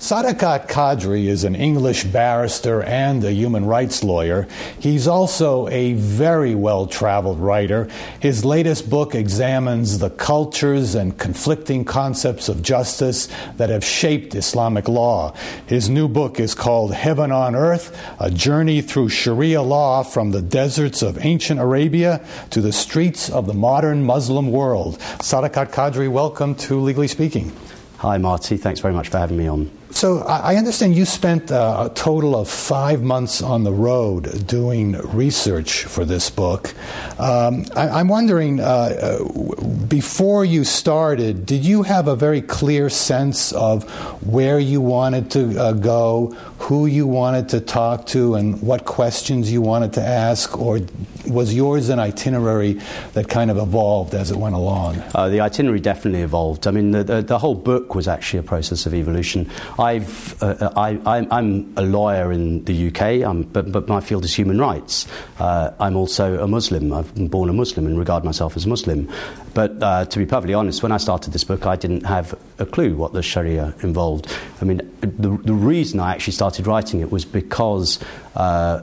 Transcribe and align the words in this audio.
Sadakat 0.00 0.68
Kadri 0.68 1.26
is 1.26 1.42
an 1.42 1.56
English 1.56 2.04
barrister 2.04 2.84
and 2.84 3.24
a 3.24 3.32
human 3.32 3.66
rights 3.66 4.04
lawyer. 4.04 4.46
He's 4.78 5.08
also 5.08 5.66
a 5.68 5.94
very 5.94 6.54
well 6.54 6.86
traveled 6.86 7.40
writer. 7.40 7.88
His 8.20 8.44
latest 8.44 8.88
book 8.88 9.16
examines 9.16 9.98
the 9.98 10.10
cultures 10.10 10.94
and 10.94 11.18
conflicting 11.18 11.84
concepts 11.84 12.48
of 12.48 12.62
justice 12.62 13.28
that 13.56 13.70
have 13.70 13.84
shaped 13.84 14.36
Islamic 14.36 14.88
law. 14.88 15.34
His 15.66 15.90
new 15.90 16.06
book 16.06 16.38
is 16.38 16.54
called 16.54 16.94
Heaven 16.94 17.32
on 17.32 17.56
Earth 17.56 17.90
A 18.20 18.30
Journey 18.30 18.82
Through 18.82 19.08
Sharia 19.08 19.62
Law 19.62 20.04
from 20.04 20.30
the 20.30 20.40
Deserts 20.40 21.02
of 21.02 21.24
Ancient 21.24 21.58
Arabia 21.58 22.24
to 22.50 22.60
the 22.60 22.72
Streets 22.72 23.28
of 23.28 23.46
the 23.48 23.54
Modern 23.54 24.04
Muslim 24.04 24.52
World. 24.52 25.00
Sadakat 25.18 25.72
Kadri, 25.72 26.08
welcome 26.08 26.54
to 26.54 26.78
Legally 26.78 27.08
Speaking. 27.08 27.50
Hi, 27.96 28.16
Marty. 28.16 28.56
Thanks 28.56 28.78
very 28.78 28.94
much 28.94 29.08
for 29.08 29.18
having 29.18 29.36
me 29.36 29.48
on. 29.48 29.77
So 29.90 30.20
I 30.20 30.56
understand 30.56 30.94
you 30.94 31.04
spent 31.04 31.50
uh, 31.50 31.88
a 31.90 31.94
total 31.94 32.36
of 32.36 32.48
five 32.48 33.02
months 33.02 33.42
on 33.42 33.64
the 33.64 33.72
road 33.72 34.46
doing 34.46 34.92
research 34.92 35.84
for 35.84 36.04
this 36.04 36.30
book. 36.30 36.74
Um, 37.18 37.64
I, 37.74 37.98
am 38.00 38.08
wondering, 38.08 38.60
uh, 38.60 38.64
uh, 38.64 39.64
before 39.86 40.44
you 40.44 40.64
started, 40.64 41.46
did 41.46 41.64
you 41.64 41.82
have 41.82 42.06
a 42.06 42.14
very 42.14 42.42
clear 42.42 42.90
sense 42.90 43.52
of 43.52 43.84
where 44.24 44.60
you 44.60 44.80
wanted 44.80 45.30
to 45.32 45.58
uh, 45.58 45.72
go, 45.72 46.36
who 46.58 46.86
you 46.86 47.06
wanted 47.06 47.48
to 47.50 47.60
talk 47.60 48.06
to, 48.08 48.34
and 48.34 48.60
what 48.62 48.84
questions 48.84 49.50
you 49.50 49.62
wanted 49.62 49.94
to 49.94 50.02
ask, 50.02 50.56
or 50.58 50.80
was 51.26 51.54
yours 51.54 51.88
an 51.88 51.98
itinerary 51.98 52.80
that 53.12 53.28
kind 53.28 53.50
of 53.50 53.56
evolved 53.56 54.14
as 54.14 54.30
it 54.30 54.36
went 54.36 54.54
along? 54.54 55.02
Uh, 55.14 55.28
the 55.28 55.40
itinerary 55.40 55.80
definitely 55.80 56.22
evolved. 56.22 56.66
I 56.66 56.70
mean, 56.70 56.90
the, 56.90 57.04
the, 57.04 57.22
the, 57.22 57.38
whole 57.38 57.54
book 57.54 57.94
was 57.94 58.08
actually 58.08 58.40
a 58.40 58.42
process 58.42 58.86
of 58.86 58.94
evolution. 58.94 59.48
I've, 59.78 60.42
uh, 60.42 60.70
I, 60.76 60.98
I'm 61.30 61.72
a 61.76 61.82
lawyer 61.82 62.32
in 62.32 62.64
the 62.64 62.88
UK, 62.88 63.52
but, 63.52 63.70
but, 63.70 63.88
my 63.88 64.00
field 64.00 64.24
is 64.24 64.34
human 64.34 64.58
rights. 64.58 65.06
Uh, 65.38 65.70
I'm 65.78 65.96
also 65.96 66.42
a 66.42 66.48
Muslim. 66.48 66.92
I've 66.92 67.14
been 67.14 67.28
born 67.28 67.48
a 67.48 67.52
Muslim 67.52 67.86
and 67.86 67.98
regard 67.98 68.24
myself 68.24 68.56
as 68.56 68.66
Muslim. 68.66 69.08
But 69.54 69.82
uh, 69.82 70.04
to 70.06 70.18
be 70.18 70.26
perfectly 70.26 70.54
honest, 70.54 70.82
when 70.82 70.92
I 70.92 70.96
started 70.96 71.32
this 71.32 71.44
book, 71.44 71.64
I 71.64 71.76
didn't 71.76 72.04
have 72.04 72.34
a 72.58 72.66
clue 72.66 72.96
what 72.96 73.12
the 73.12 73.22
Sharia 73.22 73.72
involved. 73.82 74.26
I 74.60 74.64
mean, 74.64 74.78
the, 75.00 75.38
the 75.42 75.54
reason 75.54 76.00
I 76.00 76.12
actually 76.12 76.32
started 76.34 76.66
writing 76.66 77.00
it 77.00 77.12
was 77.12 77.24
because, 77.24 78.00
uh, 78.34 78.82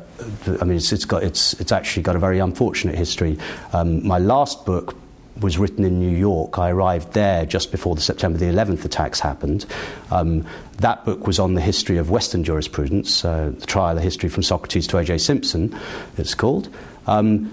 I 0.61 0.63
mean, 0.63 0.77
it's, 0.77 0.91
it's, 0.93 1.05
got, 1.05 1.23
it's, 1.23 1.53
it's 1.59 1.71
actually 1.71 2.03
got 2.03 2.15
a 2.15 2.19
very 2.19 2.39
unfortunate 2.39 2.95
history. 2.95 3.37
Um, 3.73 4.05
my 4.07 4.17
last 4.17 4.65
book 4.65 4.95
was 5.39 5.57
written 5.57 5.83
in 5.83 5.99
New 5.99 6.15
York. 6.15 6.57
I 6.57 6.69
arrived 6.69 7.13
there 7.13 7.45
just 7.45 7.71
before 7.71 7.95
the 7.95 8.01
September 8.01 8.37
the 8.37 8.45
11th 8.45 8.85
attacks 8.85 9.19
happened. 9.19 9.65
Um, 10.11 10.45
that 10.77 11.05
book 11.05 11.27
was 11.27 11.39
on 11.39 11.53
the 11.55 11.61
history 11.61 11.97
of 11.97 12.09
Western 12.09 12.43
jurisprudence, 12.43 13.25
uh, 13.25 13.51
the 13.57 13.65
trial 13.65 13.97
of 13.97 14.03
history 14.03 14.29
from 14.29 14.43
Socrates 14.43 14.87
to 14.87 14.97
O.J. 14.97 15.17
Simpson, 15.17 15.77
it's 16.17 16.33
called. 16.33 16.69
Um, 17.07 17.51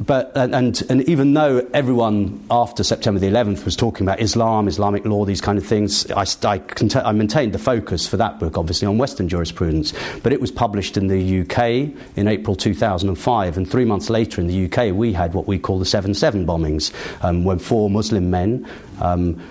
but 0.00 0.32
and, 0.34 0.82
and 0.88 1.02
even 1.08 1.34
though 1.34 1.66
everyone 1.74 2.44
after 2.50 2.82
September 2.82 3.20
the 3.20 3.26
11th 3.26 3.64
was 3.64 3.76
talking 3.76 4.06
about 4.06 4.20
Islam, 4.20 4.66
Islamic 4.66 5.04
law, 5.04 5.24
these 5.24 5.40
kind 5.40 5.58
of 5.58 5.66
things, 5.66 6.10
I, 6.10 6.24
I, 6.44 6.60
I, 7.04 7.12
maintained 7.12 7.52
the 7.52 7.58
focus 7.58 8.06
for 8.06 8.16
that 8.16 8.40
book, 8.40 8.56
obviously, 8.56 8.88
on 8.88 8.98
Western 8.98 9.28
jurisprudence. 9.28 9.92
But 10.22 10.32
it 10.32 10.40
was 10.40 10.50
published 10.50 10.96
in 10.96 11.08
the 11.08 11.40
UK 11.42 11.94
in 12.16 12.26
April 12.26 12.56
2005, 12.56 13.56
and 13.56 13.70
three 13.70 13.84
months 13.84 14.08
later 14.08 14.40
in 14.40 14.46
the 14.46 14.64
UK, 14.64 14.94
we 14.94 15.12
had 15.12 15.34
what 15.34 15.46
we 15.46 15.58
call 15.58 15.78
the 15.78 15.84
7 15.84 16.14
7 16.14 16.46
bombings, 16.46 16.92
um, 17.22 17.44
when 17.44 17.58
four 17.58 17.90
Muslim 17.90 18.30
men. 18.30 18.66
Um, 19.00 19.42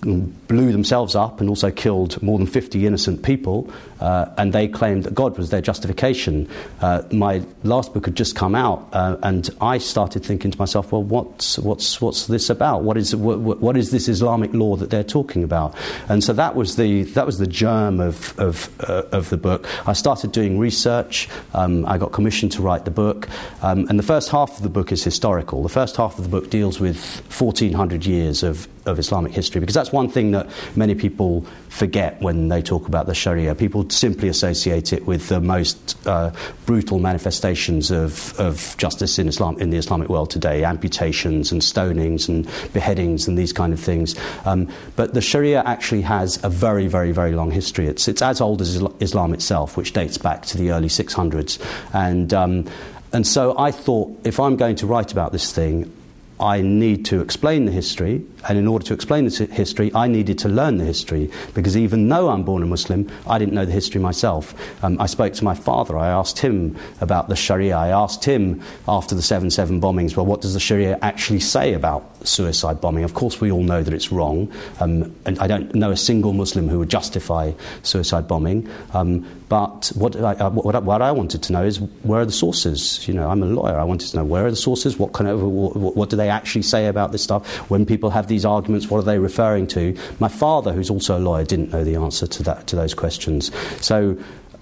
blew 0.00 0.72
themselves 0.72 1.14
up 1.14 1.40
and 1.40 1.48
also 1.48 1.70
killed 1.70 2.22
more 2.22 2.38
than 2.38 2.46
50 2.46 2.86
innocent 2.86 3.22
people, 3.22 3.70
uh, 4.00 4.26
and 4.38 4.52
they 4.52 4.66
claimed 4.66 5.04
that 5.04 5.14
God 5.14 5.36
was 5.36 5.50
their 5.50 5.60
justification. 5.60 6.48
Uh, 6.80 7.02
my 7.12 7.42
last 7.64 7.92
book 7.92 8.06
had 8.06 8.14
just 8.14 8.34
come 8.34 8.54
out, 8.54 8.88
uh, 8.92 9.16
and 9.22 9.50
I 9.60 9.78
started 9.78 10.24
thinking 10.24 10.50
to 10.50 10.58
myself, 10.58 10.92
well, 10.92 11.02
what's, 11.02 11.58
what's, 11.58 12.00
what's 12.00 12.26
this 12.26 12.48
about? 12.48 12.82
What 12.82 12.96
is, 12.96 13.14
what, 13.14 13.38
what 13.38 13.76
is 13.76 13.90
this 13.90 14.08
Islamic 14.08 14.54
law 14.54 14.76
that 14.76 14.90
they're 14.90 15.04
talking 15.04 15.44
about? 15.44 15.76
And 16.08 16.24
so 16.24 16.32
that 16.32 16.54
was 16.54 16.76
the, 16.76 17.02
that 17.02 17.26
was 17.26 17.38
the 17.38 17.46
germ 17.46 18.00
of, 18.00 18.38
of, 18.38 18.70
uh, 18.88 19.02
of 19.12 19.28
the 19.28 19.36
book. 19.36 19.66
I 19.86 19.92
started 19.92 20.32
doing 20.32 20.58
research, 20.58 21.28
um, 21.52 21.84
I 21.86 21.98
got 21.98 22.12
commissioned 22.12 22.52
to 22.52 22.62
write 22.62 22.86
the 22.86 22.90
book, 22.90 23.28
um, 23.62 23.86
and 23.88 23.98
the 23.98 24.04
first 24.04 24.30
half 24.30 24.56
of 24.56 24.62
the 24.62 24.70
book 24.70 24.92
is 24.92 25.04
historical. 25.04 25.62
The 25.62 25.68
first 25.68 25.96
half 25.96 26.18
of 26.18 26.24
the 26.24 26.30
book 26.30 26.50
deals 26.50 26.80
with 26.80 26.98
1400 27.38 28.06
years 28.06 28.42
of, 28.42 28.66
of 28.90 28.98
Islamic 28.98 29.32
history, 29.32 29.60
because 29.60 29.74
that's 29.74 29.92
one 29.92 30.08
thing 30.08 30.32
that 30.32 30.48
many 30.76 30.94
people 30.94 31.46
forget 31.68 32.20
when 32.20 32.48
they 32.48 32.60
talk 32.60 32.86
about 32.86 33.06
the 33.06 33.14
Sharia. 33.14 33.54
People 33.54 33.88
simply 33.90 34.28
associate 34.28 34.92
it 34.92 35.06
with 35.06 35.28
the 35.28 35.40
most 35.40 35.96
uh, 36.06 36.32
brutal 36.66 36.98
manifestations 36.98 37.90
of, 37.90 38.38
of 38.38 38.76
justice 38.76 39.18
in 39.18 39.28
Islam 39.28 39.58
in 39.60 39.70
the 39.70 39.76
Islamic 39.76 40.08
world 40.08 40.30
today, 40.30 40.64
amputations 40.64 41.52
and 41.52 41.62
stonings 41.62 42.28
and 42.28 42.48
beheadings 42.72 43.26
and 43.28 43.38
these 43.38 43.52
kind 43.52 43.72
of 43.72 43.80
things. 43.80 44.14
Um, 44.44 44.68
but 44.96 45.14
the 45.14 45.20
Sharia 45.20 45.62
actually 45.64 46.02
has 46.02 46.42
a 46.44 46.48
very, 46.48 46.86
very, 46.86 47.12
very 47.12 47.32
long 47.32 47.50
history. 47.50 47.86
It's, 47.86 48.08
it's 48.08 48.22
as 48.22 48.40
old 48.40 48.60
as 48.60 48.82
Islam 49.00 49.32
itself, 49.32 49.76
which 49.76 49.92
dates 49.92 50.18
back 50.18 50.42
to 50.46 50.58
the 50.58 50.72
early 50.72 50.88
600s. 50.88 51.58
And 51.92 52.34
um, 52.34 52.66
and 53.12 53.26
so 53.26 53.58
I 53.58 53.72
thought, 53.72 54.20
if 54.24 54.38
I'm 54.38 54.56
going 54.56 54.76
to 54.76 54.86
write 54.86 55.12
about 55.12 55.32
this 55.32 55.52
thing, 55.52 55.92
I 56.40 56.62
need 56.62 57.04
to 57.06 57.20
explain 57.20 57.66
the 57.66 57.72
history, 57.72 58.24
and 58.48 58.58
in 58.58 58.66
order 58.66 58.84
to 58.86 58.94
explain 58.94 59.26
the 59.26 59.46
history, 59.46 59.92
I 59.94 60.08
needed 60.08 60.38
to 60.40 60.48
learn 60.48 60.78
the 60.78 60.84
history 60.84 61.30
because 61.54 61.76
even 61.76 62.08
though 62.08 62.30
I'm 62.30 62.44
born 62.44 62.62
a 62.62 62.66
Muslim, 62.66 63.10
I 63.26 63.38
didn't 63.38 63.54
know 63.54 63.66
the 63.66 63.72
history 63.72 64.00
myself. 64.00 64.54
Um, 64.82 64.98
I 65.00 65.06
spoke 65.06 65.34
to 65.34 65.44
my 65.44 65.54
father, 65.54 65.98
I 65.98 66.08
asked 66.08 66.38
him 66.38 66.76
about 67.02 67.28
the 67.28 67.36
Sharia, 67.36 67.76
I 67.76 67.88
asked 67.88 68.24
him 68.24 68.62
after 68.88 69.14
the 69.14 69.22
7 69.22 69.50
7 69.50 69.80
bombings, 69.80 70.16
well, 70.16 70.24
what 70.24 70.40
does 70.40 70.54
the 70.54 70.60
Sharia 70.60 70.98
actually 71.02 71.40
say 71.40 71.74
about 71.74 72.26
suicide 72.26 72.80
bombing? 72.80 73.04
Of 73.04 73.12
course, 73.12 73.40
we 73.40 73.52
all 73.52 73.62
know 73.62 73.82
that 73.82 73.92
it's 73.92 74.10
wrong, 74.10 74.50
um, 74.80 75.14
and 75.26 75.38
I 75.40 75.46
don't 75.46 75.74
know 75.74 75.90
a 75.90 75.96
single 75.96 76.32
Muslim 76.32 76.68
who 76.68 76.78
would 76.78 76.90
justify 76.90 77.52
suicide 77.82 78.26
bombing. 78.26 78.68
Um, 78.94 79.26
but 79.50 79.90
what 79.96 80.16
I, 80.16 80.34
uh, 80.34 80.48
what, 80.50 80.82
what 80.84 81.02
I 81.02 81.10
wanted 81.10 81.42
to 81.42 81.52
know 81.52 81.64
is 81.64 81.80
where 81.80 82.20
are 82.20 82.24
the 82.24 82.32
sources? 82.32 83.06
You 83.08 83.14
know, 83.14 83.28
I'm 83.28 83.42
a 83.42 83.46
lawyer. 83.46 83.76
I 83.78 83.84
wanted 83.84 84.08
to 84.10 84.16
know 84.16 84.24
where 84.24 84.46
are 84.46 84.50
the 84.50 84.56
sources. 84.56 84.96
What 84.96 85.12
kind 85.12 85.28
of 85.28 85.42
what, 85.42 85.96
what 85.96 86.08
do 86.08 86.16
they 86.16 86.29
actually 86.30 86.62
say 86.62 86.86
about 86.86 87.12
this 87.12 87.22
stuff? 87.22 87.46
When 87.70 87.84
people 87.84 88.10
have 88.10 88.28
these 88.28 88.44
arguments, 88.44 88.88
what 88.88 88.98
are 88.98 89.02
they 89.02 89.18
referring 89.18 89.66
to? 89.68 89.96
My 90.18 90.28
father, 90.28 90.72
who's 90.72 90.90
also 90.90 91.18
a 91.18 91.20
lawyer, 91.20 91.44
didn't 91.44 91.72
know 91.72 91.84
the 91.84 91.96
answer 91.96 92.26
to 92.26 92.42
that 92.44 92.66
to 92.68 92.76
those 92.76 92.94
questions. 92.94 93.50
So. 93.84 94.16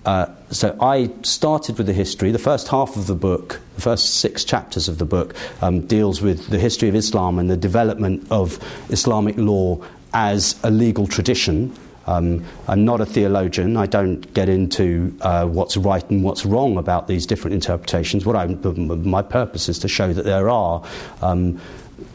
Uh, 0.06 0.32
so 0.50 0.74
I 0.80 1.10
started 1.22 1.76
with 1.76 1.86
the 1.86 1.92
history. 1.92 2.30
The 2.30 2.38
first 2.38 2.68
half 2.68 2.96
of 2.96 3.08
the 3.08 3.14
book, 3.14 3.60
the 3.74 3.82
first 3.82 4.20
six 4.20 4.42
chapters 4.42 4.88
of 4.88 4.96
the 4.96 5.04
book, 5.04 5.34
um, 5.60 5.86
deals 5.86 6.22
with 6.22 6.48
the 6.48 6.58
history 6.58 6.88
of 6.88 6.94
Islam 6.94 7.38
and 7.38 7.50
the 7.50 7.58
development 7.58 8.26
of 8.30 8.58
Islamic 8.88 9.36
law 9.36 9.84
as 10.14 10.58
a 10.62 10.70
legal 10.70 11.06
tradition 11.06 11.76
um, 12.08 12.42
I'm 12.66 12.86
not 12.86 13.02
a 13.02 13.06
theologian. 13.06 13.76
I 13.76 13.84
don't 13.84 14.32
get 14.32 14.48
into 14.48 15.14
uh, 15.20 15.44
what's 15.44 15.76
right 15.76 16.08
and 16.08 16.24
what's 16.24 16.46
wrong 16.46 16.78
about 16.78 17.06
these 17.06 17.26
different 17.26 17.54
interpretations. 17.54 18.24
What 18.24 18.34
I'm, 18.34 19.08
my 19.08 19.20
purpose 19.20 19.69
is 19.69 19.78
to 19.80 19.88
show 19.88 20.14
that 20.14 20.24
there 20.24 20.48
are 20.48 20.82
um, 21.20 21.60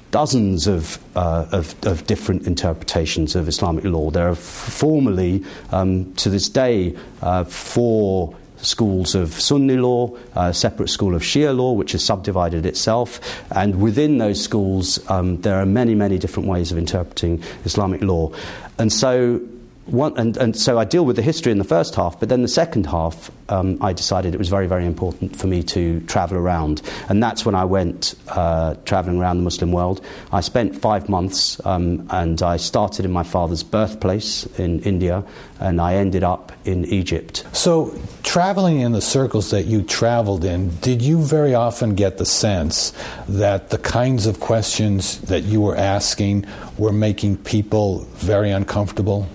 dozens 0.10 0.66
of, 0.66 0.98
uh, 1.16 1.46
of, 1.52 1.76
of, 1.86 2.08
different 2.08 2.48
interpretations 2.48 3.36
of 3.36 3.48
Islamic 3.48 3.84
law. 3.84 4.10
There 4.10 4.30
are 4.30 4.36
formally, 4.36 5.44
um, 5.72 6.12
to 6.16 6.30
this 6.32 6.50
day, 6.50 6.98
uh, 7.22 7.44
four 7.44 8.36
schools 8.58 9.14
of 9.14 9.40
Sunni 9.40 9.78
law, 9.78 10.18
a 10.36 10.56
separate 10.56 10.90
school 10.90 11.14
of 11.14 11.22
Shia 11.22 11.56
law, 11.56 11.74
which 11.74 11.92
has 11.92 12.04
subdivided 12.04 12.66
itself. 12.66 13.20
And 13.52 13.80
within 13.80 14.18
those 14.18 14.42
schools, 14.44 15.00
um, 15.12 15.42
there 15.42 15.60
are 15.60 15.68
many, 15.68 15.94
many 15.94 16.18
different 16.18 16.50
ways 16.50 16.72
of 16.72 16.80
interpreting 16.80 17.44
Islamic 17.64 18.02
law. 18.02 18.32
And 18.80 18.92
so 18.92 19.40
one, 19.86 20.18
and, 20.18 20.38
and, 20.38 20.56
so 20.56 20.80
I 20.80 20.86
deal 20.86 21.06
with 21.06 21.18
the 21.18 21.22
history 21.22 21.52
in 21.52 21.58
the 21.58 21.66
first 21.66 21.96
half, 21.96 22.18
but 22.20 22.30
then 22.30 22.42
the 22.42 22.48
second 22.48 22.86
half, 22.86 23.30
um, 23.50 23.78
I 23.82 23.92
decided 23.92 24.34
it 24.34 24.38
was 24.38 24.48
very, 24.48 24.66
very 24.66 24.86
important 24.86 25.36
for 25.36 25.48
me 25.48 25.62
to 25.64 26.00
travel 26.02 26.38
around. 26.38 26.82
And 27.10 27.22
that's 27.22 27.46
when 27.46 27.54
I 27.54 27.66
went 27.66 28.16
uh, 28.30 28.76
traveling 28.86 29.20
around 29.20 29.38
the 29.38 29.44
Muslim 29.44 29.74
world. 29.74 30.04
I 30.32 30.40
spent 30.40 30.76
five 30.76 31.10
months, 31.10 31.64
um, 31.66 32.08
and 32.12 32.42
I 32.42 32.56
started 32.58 33.04
in 33.04 33.12
my 33.12 33.24
father's 33.24 33.62
birthplace 33.62 34.46
in 34.58 34.80
India, 34.84 35.24
and 35.60 35.82
I 35.82 35.96
ended 35.96 36.24
up 36.24 36.54
in 36.64 36.86
Egypt. 36.86 37.44
So, 37.52 37.94
traveling 38.24 38.80
in 38.80 38.94
the 38.94 39.02
circles 39.02 39.52
that 39.52 39.66
you 39.66 39.84
traveled 39.84 40.46
in, 40.46 40.70
did 40.78 41.02
you 41.02 41.22
very 41.22 41.54
often 41.54 41.94
get 41.94 42.18
the 42.18 42.26
sense 42.26 42.94
that 43.28 43.70
the 43.70 43.78
kinds 43.78 44.28
of 44.28 44.40
questions 44.40 45.20
that 45.22 45.44
you 45.44 45.60
were 45.60 45.76
asking 45.76 46.46
were 46.78 46.94
making 46.94 47.38
people 47.38 48.06
very 48.16 48.50
uncomfortable? 48.50 49.28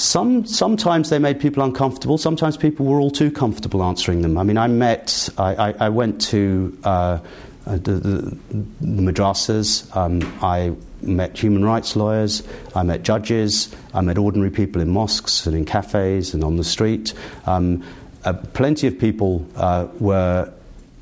Some, 0.00 0.46
sometimes 0.46 1.10
they 1.10 1.18
made 1.18 1.40
people 1.40 1.62
uncomfortable. 1.62 2.18
Sometimes 2.18 2.56
people 2.56 2.86
were 2.86 2.98
all 2.98 3.10
too 3.10 3.30
comfortable 3.30 3.82
answering 3.82 4.22
them. 4.22 4.38
I 4.38 4.42
mean, 4.42 4.58
I 4.58 4.66
met, 4.66 5.28
I, 5.38 5.54
I, 5.54 5.74
I 5.80 5.88
went 5.88 6.20
to 6.22 6.78
uh, 6.84 7.18
the, 7.66 7.92
the, 7.92 8.38
the 8.80 9.02
madrasas. 9.02 9.94
Um, 9.94 10.22
I 10.42 10.74
met 11.02 11.38
human 11.38 11.64
rights 11.64 11.96
lawyers. 11.96 12.42
I 12.74 12.82
met 12.82 13.02
judges. 13.02 13.74
I 13.94 14.00
met 14.00 14.18
ordinary 14.18 14.50
people 14.50 14.80
in 14.80 14.88
mosques 14.88 15.46
and 15.46 15.56
in 15.56 15.64
cafes 15.64 16.34
and 16.34 16.42
on 16.42 16.56
the 16.56 16.64
street. 16.64 17.14
Um, 17.46 17.84
uh, 18.24 18.32
plenty 18.32 18.86
of 18.86 18.98
people 18.98 19.46
uh, 19.56 19.86
were 19.98 20.52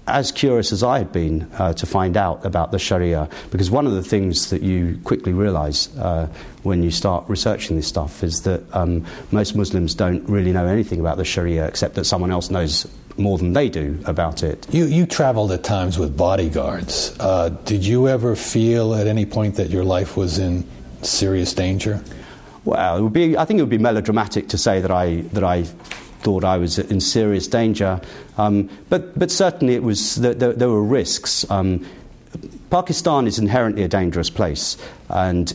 as 0.08 0.32
curious 0.32 0.72
as 0.72 0.82
I 0.82 0.98
had 0.98 1.12
been 1.12 1.48
uh, 1.58 1.72
to 1.74 1.86
find 1.86 2.16
out 2.16 2.44
about 2.44 2.72
the 2.72 2.78
Sharia, 2.78 3.28
because 3.50 3.70
one 3.70 3.86
of 3.86 3.92
the 3.92 4.02
things 4.02 4.50
that 4.50 4.62
you 4.62 4.98
quickly 5.04 5.32
realize 5.32 5.94
uh, 5.98 6.28
when 6.62 6.82
you 6.82 6.90
start 6.90 7.24
researching 7.28 7.76
this 7.76 7.86
stuff 7.86 8.22
is 8.22 8.42
that 8.42 8.62
um, 8.74 9.04
most 9.30 9.54
Muslims 9.54 9.94
don't 9.94 10.28
really 10.28 10.52
know 10.52 10.66
anything 10.66 11.00
about 11.00 11.16
the 11.16 11.24
Sharia 11.24 11.66
except 11.66 11.94
that 11.94 12.04
someone 12.04 12.30
else 12.30 12.50
knows 12.50 12.86
more 13.16 13.36
than 13.36 13.52
they 13.52 13.68
do 13.68 14.00
about 14.04 14.42
it. 14.42 14.66
You, 14.72 14.86
you 14.86 15.06
traveled 15.06 15.52
at 15.52 15.64
times 15.64 15.98
with 15.98 16.16
bodyguards. 16.16 17.16
Uh, 17.18 17.50
did 17.64 17.84
you 17.84 18.08
ever 18.08 18.36
feel 18.36 18.94
at 18.94 19.06
any 19.06 19.26
point 19.26 19.56
that 19.56 19.70
your 19.70 19.84
life 19.84 20.16
was 20.16 20.38
in 20.38 20.64
serious 21.02 21.52
danger? 21.52 22.02
Well, 22.64 22.98
it 22.98 23.02
would 23.02 23.12
be, 23.12 23.36
I 23.36 23.44
think 23.44 23.58
it 23.58 23.62
would 23.62 23.70
be 23.70 23.78
melodramatic 23.78 24.48
to 24.48 24.58
say 24.58 24.80
that 24.80 24.90
I, 24.90 25.22
that 25.32 25.42
I 25.42 25.66
thought 26.20 26.44
I 26.44 26.58
was 26.58 26.78
in 26.78 27.00
serious 27.00 27.46
danger. 27.46 28.00
Um, 28.36 28.68
but, 28.88 29.18
but 29.18 29.30
certainly 29.30 29.74
it 29.74 29.82
was, 29.82 30.16
there, 30.16 30.34
there 30.34 30.68
were 30.68 30.82
risks. 30.82 31.48
Um, 31.50 31.86
Pakistan 32.70 33.26
is 33.26 33.38
inherently 33.38 33.82
a 33.82 33.88
dangerous 33.88 34.30
place, 34.30 34.76
and 35.08 35.52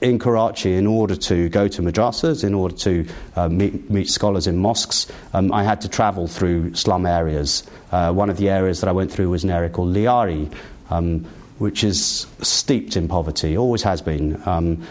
in 0.00 0.18
Karachi, 0.18 0.74
in 0.74 0.86
order 0.86 1.16
to 1.16 1.48
go 1.48 1.68
to 1.68 1.82
madrasas, 1.82 2.44
in 2.44 2.54
order 2.54 2.76
to 2.76 3.06
uh, 3.34 3.48
meet, 3.48 3.90
meet, 3.90 4.08
scholars 4.08 4.46
in 4.46 4.58
mosques, 4.58 5.10
um, 5.32 5.52
I 5.52 5.64
had 5.64 5.80
to 5.80 5.88
travel 5.88 6.28
through 6.28 6.74
slum 6.74 7.06
areas. 7.06 7.64
Uh, 7.90 8.12
one 8.12 8.30
of 8.30 8.36
the 8.36 8.50
areas 8.50 8.80
that 8.80 8.88
I 8.88 8.92
went 8.92 9.10
through 9.10 9.30
was 9.30 9.42
an 9.42 9.50
area 9.50 9.70
called 9.70 9.94
Lyari, 9.94 10.52
um, 10.90 11.24
which 11.58 11.82
is 11.82 12.26
steeped 12.42 12.96
in 12.96 13.08
poverty, 13.08 13.56
always 13.56 13.82
has 13.82 14.02
been. 14.02 14.40
Um, 14.46 14.86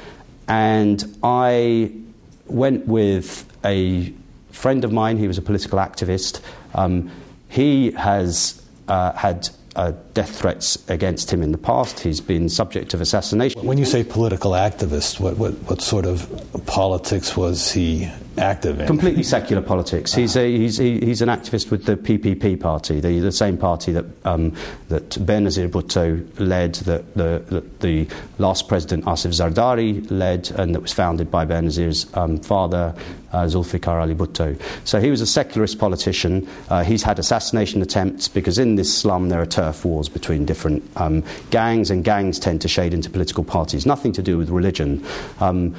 and 0.47 1.17
I 1.23 1.91
went 2.47 2.87
with 2.87 3.45
a 3.63 4.11
friend 4.55 4.83
of 4.83 4.91
mine, 4.91 5.17
he 5.17 5.27
was 5.27 5.37
a 5.37 5.41
political 5.41 5.79
activist. 5.79 6.41
Um, 6.73 7.11
he 7.49 7.91
has 7.91 8.61
uh, 8.87 9.11
had 9.13 9.49
uh, 9.75 9.91
death 10.13 10.39
threats 10.39 10.77
against 10.89 11.31
him 11.31 11.43
in 11.43 11.51
the 11.51 11.57
past. 11.57 11.99
He's 11.99 12.21
been 12.21 12.49
subject 12.49 12.93
of 12.93 13.01
assassination. 13.01 13.61
When 13.65 13.77
you 13.77 13.85
say 13.85 14.03
political 14.03 14.51
activist, 14.51 15.19
what, 15.19 15.37
what, 15.37 15.53
what 15.69 15.81
sort 15.81 16.05
of 16.05 16.29
politics 16.65 17.35
was 17.35 17.71
he 17.71 18.09
active 18.37 18.79
in? 18.79 18.87
Completely 18.87 19.23
secular 19.23 19.61
politics. 19.61 20.13
He's, 20.13 20.35
a, 20.35 20.45
he's, 20.57 20.77
he, 20.77 20.99
he's 20.99 21.21
an 21.21 21.29
activist 21.29 21.71
with 21.71 21.85
the 21.85 21.95
PPP 21.95 22.59
party, 22.59 22.99
the, 22.99 23.19
the 23.19 23.31
same 23.31 23.57
party 23.57 23.91
that, 23.93 24.05
um, 24.25 24.53
that 24.89 25.09
Benazir 25.11 25.69
Bhutto 25.69 26.27
led, 26.39 26.75
that 26.75 27.13
the, 27.15 27.63
the, 27.79 28.07
last 28.37 28.67
president 28.67 29.05
Asif 29.05 29.31
Zardari 29.31 30.05
led, 30.11 30.51
and 30.51 30.75
that 30.75 30.81
was 30.81 30.93
founded 30.93 31.31
by 31.31 31.45
Benazir's 31.45 32.05
um, 32.15 32.37
father, 32.37 32.93
uh, 33.31 33.43
Zulfikar 33.45 34.01
Ali 34.01 34.15
Bhutto. 34.15 34.59
So 34.83 34.99
he 34.99 35.09
was 35.09 35.21
a 35.21 35.25
secularist 35.25 35.79
politician. 35.79 36.47
Uh, 36.69 36.83
he's 36.83 37.03
had 37.03 37.19
assassination 37.19 37.81
attempts 37.81 38.27
because 38.27 38.57
in 38.57 38.75
this 38.75 38.95
slum 38.95 39.29
there 39.29 39.41
are 39.41 39.45
turf 39.45 39.85
wars 39.85 40.09
between 40.09 40.45
different 40.45 40.83
um, 40.95 41.23
gangs, 41.49 41.91
and 41.91 42.03
gangs 42.03 42.39
tend 42.39 42.61
to 42.61 42.67
shade 42.67 42.93
into 42.93 43.09
political 43.09 43.43
parties. 43.43 43.85
Nothing 43.85 44.11
to 44.13 44.21
do 44.21 44.37
with 44.37 44.49
religion. 44.49 45.05
Um, 45.39 45.75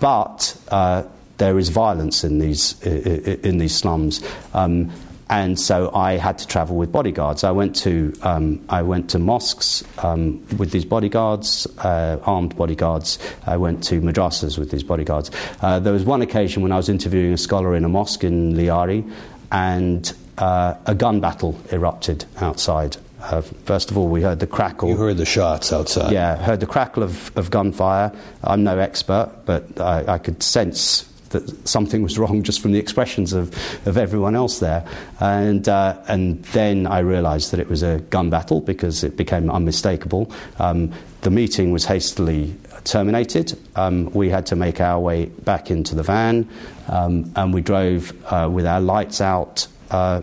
but 0.00 0.56
uh, 0.68 1.04
there 1.38 1.58
is 1.58 1.68
violence 1.70 2.24
in 2.24 2.38
these, 2.38 2.80
in 2.82 3.58
these 3.58 3.74
slums. 3.74 4.22
Um, 4.54 4.90
and 5.30 5.60
so 5.60 5.94
I 5.94 6.16
had 6.16 6.38
to 6.38 6.46
travel 6.46 6.76
with 6.76 6.90
bodyguards. 6.90 7.44
I 7.44 7.50
went 7.50 7.76
to, 7.76 8.14
um, 8.22 8.64
I 8.68 8.82
went 8.82 9.10
to 9.10 9.18
mosques 9.18 9.84
um, 9.98 10.44
with 10.56 10.70
these 10.70 10.84
bodyguards, 10.84 11.66
uh, 11.78 12.18
armed 12.24 12.56
bodyguards. 12.56 13.18
I 13.46 13.56
went 13.58 13.84
to 13.84 14.00
madrasas 14.00 14.58
with 14.58 14.70
these 14.70 14.82
bodyguards. 14.82 15.30
Uh, 15.60 15.80
there 15.80 15.92
was 15.92 16.04
one 16.04 16.22
occasion 16.22 16.62
when 16.62 16.72
I 16.72 16.76
was 16.76 16.88
interviewing 16.88 17.32
a 17.32 17.38
scholar 17.38 17.76
in 17.76 17.84
a 17.84 17.88
mosque 17.88 18.24
in 18.24 18.54
Lyari, 18.54 19.10
and 19.52 20.12
uh, 20.38 20.74
a 20.86 20.94
gun 20.94 21.20
battle 21.20 21.60
erupted 21.72 22.24
outside. 22.40 22.96
Uh, 23.20 23.42
first 23.42 23.90
of 23.90 23.98
all, 23.98 24.08
we 24.08 24.22
heard 24.22 24.40
the 24.40 24.46
crackle. 24.46 24.88
You 24.88 24.96
heard 24.96 25.16
the 25.18 25.26
shots 25.26 25.72
outside. 25.72 26.12
Yeah, 26.12 26.36
heard 26.36 26.60
the 26.60 26.66
crackle 26.66 27.02
of, 27.02 27.36
of 27.36 27.50
gunfire. 27.50 28.12
I'm 28.44 28.64
no 28.64 28.78
expert, 28.78 29.32
but 29.44 29.78
I, 29.80 30.14
I 30.14 30.18
could 30.18 30.42
sense 30.42 31.04
that 31.30 31.68
something 31.68 32.02
was 32.02 32.18
wrong 32.18 32.42
just 32.42 32.60
from 32.60 32.72
the 32.72 32.78
expressions 32.78 33.32
of, 33.32 33.54
of 33.86 33.96
everyone 33.96 34.34
else 34.34 34.60
there. 34.60 34.86
And, 35.20 35.68
uh, 35.68 35.98
and 36.08 36.42
then 36.46 36.86
I 36.86 37.00
realized 37.00 37.50
that 37.52 37.60
it 37.60 37.68
was 37.68 37.82
a 37.82 37.98
gun 38.10 38.30
battle 38.30 38.60
because 38.60 39.04
it 39.04 39.16
became 39.16 39.50
unmistakable. 39.50 40.32
Um, 40.58 40.92
the 41.20 41.30
meeting 41.30 41.72
was 41.72 41.84
hastily 41.84 42.54
terminated. 42.84 43.58
Um, 43.76 44.10
we 44.12 44.30
had 44.30 44.46
to 44.46 44.56
make 44.56 44.80
our 44.80 45.00
way 45.00 45.26
back 45.26 45.70
into 45.70 45.94
the 45.94 46.02
van, 46.02 46.48
um, 46.88 47.30
and 47.36 47.52
we 47.52 47.60
drove 47.60 48.12
uh, 48.32 48.48
with 48.50 48.66
our 48.66 48.80
lights 48.80 49.20
out. 49.20 49.66
Uh, 49.90 50.22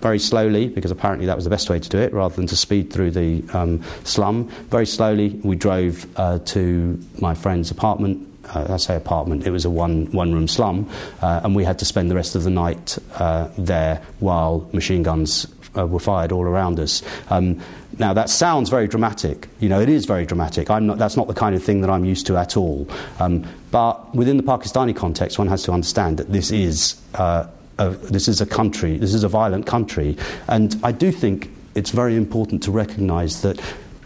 very 0.00 0.18
slowly, 0.18 0.68
because 0.68 0.90
apparently 0.90 1.26
that 1.26 1.34
was 1.34 1.44
the 1.44 1.50
best 1.50 1.70
way 1.70 1.80
to 1.80 1.88
do 1.88 1.98
it, 1.98 2.12
rather 2.12 2.36
than 2.36 2.46
to 2.46 2.54
speed 2.54 2.92
through 2.92 3.10
the 3.10 3.42
um, 3.54 3.82
slum. 4.04 4.46
Very 4.68 4.86
slowly, 4.86 5.30
we 5.42 5.56
drove 5.56 6.06
uh, 6.16 6.38
to 6.40 7.02
my 7.18 7.34
friend's 7.34 7.70
apartment 7.70 8.35
uh, 8.54 8.74
I 8.74 8.76
say 8.76 8.96
apartment, 8.96 9.46
it 9.46 9.50
was 9.50 9.64
a 9.64 9.70
one, 9.70 10.06
one 10.12 10.32
room 10.32 10.48
slum, 10.48 10.88
uh, 11.22 11.40
and 11.44 11.54
we 11.54 11.64
had 11.64 11.78
to 11.80 11.84
spend 11.84 12.10
the 12.10 12.14
rest 12.14 12.34
of 12.34 12.44
the 12.44 12.50
night 12.50 12.98
uh, 13.14 13.48
there 13.58 14.02
while 14.20 14.68
machine 14.72 15.02
guns 15.02 15.46
uh, 15.76 15.86
were 15.86 16.00
fired 16.00 16.32
all 16.32 16.44
around 16.44 16.80
us. 16.80 17.02
Um, 17.30 17.60
now, 17.98 18.12
that 18.12 18.28
sounds 18.28 18.68
very 18.68 18.88
dramatic. 18.88 19.48
You 19.58 19.68
know, 19.68 19.80
it 19.80 19.88
is 19.88 20.04
very 20.04 20.26
dramatic. 20.26 20.68
Not, 20.68 20.98
that's 20.98 21.16
not 21.16 21.28
the 21.28 21.34
kind 21.34 21.54
of 21.54 21.62
thing 21.62 21.80
that 21.80 21.90
I'm 21.90 22.04
used 22.04 22.26
to 22.26 22.36
at 22.36 22.56
all. 22.56 22.88
Um, 23.18 23.46
but 23.70 24.14
within 24.14 24.36
the 24.36 24.42
Pakistani 24.42 24.94
context, 24.94 25.38
one 25.38 25.48
has 25.48 25.62
to 25.64 25.72
understand 25.72 26.18
that 26.18 26.30
this 26.30 26.50
is, 26.50 27.00
uh, 27.14 27.46
a, 27.78 27.90
this 27.90 28.28
is 28.28 28.40
a 28.40 28.46
country, 28.46 28.98
this 28.98 29.14
is 29.14 29.24
a 29.24 29.28
violent 29.28 29.66
country. 29.66 30.16
And 30.48 30.78
I 30.82 30.92
do 30.92 31.10
think 31.10 31.50
it's 31.74 31.90
very 31.90 32.16
important 32.16 32.62
to 32.64 32.70
recognize 32.70 33.42
that 33.42 33.60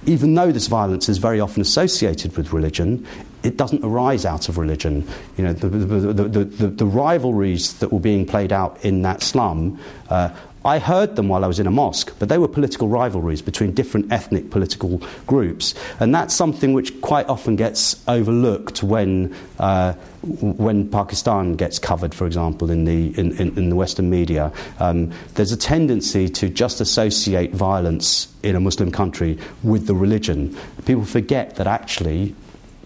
even 0.07 0.35
though 0.35 0.51
this 0.53 0.67
violence 0.67 1.09
is 1.09 1.19
very 1.19 1.41
often 1.41 1.61
associated 1.61 2.37
with 2.37 2.53
religion, 2.53 3.07
it 3.43 3.57
doesn't 3.57 3.85
arise 3.85 4.25
out 4.25 4.49
of 4.49 4.59
religion. 4.59 5.07
You 5.37 5.45
know, 5.45 5.53
the, 5.53 5.69
the, 5.69 6.45
the, 6.45 6.67
the 6.69 6.87
rivalries 6.87 7.75
that 7.79 7.93
were 7.93 8.01
being 8.01 8.27
played 8.27 8.53
out 8.53 8.85
in 8.85 9.03
that 9.03 9.23
slum 9.23 9.81
uh, 10.09 10.31
I 10.65 10.79
heard 10.79 11.17
them 11.17 11.29
while 11.29 11.43
I 11.43 11.47
was 11.47 11.59
in 11.59 11.67
a 11.67 11.71
mosque, 11.71 12.15
but 12.19 12.29
they 12.29 12.37
were 12.37 12.49
political 12.49 12.89
rivalries 12.89 13.41
between 13.41 13.73
different 13.73 14.13
ethnic 14.13 14.51
political 14.51 15.01
groups. 15.27 15.75
And 16.01 16.15
that's 16.15 16.35
something 16.35 16.75
which 16.75 17.01
quite 17.01 17.29
often 17.29 17.57
gets 17.57 18.07
overlooked 18.07 18.83
when, 18.83 19.35
uh, 19.59 19.95
when 20.23 20.91
Pakistan 20.91 21.55
gets 21.55 21.79
covered, 21.79 22.15
for 22.15 22.27
example, 22.27 22.71
in 22.71 22.85
the, 22.85 23.19
in, 23.19 23.33
in, 23.39 23.57
in 23.57 23.71
the 23.71 23.77
Western 23.77 24.11
media. 24.11 24.53
Um, 24.81 25.13
there's 25.35 25.53
a 25.53 25.57
tendency 25.57 26.29
to 26.29 26.51
just 26.51 26.83
associate 26.83 27.53
violence 27.53 28.29
in 28.43 28.55
a 28.55 28.61
Muslim 28.61 28.93
country 28.93 29.39
with 29.63 29.87
the 29.87 29.95
religion. 29.95 30.55
People 30.85 31.07
forget 31.07 31.57
that 31.57 31.67
actually 31.67 32.35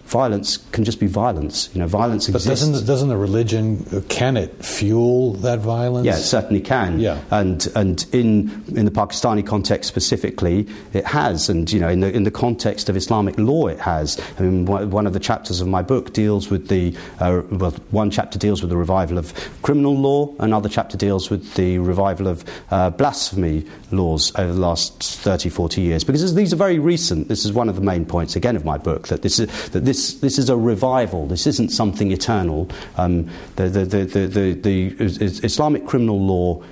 violence 0.05 0.57
can 0.71 0.83
just 0.83 0.99
be 0.99 1.07
violence. 1.07 1.69
You 1.73 1.79
know, 1.81 1.87
violence 1.87 2.27
but 2.27 2.35
exists. 2.35 2.63
But 2.63 2.71
doesn't, 2.71 2.87
doesn't 2.87 3.09
the 3.09 3.17
religion, 3.17 4.03
can 4.07 4.37
it 4.37 4.63
fuel 4.63 5.33
that 5.35 5.59
violence? 5.59 6.05
Yeah, 6.05 6.17
it 6.17 6.21
certainly 6.21 6.61
can. 6.61 6.99
Yeah. 6.99 7.21
And, 7.31 7.67
and 7.75 8.05
in, 8.11 8.63
in 8.75 8.85
the 8.85 8.91
Pakistani 8.91 9.45
context 9.45 9.87
specifically, 9.87 10.67
it 10.93 11.05
has. 11.05 11.49
And, 11.49 11.71
you 11.71 11.79
know, 11.79 11.89
in 11.89 12.01
the, 12.01 12.11
in 12.11 12.23
the 12.23 12.31
context 12.31 12.87
of 12.89 12.95
Islamic 12.95 13.37
law, 13.37 13.67
it 13.67 13.79
has. 13.79 14.21
I 14.37 14.43
mean, 14.43 14.65
one 14.65 15.07
of 15.07 15.13
the 15.13 15.19
chapters 15.19 15.59
of 15.59 15.67
my 15.67 15.81
book 15.81 16.13
deals 16.13 16.49
with 16.49 16.67
the, 16.67 16.95
uh, 17.19 17.41
well, 17.51 17.71
one 17.91 18.11
chapter 18.11 18.37
deals 18.37 18.61
with 18.61 18.69
the 18.69 18.77
revival 18.77 19.17
of 19.17 19.33
criminal 19.63 19.95
law, 19.97 20.33
another 20.39 20.69
chapter 20.69 20.97
deals 20.97 21.29
with 21.29 21.55
the 21.55 21.79
revival 21.79 22.27
of 22.27 22.45
uh, 22.69 22.91
blasphemy 22.91 23.65
laws 23.91 24.31
over 24.37 24.53
the 24.53 24.59
last 24.59 25.01
30, 25.01 25.49
40 25.49 25.81
years. 25.81 26.03
Because 26.03 26.35
these 26.35 26.53
are 26.53 26.57
very 26.57 26.79
recent. 26.79 27.27
This 27.27 27.45
is 27.45 27.53
one 27.53 27.69
of 27.69 27.75
the 27.75 27.81
main 27.81 28.05
points, 28.05 28.35
again, 28.35 28.55
of 28.55 28.65
my 28.65 28.77
book, 28.77 29.07
that 29.07 29.21
this 29.21 29.39
is, 29.39 29.69
that 29.69 29.85
this 29.85 29.94
this, 29.95 30.15
this 30.15 30.37
is 30.37 30.49
a 30.49 30.57
revival. 30.57 31.25
This 31.25 31.47
isn't 31.47 31.69
something 31.69 32.11
eternal. 32.11 32.69
Um, 32.97 33.29
the, 33.55 33.69
the, 33.69 33.85
the, 33.85 34.27
the, 34.27 34.53
the 34.53 34.95
Islamic 34.99 35.85
criminal 35.85 36.19
law 36.19 36.63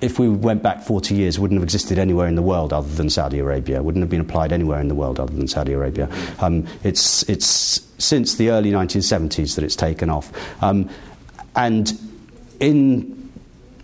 if 0.00 0.18
we 0.18 0.28
went 0.28 0.62
back 0.62 0.82
40 0.82 1.14
years, 1.14 1.38
wouldn't 1.38 1.56
have 1.56 1.64
existed 1.64 1.98
anywhere 1.98 2.26
in 2.26 2.34
the 2.34 2.42
world 2.42 2.74
other 2.74 2.94
than 2.94 3.08
Saudi 3.08 3.38
Arabia, 3.38 3.82
wouldn't 3.82 4.02
have 4.02 4.10
been 4.10 4.20
applied 4.20 4.52
anywhere 4.52 4.78
in 4.78 4.88
the 4.88 4.94
world 4.94 5.18
other 5.18 5.32
than 5.32 5.48
Saudi 5.48 5.72
Arabia. 5.72 6.10
Um, 6.40 6.66
it's, 6.82 7.22
it's 7.22 7.80
since 7.96 8.34
the 8.34 8.50
early 8.50 8.70
1970s 8.70 9.54
that 9.54 9.64
it's 9.64 9.76
taken 9.76 10.10
off. 10.10 10.30
Um, 10.62 10.90
and 11.56 11.98
in 12.60 13.23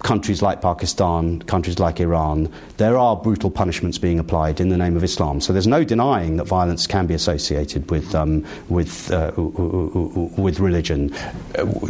countries 0.02 0.40
like 0.42 0.62
Pakistan, 0.62 1.42
countries 1.42 1.78
like 1.78 2.00
Iran, 2.00 2.50
there 2.78 2.96
are 2.96 3.16
brutal 3.16 3.50
punishments 3.50 3.98
being 3.98 4.18
applied 4.18 4.60
in 4.60 4.70
the 4.70 4.76
name 4.76 4.96
of 4.96 5.04
Islam. 5.04 5.40
So 5.40 5.52
there's 5.52 5.66
no 5.66 5.84
denying 5.84 6.36
that 6.36 6.44
violence 6.44 6.86
can 6.86 7.06
be 7.06 7.14
associated 7.14 7.90
with, 7.90 8.14
um, 8.14 8.44
with, 8.68 9.10
uh, 9.12 9.32
with 9.36 10.58
religion. 10.60 11.14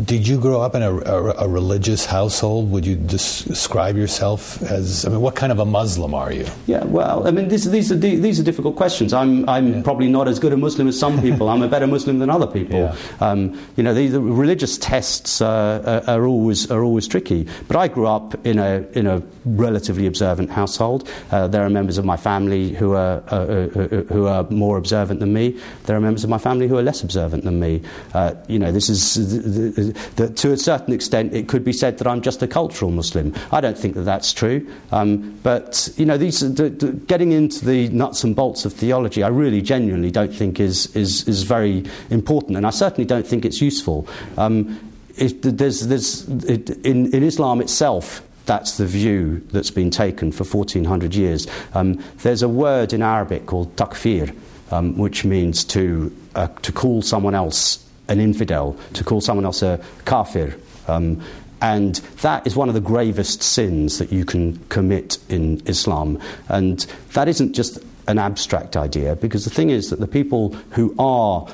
Did 0.04 0.26
you 0.26 0.40
grow 0.40 0.60
up 0.60 0.74
in 0.74 0.82
a, 0.82 0.92
a, 0.92 1.44
a, 1.44 1.48
religious 1.48 2.04
household? 2.04 2.70
Would 2.72 2.84
you 2.84 2.96
describe 2.96 3.96
yourself 3.96 4.60
as, 4.62 5.04
I 5.04 5.10
mean, 5.10 5.20
what 5.20 5.36
kind 5.36 5.52
of 5.52 5.58
a 5.58 5.64
Muslim 5.64 6.14
are 6.14 6.32
you? 6.32 6.46
Yeah, 6.66 6.84
well, 6.84 7.26
I 7.26 7.30
mean, 7.30 7.48
this, 7.48 7.64
these, 7.64 7.92
are, 7.92 7.96
these 7.96 8.40
are 8.40 8.44
difficult 8.44 8.76
questions. 8.76 9.12
I'm, 9.12 9.48
I'm 9.48 9.74
yeah. 9.74 9.82
probably 9.82 10.08
not 10.08 10.26
as 10.26 10.38
good 10.38 10.52
a 10.52 10.56
Muslim 10.56 10.88
as 10.88 10.98
some 10.98 11.20
people. 11.20 11.48
I'm 11.48 11.62
a 11.62 11.68
better 11.68 11.86
Muslim 11.86 12.18
than 12.18 12.30
other 12.30 12.46
people. 12.46 12.80
Yeah. 12.80 12.96
Um, 13.20 13.60
you 13.76 13.82
know, 13.82 13.94
the, 13.94 14.08
the 14.08 14.20
religious 14.20 14.78
tests 14.78 15.40
uh, 15.40 16.02
are, 16.06 16.26
always, 16.26 16.70
are 16.70 16.82
always 16.82 17.06
tricky. 17.06 17.46
But 17.68 17.76
I 17.76 17.88
grew 17.88 17.99
up 18.06 18.34
in 18.46 18.58
a, 18.58 18.86
in 18.92 19.06
a 19.06 19.22
relatively 19.44 20.06
observant 20.06 20.50
household. 20.50 21.08
Uh, 21.30 21.46
there 21.48 21.64
are 21.64 21.70
members 21.70 21.98
of 21.98 22.04
my 22.04 22.16
family 22.16 22.70
who 22.70 22.94
are, 22.94 23.22
uh, 23.28 23.36
uh, 23.36 23.68
uh 23.74 24.02
who 24.12 24.26
are 24.26 24.44
more 24.50 24.76
observant 24.76 25.20
than 25.20 25.32
me. 25.32 25.58
There 25.84 25.96
are 25.96 26.00
members 26.00 26.24
of 26.24 26.30
my 26.30 26.38
family 26.38 26.68
who 26.68 26.76
are 26.78 26.82
less 26.82 27.02
observant 27.02 27.44
than 27.44 27.60
me. 27.60 27.82
Uh, 28.14 28.34
you 28.48 28.58
know, 28.58 28.72
this 28.72 28.88
is, 28.88 29.14
the, 29.14 29.70
the, 29.70 30.08
the, 30.16 30.34
to 30.34 30.52
a 30.52 30.56
certain 30.56 30.92
extent, 30.92 31.34
it 31.34 31.48
could 31.48 31.64
be 31.64 31.72
said 31.72 31.98
that 31.98 32.06
I'm 32.06 32.20
just 32.20 32.42
a 32.42 32.48
cultural 32.48 32.90
Muslim. 32.90 33.34
I 33.52 33.60
don't 33.60 33.78
think 33.78 33.94
that 33.94 34.02
that's 34.02 34.32
true. 34.32 34.66
Um, 34.92 35.38
but, 35.42 35.88
you 35.96 36.06
know, 36.06 36.16
these, 36.16 36.42
getting 36.42 37.32
into 37.32 37.64
the 37.64 37.88
nuts 37.88 38.24
and 38.24 38.34
bolts 38.36 38.64
of 38.64 38.72
theology, 38.72 39.22
I 39.22 39.28
really 39.28 39.62
genuinely 39.62 40.10
don't 40.10 40.32
think 40.34 40.60
is, 40.60 40.94
is, 40.96 41.26
is 41.28 41.42
very 41.44 41.84
important. 42.10 42.56
And 42.56 42.66
I 42.66 42.70
certainly 42.70 43.06
don't 43.06 43.26
think 43.26 43.44
it's 43.44 43.60
useful. 43.60 44.06
Um, 44.36 44.89
it, 45.20 45.42
there's, 45.42 45.86
there's, 45.86 46.28
it, 46.44 46.70
in, 46.84 47.14
in 47.14 47.22
Islam 47.22 47.60
itself, 47.60 48.22
that's 48.46 48.78
the 48.78 48.86
view 48.86 49.46
that's 49.52 49.70
been 49.70 49.90
taken 49.90 50.32
for 50.32 50.44
1400 50.44 51.14
years. 51.14 51.46
Um, 51.74 52.02
there's 52.22 52.42
a 52.42 52.48
word 52.48 52.92
in 52.92 53.02
Arabic 53.02 53.46
called 53.46 53.76
takfir, 53.76 54.34
um, 54.70 54.96
which 54.96 55.24
means 55.24 55.64
to, 55.64 56.16
uh, 56.34 56.48
to 56.62 56.72
call 56.72 57.02
someone 57.02 57.34
else 57.34 57.86
an 58.08 58.18
infidel, 58.18 58.76
to 58.94 59.04
call 59.04 59.20
someone 59.20 59.44
else 59.44 59.62
a 59.62 59.78
kafir. 60.04 60.56
Um, 60.88 61.22
and 61.62 61.96
that 62.22 62.46
is 62.46 62.56
one 62.56 62.68
of 62.68 62.74
the 62.74 62.80
gravest 62.80 63.42
sins 63.42 63.98
that 63.98 64.10
you 64.10 64.24
can 64.24 64.58
commit 64.70 65.18
in 65.28 65.62
Islam. 65.66 66.18
And 66.48 66.80
that 67.12 67.28
isn't 67.28 67.52
just 67.52 67.78
an 68.08 68.18
abstract 68.18 68.76
idea, 68.76 69.14
because 69.16 69.44
the 69.44 69.50
thing 69.50 69.70
is 69.70 69.90
that 69.90 70.00
the 70.00 70.08
people 70.08 70.54
who 70.70 70.94
are 70.98 71.46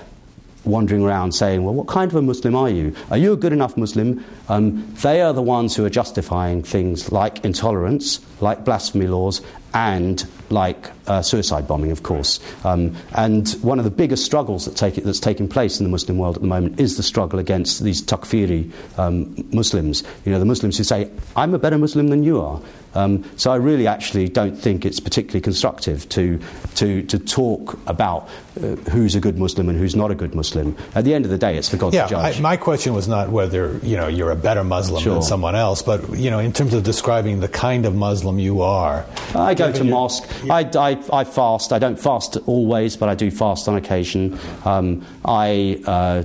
wandering 0.66 1.02
around 1.02 1.32
saying, 1.32 1.64
Well, 1.64 1.74
what 1.74 1.86
kind 1.86 2.10
of 2.10 2.16
a 2.16 2.22
Muslim 2.22 2.54
are 2.54 2.68
you? 2.70 2.94
Are 3.10 3.16
you 3.18 3.32
a 3.32 3.36
good 3.36 3.52
enough 3.52 3.76
Muslim? 3.76 4.24
Um, 4.48 4.94
they 5.02 5.22
are 5.22 5.32
the 5.32 5.42
ones 5.42 5.76
who 5.76 5.84
are 5.84 5.90
justifying 5.90 6.62
things 6.62 7.12
like 7.12 7.44
intolerance, 7.44 8.20
like 8.40 8.64
blasphemy 8.64 9.06
laws, 9.06 9.40
and 9.76 10.26
like 10.48 10.90
uh, 11.06 11.20
suicide 11.20 11.68
bombing, 11.68 11.90
of 11.90 12.02
course. 12.02 12.40
Um, 12.64 12.96
and 13.14 13.48
one 13.60 13.78
of 13.78 13.84
the 13.84 13.90
biggest 13.90 14.24
struggles 14.24 14.64
that 14.64 14.74
take, 14.74 14.94
that's 14.94 15.20
taking 15.20 15.48
place 15.48 15.78
in 15.78 15.84
the 15.84 15.90
Muslim 15.90 16.16
world 16.16 16.36
at 16.36 16.40
the 16.40 16.48
moment 16.48 16.80
is 16.80 16.96
the 16.96 17.02
struggle 17.02 17.38
against 17.38 17.82
these 17.84 18.00
takfiri 18.00 18.70
um, 18.98 19.34
Muslims. 19.52 20.02
You 20.24 20.32
know, 20.32 20.38
the 20.38 20.46
Muslims 20.46 20.78
who 20.78 20.84
say, 20.84 21.10
I'm 21.36 21.52
a 21.52 21.58
better 21.58 21.76
Muslim 21.76 22.08
than 22.08 22.22
you 22.22 22.40
are. 22.40 22.60
Um, 22.94 23.24
so 23.36 23.50
I 23.50 23.56
really 23.56 23.86
actually 23.86 24.30
don't 24.30 24.56
think 24.56 24.86
it's 24.86 25.00
particularly 25.00 25.42
constructive 25.42 26.08
to, 26.10 26.40
to, 26.76 27.02
to 27.02 27.18
talk 27.18 27.78
about 27.86 28.30
uh, 28.56 28.76
who's 28.90 29.14
a 29.14 29.20
good 29.20 29.38
Muslim 29.38 29.68
and 29.68 29.78
who's 29.78 29.94
not 29.94 30.10
a 30.10 30.14
good 30.14 30.34
Muslim. 30.34 30.74
At 30.94 31.04
the 31.04 31.12
end 31.12 31.26
of 31.26 31.30
the 31.30 31.36
day, 31.36 31.58
it's 31.58 31.68
for 31.68 31.76
God 31.76 31.92
yeah, 31.92 32.04
to 32.04 32.10
judge. 32.10 32.38
I, 32.38 32.40
my 32.40 32.56
question 32.56 32.94
was 32.94 33.06
not 33.06 33.28
whether 33.28 33.78
you 33.82 33.98
know 33.98 34.08
you're 34.08 34.30
a 34.30 34.36
better 34.36 34.64
Muslim 34.64 35.02
sure. 35.02 35.12
than 35.14 35.22
someone 35.22 35.54
else, 35.54 35.82
but 35.82 36.16
you 36.16 36.30
know 36.30 36.38
in 36.38 36.54
terms 36.54 36.72
of 36.72 36.84
describing 36.84 37.40
the 37.40 37.48
kind 37.48 37.84
of 37.84 37.94
Muslim 37.94 38.38
you 38.38 38.62
are. 38.62 39.04
I 39.34 39.52
go 39.72 39.78
to 39.78 39.84
mosque. 39.84 40.28
I, 40.50 40.60
I, 40.74 41.20
I, 41.20 41.24
fast. 41.24 41.72
I 41.72 41.78
don't 41.78 41.98
fast 41.98 42.36
always, 42.46 42.96
but 42.96 43.08
I 43.08 43.14
do 43.14 43.30
fast 43.30 43.68
on 43.68 43.76
occasion. 43.76 44.38
Um, 44.64 45.04
I, 45.24 45.82
uh, 45.86 46.22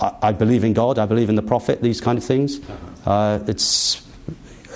I, 0.00 0.28
I 0.28 0.32
believe 0.32 0.64
in 0.64 0.72
God. 0.72 0.98
I 0.98 1.06
believe 1.06 1.28
in 1.28 1.34
the 1.34 1.42
Prophet. 1.42 1.82
These 1.82 2.00
kind 2.00 2.18
of 2.18 2.24
things. 2.24 2.60
Uh, 3.04 3.40
it's 3.46 4.02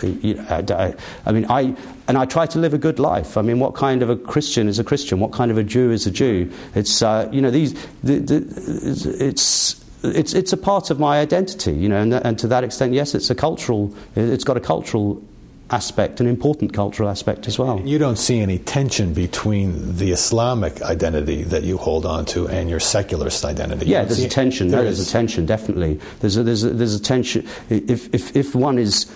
I, 0.02 0.94
I 1.24 1.32
mean, 1.32 1.46
I, 1.48 1.74
and 2.08 2.18
I 2.18 2.24
try 2.26 2.46
to 2.46 2.58
live 2.58 2.74
a 2.74 2.78
good 2.78 2.98
life. 2.98 3.36
I 3.36 3.42
mean, 3.42 3.58
what 3.58 3.74
kind 3.74 4.02
of 4.02 4.10
a 4.10 4.16
Christian 4.16 4.68
is 4.68 4.78
a 4.78 4.84
Christian? 4.84 5.20
What 5.20 5.32
kind 5.32 5.50
of 5.50 5.58
a 5.58 5.64
Jew 5.64 5.90
is 5.90 6.06
a 6.06 6.10
Jew? 6.10 6.52
It's, 6.74 7.02
uh, 7.02 7.28
you 7.32 7.40
know, 7.40 7.50
these, 7.50 7.74
the, 8.02 8.18
the, 8.18 9.16
it's, 9.20 9.84
it's, 10.02 10.34
it's 10.34 10.52
a 10.52 10.56
part 10.56 10.90
of 10.90 11.00
my 11.00 11.18
identity, 11.20 11.72
you 11.72 11.88
know, 11.88 12.00
and, 12.00 12.14
and 12.14 12.38
to 12.38 12.48
that 12.48 12.64
extent, 12.64 12.92
yes, 12.92 13.14
it's 13.14 13.30
a 13.30 13.34
cultural, 13.34 13.94
it's 14.14 14.44
got 14.44 14.56
a 14.56 14.60
cultural 14.60 15.22
aspect, 15.70 16.20
an 16.20 16.26
important 16.26 16.72
cultural 16.72 17.08
aspect 17.08 17.48
as 17.48 17.58
well. 17.58 17.80
You 17.80 17.98
don't 17.98 18.16
see 18.16 18.38
any 18.38 18.58
tension 18.58 19.12
between 19.12 19.96
the 19.96 20.12
Islamic 20.12 20.80
identity 20.82 21.42
that 21.44 21.64
you 21.64 21.76
hold 21.76 22.06
on 22.06 22.24
to 22.26 22.48
and 22.48 22.70
your 22.70 22.78
secularist 22.78 23.44
identity. 23.44 23.86
Yeah, 23.86 24.04
there's 24.04 24.20
a 24.20 24.28
tension. 24.28 24.68
There 24.68 24.80
no, 24.80 24.84
there's 24.84 25.06
a 25.06 25.10
tension, 25.10 25.44
definitely. 25.44 26.00
There's 26.20 26.36
a, 26.36 26.42
there's 26.44 26.62
a, 26.62 26.70
there's 26.70 26.94
a 26.94 27.02
tension. 27.02 27.48
If, 27.68 28.14
if, 28.14 28.36
if 28.36 28.54
one 28.54 28.78
is 28.78 29.10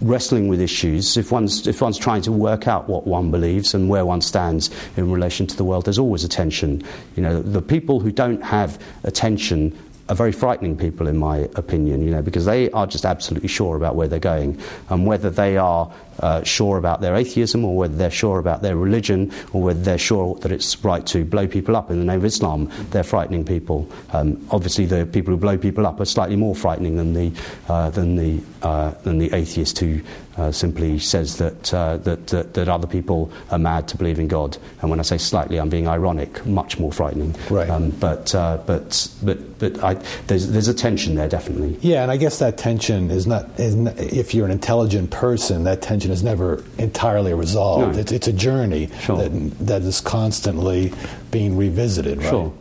wrestling 0.00 0.48
with 0.48 0.60
issues, 0.60 1.18
if 1.18 1.30
one's, 1.30 1.66
if 1.66 1.82
one's 1.82 1.98
trying 1.98 2.22
to 2.22 2.32
work 2.32 2.66
out 2.66 2.88
what 2.88 3.06
one 3.06 3.30
believes 3.30 3.74
and 3.74 3.90
where 3.90 4.06
one 4.06 4.22
stands 4.22 4.70
in 4.96 5.10
relation 5.10 5.46
to 5.46 5.56
the 5.56 5.64
world, 5.64 5.84
there's 5.84 5.98
always 5.98 6.24
a 6.24 6.28
tension. 6.28 6.82
You 7.14 7.22
know, 7.22 7.42
the 7.42 7.60
people 7.60 8.00
who 8.00 8.10
don't 8.10 8.42
have 8.42 8.82
a 9.04 9.10
tension 9.10 9.76
are 10.12 10.14
very 10.14 10.32
frightening 10.32 10.76
people, 10.76 11.08
in 11.08 11.16
my 11.16 11.48
opinion, 11.54 12.02
you 12.02 12.10
know, 12.10 12.22
because 12.22 12.44
they 12.44 12.70
are 12.72 12.86
just 12.86 13.04
absolutely 13.06 13.48
sure 13.48 13.76
about 13.76 13.96
where 13.96 14.06
they're 14.06 14.18
going. 14.18 14.60
And 14.90 15.06
whether 15.06 15.30
they 15.30 15.56
are 15.56 15.90
uh, 16.20 16.42
sure 16.42 16.78
about 16.78 17.00
their 17.00 17.16
atheism 17.16 17.64
or 17.64 17.76
whether 17.76 17.94
they're 17.94 18.10
sure 18.10 18.38
about 18.38 18.62
their 18.62 18.76
religion 18.76 19.32
or 19.52 19.62
whether 19.62 19.80
they're 19.80 19.98
sure 19.98 20.36
that 20.36 20.52
it's 20.52 20.82
right 20.84 21.06
to 21.06 21.24
blow 21.24 21.46
people 21.46 21.76
up 21.76 21.90
in 21.90 21.98
the 21.98 22.04
name 22.04 22.18
of 22.18 22.24
Islam, 22.24 22.70
they're 22.90 23.02
frightening 23.02 23.44
people. 23.44 23.88
Um, 24.12 24.44
obviously, 24.50 24.86
the 24.86 25.06
people 25.06 25.32
who 25.32 25.38
blow 25.38 25.58
people 25.58 25.86
up 25.86 26.00
are 26.00 26.04
slightly 26.04 26.36
more 26.36 26.54
frightening 26.54 26.96
than 26.96 27.14
the, 27.14 27.32
uh, 27.68 27.90
than 27.90 28.16
the, 28.16 28.42
uh, 28.62 28.90
than 29.02 29.18
the 29.18 29.32
atheist 29.32 29.78
who 29.78 30.00
uh, 30.36 30.50
simply 30.50 30.98
says 30.98 31.36
that, 31.36 31.74
uh, 31.74 31.98
that, 31.98 32.26
that, 32.28 32.54
that, 32.54 32.68
other 32.68 32.86
people 32.86 33.30
are 33.50 33.58
mad 33.58 33.86
to 33.88 33.98
believe 33.98 34.18
in 34.18 34.28
God. 34.28 34.56
And 34.80 34.88
when 34.88 34.98
I 34.98 35.02
say 35.02 35.18
slightly, 35.18 35.58
I'm 35.58 35.68
being 35.68 35.86
ironic, 35.86 36.44
much 36.46 36.78
more 36.78 36.90
frightening. 36.90 37.34
Right. 37.50 37.68
Um, 37.68 37.90
but, 37.90 38.34
uh, 38.34 38.58
but, 38.66 39.08
but, 39.22 39.58
but 39.58 39.84
I, 39.84 39.94
there's, 40.28 40.48
there's 40.48 40.68
a 40.68 40.74
tension 40.74 41.16
there, 41.16 41.28
definitely. 41.28 41.76
Yeah, 41.82 42.02
and 42.02 42.10
I 42.10 42.16
guess 42.16 42.38
that 42.38 42.56
tension 42.56 43.10
is 43.10 43.26
not, 43.26 43.48
is 43.60 43.74
not 43.74 43.98
if 43.98 44.34
you're 44.34 44.46
an 44.46 44.52
intelligent 44.52 45.10
person, 45.10 45.64
that 45.64 45.82
tension 45.82 46.01
is 46.10 46.22
never 46.22 46.64
entirely 46.78 47.34
resolved. 47.34 47.94
No. 47.94 48.00
It's, 48.00 48.12
it's 48.12 48.28
a 48.28 48.32
journey 48.32 48.90
sure. 49.00 49.16
that, 49.18 49.30
that 49.66 49.82
is 49.82 50.00
constantly 50.00 50.92
being 51.30 51.56
revisited, 51.56 52.18
right? 52.18 52.30
Sure. 52.30 52.52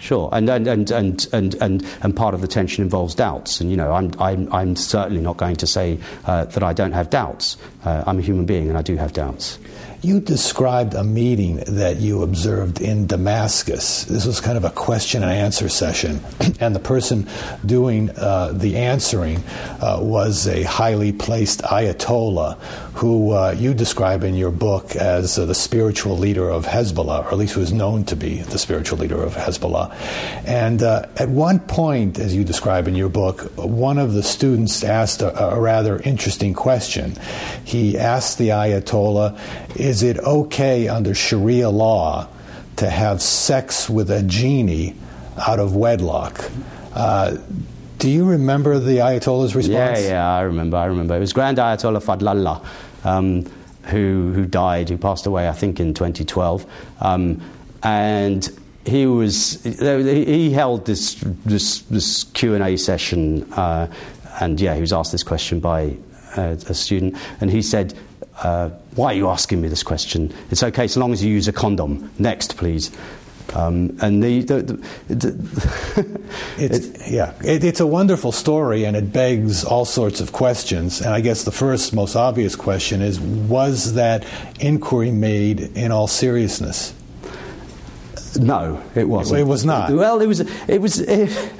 Sure, 0.00 0.28
and 0.32 0.50
and, 0.50 0.66
and, 0.66 0.90
and, 0.90 1.28
and, 1.32 1.54
and, 1.62 1.86
and 2.02 2.16
part 2.16 2.34
of 2.34 2.40
the 2.40 2.48
tension 2.48 2.82
involves 2.82 3.14
doubts. 3.14 3.60
And, 3.60 3.70
you 3.70 3.76
know, 3.76 3.92
I'm, 3.92 4.10
I'm, 4.18 4.52
I'm 4.52 4.74
certainly 4.74 5.22
not 5.22 5.36
going 5.36 5.54
to 5.54 5.66
say 5.66 6.00
uh, 6.24 6.46
that 6.46 6.62
I 6.64 6.72
don't 6.72 6.90
have 6.90 7.08
doubts. 7.08 7.56
Uh, 7.84 8.02
I'm 8.04 8.18
a 8.18 8.22
human 8.22 8.44
being 8.44 8.68
and 8.68 8.76
I 8.76 8.82
do 8.82 8.96
have 8.96 9.12
doubts. 9.12 9.60
You 10.02 10.18
described 10.18 10.94
a 10.94 11.04
meeting 11.04 11.58
that 11.58 11.98
you 11.98 12.24
observed 12.24 12.80
in 12.80 13.06
Damascus. 13.06 14.02
This 14.06 14.26
was 14.26 14.40
kind 14.40 14.56
of 14.56 14.64
a 14.64 14.70
question 14.70 15.22
and 15.22 15.30
answer 15.30 15.68
session, 15.68 16.20
and 16.60 16.74
the 16.74 16.80
person 16.80 17.28
doing 17.64 18.10
uh, 18.10 18.50
the 18.52 18.78
answering 18.78 19.44
uh, 19.80 19.98
was 20.00 20.48
a 20.48 20.64
highly 20.64 21.12
placed 21.12 21.62
Ayatollah 21.62 22.58
who 22.94 23.30
uh, 23.30 23.54
you 23.56 23.74
describe 23.74 24.22
in 24.22 24.34
your 24.34 24.50
book 24.50 24.96
as 24.96 25.38
uh, 25.38 25.46
the 25.46 25.54
spiritual 25.54 26.18
leader 26.18 26.48
of 26.48 26.66
Hezbollah, 26.66 27.24
or 27.24 27.28
at 27.28 27.38
least 27.38 27.54
who 27.54 27.60
is 27.60 27.72
known 27.72 28.04
to 28.04 28.16
be 28.16 28.42
the 28.42 28.58
spiritual 28.58 28.98
leader 28.98 29.22
of 29.22 29.34
Hezbollah. 29.34 29.94
And 30.46 30.82
uh, 30.82 31.06
at 31.16 31.28
one 31.28 31.60
point, 31.60 32.18
as 32.18 32.34
you 32.34 32.44
describe 32.44 32.88
in 32.88 32.94
your 32.94 33.08
book, 33.08 33.40
one 33.56 33.98
of 33.98 34.12
the 34.12 34.22
students 34.22 34.84
asked 34.84 35.22
a, 35.22 35.54
a 35.54 35.60
rather 35.60 35.98
interesting 36.02 36.54
question. 36.54 37.16
He 37.64 37.96
asked 37.96 38.38
the 38.38 38.48
Ayatollah, 38.48 39.38
is 39.92 40.02
it 40.02 40.18
okay 40.20 40.88
under 40.88 41.14
Sharia 41.14 41.68
law 41.68 42.26
to 42.76 42.88
have 42.88 43.20
sex 43.20 43.90
with 43.90 44.10
a 44.10 44.22
genie 44.22 44.96
out 45.46 45.58
of 45.58 45.76
wedlock? 45.76 46.50
Uh, 46.94 47.36
do 47.98 48.08
you 48.08 48.24
remember 48.24 48.78
the 48.78 48.96
Ayatollah's 48.96 49.54
response? 49.54 50.00
Yeah, 50.00 50.08
yeah, 50.08 50.34
I 50.34 50.40
remember. 50.40 50.78
I 50.78 50.86
remember. 50.86 51.14
It 51.14 51.20
was 51.20 51.34
Grand 51.34 51.58
Ayatollah 51.58 52.02
Fadlallah 52.02 52.64
um, 53.04 53.44
who, 53.82 54.32
who 54.34 54.46
died, 54.46 54.88
who 54.88 54.96
passed 54.96 55.26
away, 55.26 55.46
I 55.46 55.52
think, 55.52 55.78
in 55.78 55.92
2012. 55.92 56.64
Um, 57.00 57.42
and 57.82 58.48
he 58.86 59.04
was 59.04 59.62
he 59.62 60.52
held 60.52 60.86
this 60.86 61.16
this, 61.44 61.80
this 61.82 62.24
Q 62.24 62.54
and 62.54 62.64
A 62.64 62.78
session, 62.78 63.42
uh, 63.52 63.92
and 64.40 64.58
yeah, 64.58 64.74
he 64.74 64.80
was 64.80 64.94
asked 64.94 65.12
this 65.12 65.22
question 65.22 65.60
by 65.60 65.98
uh, 66.34 66.56
a 66.66 66.72
student, 66.72 67.14
and 67.42 67.50
he 67.50 67.60
said, 67.60 67.92
uh, 68.42 68.70
why 68.94 69.12
are 69.12 69.16
you 69.16 69.28
asking 69.28 69.60
me 69.60 69.68
this 69.68 69.82
question? 69.82 70.32
It's 70.50 70.62
okay 70.62 70.86
so 70.86 71.00
long 71.00 71.12
as 71.12 71.24
you 71.24 71.32
use 71.32 71.48
a 71.48 71.52
condom. 71.52 72.10
Next, 72.18 72.56
please. 72.56 72.90
Um, 73.54 73.98
and 74.00 74.22
the, 74.22 74.42
the, 74.42 74.62
the, 75.08 76.20
it's, 76.58 77.10
yeah, 77.10 77.34
it, 77.44 77.64
it's 77.64 77.80
a 77.80 77.86
wonderful 77.86 78.32
story, 78.32 78.84
and 78.84 78.96
it 78.96 79.12
begs 79.12 79.64
all 79.64 79.84
sorts 79.84 80.20
of 80.20 80.32
questions. 80.32 81.00
And 81.00 81.10
I 81.10 81.20
guess 81.20 81.44
the 81.44 81.52
first, 81.52 81.92
most 81.92 82.16
obvious 82.16 82.56
question 82.56 83.02
is: 83.02 83.20
Was 83.20 83.94
that 83.94 84.24
inquiry 84.60 85.10
made 85.10 85.60
in 85.76 85.92
all 85.92 86.06
seriousness? 86.06 86.94
No, 88.38 88.82
it 88.94 89.08
wasn't. 89.08 89.40
It 89.40 89.44
was 89.44 89.66
not. 89.66 89.90
Well, 89.92 90.20
it 90.22 90.26
was. 90.26 90.40
It 90.40 90.80
was. 90.80 91.00
It, 91.00 91.52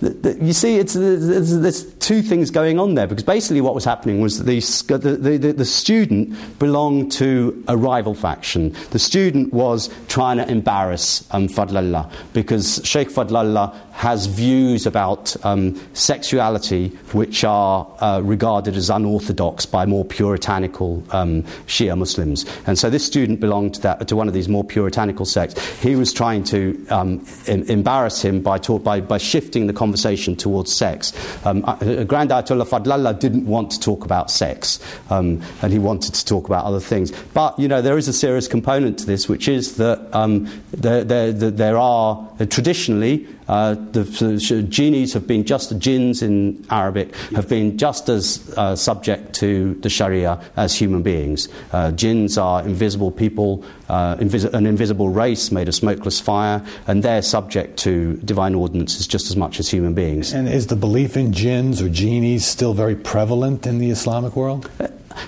you 0.00 0.52
see, 0.52 0.78
it's, 0.78 0.94
there's, 0.94 1.58
there's, 1.58 1.98
two 1.98 2.22
things 2.22 2.50
going 2.50 2.78
on 2.78 2.94
there 2.94 3.06
because 3.06 3.24
basically 3.24 3.60
what 3.60 3.74
was 3.74 3.84
happening 3.84 4.20
was 4.20 4.42
the, 4.44 4.60
the, 4.96 5.36
the, 5.36 5.52
the, 5.52 5.64
student 5.64 6.34
belonged 6.58 7.12
to 7.12 7.62
a 7.68 7.76
rival 7.76 8.14
faction. 8.14 8.74
The 8.92 8.98
student 8.98 9.52
was 9.52 9.90
trying 10.06 10.38
to 10.38 10.48
embarrass 10.48 11.28
um, 11.34 11.48
Fadlallah 11.48 12.10
because 12.32 12.80
Sheikh 12.82 13.10
Fadlallah 13.10 13.76
has 13.92 14.24
views 14.24 14.86
about 14.86 15.36
um, 15.44 15.78
sexuality 15.92 16.88
which 17.12 17.44
are 17.44 17.86
uh, 18.00 18.20
regarded 18.24 18.74
as 18.74 18.88
unorthodox 18.88 19.66
by 19.66 19.84
more 19.84 20.04
puritanical 20.04 21.02
um, 21.10 21.42
Shia 21.66 21.98
Muslims. 21.98 22.46
And 22.66 22.78
so 22.78 22.88
this 22.88 23.04
student 23.04 23.40
belonged 23.40 23.74
to, 23.74 23.80
that, 23.82 24.08
to 24.08 24.16
one 24.16 24.28
of 24.28 24.34
these 24.34 24.48
more 24.48 24.64
puritanical 24.64 25.26
sects. 25.26 25.60
He 25.82 25.94
was 25.94 26.12
trying 26.14 26.44
to 26.44 26.86
um, 26.88 27.26
em- 27.46 27.64
embarrass 27.64 28.22
him 28.22 28.40
by, 28.40 28.56
talk, 28.56 28.82
by, 28.82 29.00
by 29.00 29.18
shifting 29.18 29.66
the 29.66 29.74
conversation 29.74 29.87
towards 30.36 30.76
sex. 30.76 31.12
Um, 31.44 31.64
uh, 31.66 32.04
Grand 32.04 32.30
Ayatollah 32.30 32.68
Fadlallah 32.68 33.18
didn't 33.18 33.46
want 33.46 33.70
to 33.72 33.80
talk 33.80 34.04
about 34.04 34.30
sex, 34.30 34.78
um, 35.10 35.42
and 35.62 35.72
he 35.72 35.78
wanted 35.78 36.14
to 36.14 36.24
talk 36.24 36.46
about 36.46 36.64
other 36.64 36.80
things. 36.80 37.12
But, 37.34 37.58
you 37.58 37.68
know, 37.68 37.82
there 37.82 37.98
is 37.98 38.08
a 38.08 38.12
serious 38.12 38.48
component 38.48 38.98
to 39.00 39.06
this, 39.06 39.28
which 39.28 39.48
is 39.48 39.76
that 39.76 40.14
um, 40.14 40.48
there, 40.72 41.04
there, 41.04 41.32
there, 41.32 41.76
are 41.78 42.28
uh, 42.40 42.46
traditionally 42.46 43.26
uh, 43.48 43.74
the, 43.92 44.02
the, 44.02 44.62
genies 44.62 45.14
have 45.14 45.26
been 45.26 45.44
just, 45.44 45.70
the 45.70 45.74
jinns 45.74 46.22
in 46.22 46.64
Arabic, 46.70 47.14
have 47.34 47.48
been 47.48 47.78
just 47.78 48.08
as 48.08 48.52
uh, 48.56 48.76
subject 48.76 49.34
to 49.34 49.74
the 49.80 49.88
Sharia 49.88 50.40
as 50.56 50.74
human 50.74 51.02
beings. 51.02 51.48
Uh, 51.72 51.90
jinns 51.92 52.36
are 52.36 52.62
invisible 52.62 53.10
people, 53.10 53.64
uh, 53.88 54.16
invis- 54.16 54.52
an 54.52 54.66
invisible 54.66 55.08
race 55.08 55.50
made 55.50 55.68
of 55.68 55.74
smokeless 55.74 56.20
fire, 56.20 56.64
and 56.86 57.02
they're 57.02 57.22
subject 57.22 57.78
to 57.78 58.16
divine 58.18 58.54
ordinances 58.54 59.06
just 59.06 59.30
as 59.30 59.36
much 59.36 59.58
as 59.58 59.70
human 59.70 59.94
beings. 59.94 60.32
And 60.32 60.48
is 60.48 60.66
the 60.66 60.76
belief 60.76 61.16
in 61.16 61.32
jinns 61.32 61.80
or 61.80 61.88
genies 61.88 62.46
still 62.46 62.74
very 62.74 62.96
prevalent 62.96 63.66
in 63.66 63.78
the 63.78 63.90
Islamic 63.90 64.36
world? 64.36 64.70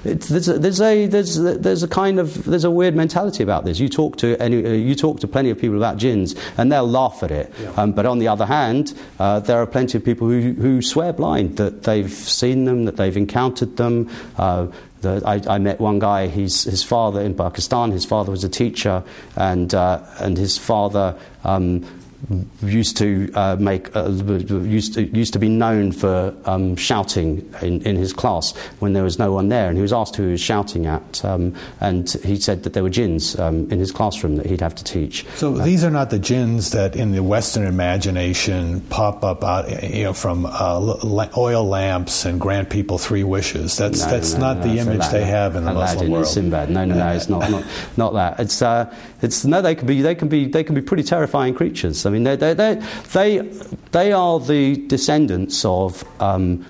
There's, 0.03 0.49
a, 0.49 0.59
there's, 0.59 0.81
a, 0.81 1.07
there's, 1.07 1.37
there's 1.37 1.83
a 1.83 1.89
kind 1.89 2.19
of 2.19 2.45
there's 2.45 2.65
a 2.65 2.71
weird 2.71 2.95
mentality 2.95 3.43
about 3.43 3.65
this. 3.65 3.79
You 3.79 3.89
talk 3.89 4.17
to 4.19 4.41
any, 4.41 4.65
uh, 4.65 4.71
you 4.71 4.95
talk 4.95 5.21
to 5.21 5.29
plenty 5.29 5.51
of 5.51 5.59
people 5.59 5.77
about 5.77 5.97
jinns, 5.97 6.35
and 6.57 6.71
they'll 6.71 6.89
laugh 6.89 7.23
at 7.23 7.31
it. 7.31 7.53
Yeah. 7.61 7.71
Um, 7.77 7.93
but 7.93 8.07
on 8.07 8.19
the 8.19 8.29
other 8.29 8.47
hand, 8.47 8.99
uh, 9.19 9.41
there 9.41 9.59
are 9.59 9.67
plenty 9.67 9.99
of 9.99 10.05
people 10.05 10.29
who, 10.29 10.53
who 10.53 10.83
swear 10.83 11.13
blind 11.13 11.57
that 11.57 11.83
they've 11.83 12.11
seen 12.11 12.65
them, 12.65 12.85
that 12.85 12.97
they've 12.97 13.17
encountered 13.17 13.77
them. 13.77 14.11
Uh, 14.37 14.69
the, 15.01 15.23
I, 15.25 15.55
I, 15.55 15.59
met 15.59 15.81
one 15.81 15.99
guy. 15.99 16.29
He's, 16.29 16.65
his 16.65 16.83
father 16.83 17.23
in 17.23 17.35
Pakistan. 17.35 17.91
His 17.91 18.05
father 18.05 18.31
was 18.31 18.45
a 18.45 18.49
teacher, 18.49 19.03
and 19.37 19.75
uh, 19.75 20.05
and 20.19 20.37
his 20.37 20.59
father. 20.59 21.17
Um, 21.45 21.87
used 22.62 22.97
to 22.99 23.31
uh, 23.35 23.57
make 23.59 23.95
uh, 23.97 24.09
used 24.09 24.95
to, 24.95 25.05
used 25.05 25.33
to 25.33 25.39
be 25.39 25.49
known 25.49 25.93
for 25.93 26.35
um, 26.45 26.77
shouting 26.77 27.53
in, 27.62 27.83
in 27.83 27.97
his 27.97 28.12
class 28.12 28.57
when 28.79 28.93
there 28.93 29.03
was 29.03 29.19
no 29.19 29.33
one 29.33 29.49
there, 29.49 29.69
and 29.69 29.77
he 29.77 29.83
was 29.83 29.93
asked 29.93 30.17
who 30.17 30.25
he 30.25 30.33
was 30.33 30.41
shouting 30.41 30.87
at, 30.87 31.25
um, 31.25 31.55
and 31.81 32.11
he 32.25 32.37
said 32.37 32.62
that 32.62 32.73
there 32.73 32.83
were 32.83 32.91
jinns 32.91 33.39
um, 33.39 33.71
in 33.71 33.79
his 33.79 33.91
classroom 33.91 34.37
that 34.37 34.47
he'd 34.47 34.61
have 34.61 34.75
to 34.75 34.85
teach. 34.85 35.27
So 35.37 35.55
uh, 35.55 35.65
these 35.65 35.83
are 35.83 35.91
not 35.91 36.11
the 36.11 36.19
jinns 36.19 36.71
that 36.73 36.95
in 36.95 37.12
the 37.12 37.23
Western 37.23 37.67
imagination 37.67 38.81
pop 38.83 39.25
up 39.25 39.43
out 39.43 39.83
you 39.83 40.05
know 40.05 40.12
from 40.12 40.47
uh, 40.47 41.29
oil 41.37 41.65
lamps 41.65 42.25
and 42.25 42.41
grant 42.41 42.71
people 42.71 42.99
three 42.99 43.25
wishes. 43.25 43.77
That's 43.77 44.05
no, 44.05 44.11
that's 44.11 44.35
no, 44.35 44.41
not 44.41 44.59
no, 44.59 44.73
the 44.73 44.79
image 44.81 45.09
they 45.09 45.25
have 45.25 45.57
in 45.57 45.65
the 45.65 45.73
Aladdin 45.73 45.95
Muslim 45.95 46.11
world. 46.11 46.27
Sinbad. 46.27 46.71
No, 46.71 46.85
no, 46.85 46.95
no, 46.95 47.09
it's 47.12 47.29
not, 47.29 47.50
not 47.50 47.65
not 47.97 48.12
that. 48.15 48.41
It's 48.41 48.61
uh, 48.62 48.95
it's 49.23 49.45
no, 49.45 49.62
they 49.62 49.75
can 49.75 49.87
be 49.87 50.03
they 50.03 50.15
can 50.15 50.29
be 50.29 50.47
they 50.47 50.65
can 50.65 50.75
be 50.75 50.83
pretty 50.83 51.03
terrifying 51.03 51.55
creatures. 51.55 51.99
I 52.11 52.12
mean, 52.12 52.25
they 52.25 52.37
they 52.37 52.75
they 53.12 53.38
they 53.93 54.12
are 54.12 54.40
the 54.40 54.76
descendants 54.88 55.64
of 55.64 56.05
um, 56.21 56.67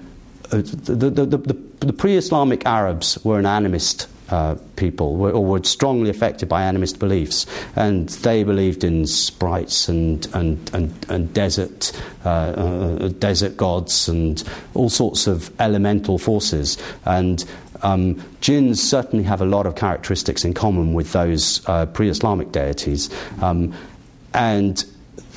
uh, 0.53 0.59
the, 0.59 1.11
the, 1.11 1.27
the, 1.27 1.55
the 1.87 1.93
pre-Islamic 1.93 2.67
Arabs 2.67 3.19
were 3.25 3.39
an 3.39 3.47
animist 3.47 4.07
uh, 4.31 4.57
people, 4.77 5.21
or 5.25 5.45
were 5.45 5.65
strongly 5.65 6.11
affected 6.11 6.49
by 6.49 6.63
animist 6.63 6.99
beliefs, 6.99 7.47
and 7.75 8.11
they 8.11 8.45
believed 8.45 8.85
in 8.85 9.07
sprites 9.07 9.89
and 9.89 10.27
and 10.35 10.71
and, 10.75 11.07
and 11.09 11.33
desert 11.33 11.93
uh, 12.25 12.29
uh, 12.29 13.09
desert 13.19 13.57
gods 13.57 14.09
and 14.09 14.45
all 14.75 14.91
sorts 14.91 15.27
of 15.27 15.51
elemental 15.61 16.19
forces 16.19 16.79
and. 17.05 17.45
Um, 17.83 18.23
jinns 18.43 18.83
certainly 18.83 19.25
have 19.25 19.41
a 19.41 19.47
lot 19.47 19.65
of 19.65 19.75
characteristics 19.75 20.45
in 20.45 20.53
common 20.53 20.93
with 20.93 21.13
those 21.13 21.67
uh, 21.67 21.87
pre-Islamic 21.87 22.53
deities, 22.53 23.09
um, 23.41 23.73
and 24.35 24.85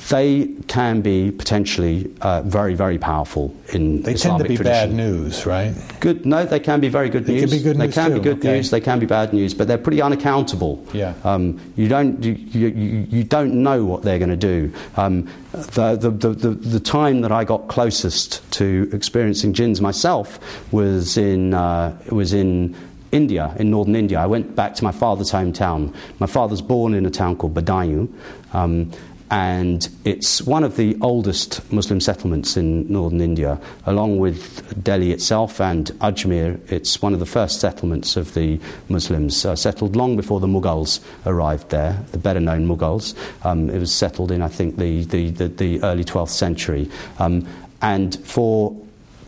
they 0.08 0.48
can 0.66 1.00
be 1.00 1.30
potentially 1.30 2.12
uh, 2.20 2.42
very, 2.42 2.74
very 2.74 2.98
powerful 2.98 3.54
in 3.72 4.02
They 4.02 4.12
Islamic 4.12 4.38
tend 4.38 4.38
to 4.38 4.48
be 4.48 4.56
tradition. 4.56 4.90
bad 4.90 4.92
news, 4.92 5.46
right? 5.46 5.74
Good. 6.00 6.26
No, 6.26 6.44
they 6.44 6.60
can 6.60 6.80
be 6.80 6.88
very 6.88 7.08
good 7.08 7.24
they 7.24 7.34
news. 7.34 7.42
Can 7.42 7.50
be 7.50 7.62
good 7.62 7.78
they 7.78 7.86
news 7.86 7.94
can 7.94 8.10
too. 8.10 8.16
be 8.16 8.20
good 8.20 8.38
okay. 8.38 8.56
news. 8.56 8.70
They 8.70 8.80
can 8.80 8.98
be 8.98 9.06
bad 9.06 9.32
news, 9.32 9.54
but 9.54 9.66
they're 9.66 9.78
pretty 9.78 10.02
unaccountable. 10.02 10.84
Yeah. 10.92 11.14
Um, 11.24 11.58
you 11.76 11.88
don't 11.88 12.22
you, 12.22 12.32
you, 12.32 13.06
you, 13.08 13.24
don't 13.24 13.54
know 13.62 13.84
what 13.84 14.02
they're 14.02 14.18
going 14.18 14.30
to 14.30 14.36
do. 14.36 14.72
Um, 14.96 15.28
the, 15.52 15.96
the, 15.96 16.10
the, 16.10 16.50
the, 16.50 16.80
time 16.80 17.22
that 17.22 17.32
I 17.32 17.44
got 17.44 17.68
closest 17.68 18.48
to 18.52 18.90
experiencing 18.92 19.54
jinns 19.54 19.80
myself 19.80 20.38
was 20.72 21.16
in 21.16 21.54
uh, 21.54 21.96
was 22.10 22.34
in 22.34 22.76
India, 23.10 23.54
in 23.58 23.70
northern 23.70 23.96
India. 23.96 24.18
I 24.18 24.26
went 24.26 24.54
back 24.56 24.74
to 24.74 24.84
my 24.84 24.92
father's 24.92 25.30
hometown. 25.30 25.94
My 26.18 26.26
father's 26.26 26.60
born 26.60 26.94
in 26.94 27.06
a 27.06 27.10
town 27.10 27.36
called 27.36 27.54
Badayu. 27.54 28.12
Um, 28.52 28.90
and 29.30 29.88
it's 30.04 30.42
one 30.42 30.64
of 30.64 30.76
the 30.76 30.96
oldest 31.00 31.72
Muslim 31.72 32.00
settlements 32.00 32.56
in 32.56 32.90
northern 32.92 33.20
India, 33.20 33.58
along 33.86 34.18
with 34.18 34.82
Delhi 34.84 35.12
itself 35.12 35.60
and 35.60 35.86
Ajmer. 36.00 36.60
It's 36.70 37.00
one 37.00 37.14
of 37.14 37.20
the 37.20 37.26
first 37.26 37.60
settlements 37.60 38.16
of 38.16 38.34
the 38.34 38.60
Muslims, 38.88 39.44
uh, 39.44 39.56
settled 39.56 39.96
long 39.96 40.16
before 40.16 40.40
the 40.40 40.46
Mughals 40.46 41.00
arrived 41.24 41.70
there, 41.70 42.04
the 42.12 42.18
better 42.18 42.40
known 42.40 42.66
Mughals. 42.68 43.14
Um, 43.44 43.70
it 43.70 43.78
was 43.78 43.94
settled 43.94 44.30
in, 44.30 44.42
I 44.42 44.48
think, 44.48 44.76
the, 44.76 45.04
the, 45.04 45.30
the, 45.30 45.48
the 45.48 45.82
early 45.82 46.04
12th 46.04 46.28
century. 46.28 46.90
Um, 47.18 47.48
and 47.80 48.14
for 48.26 48.76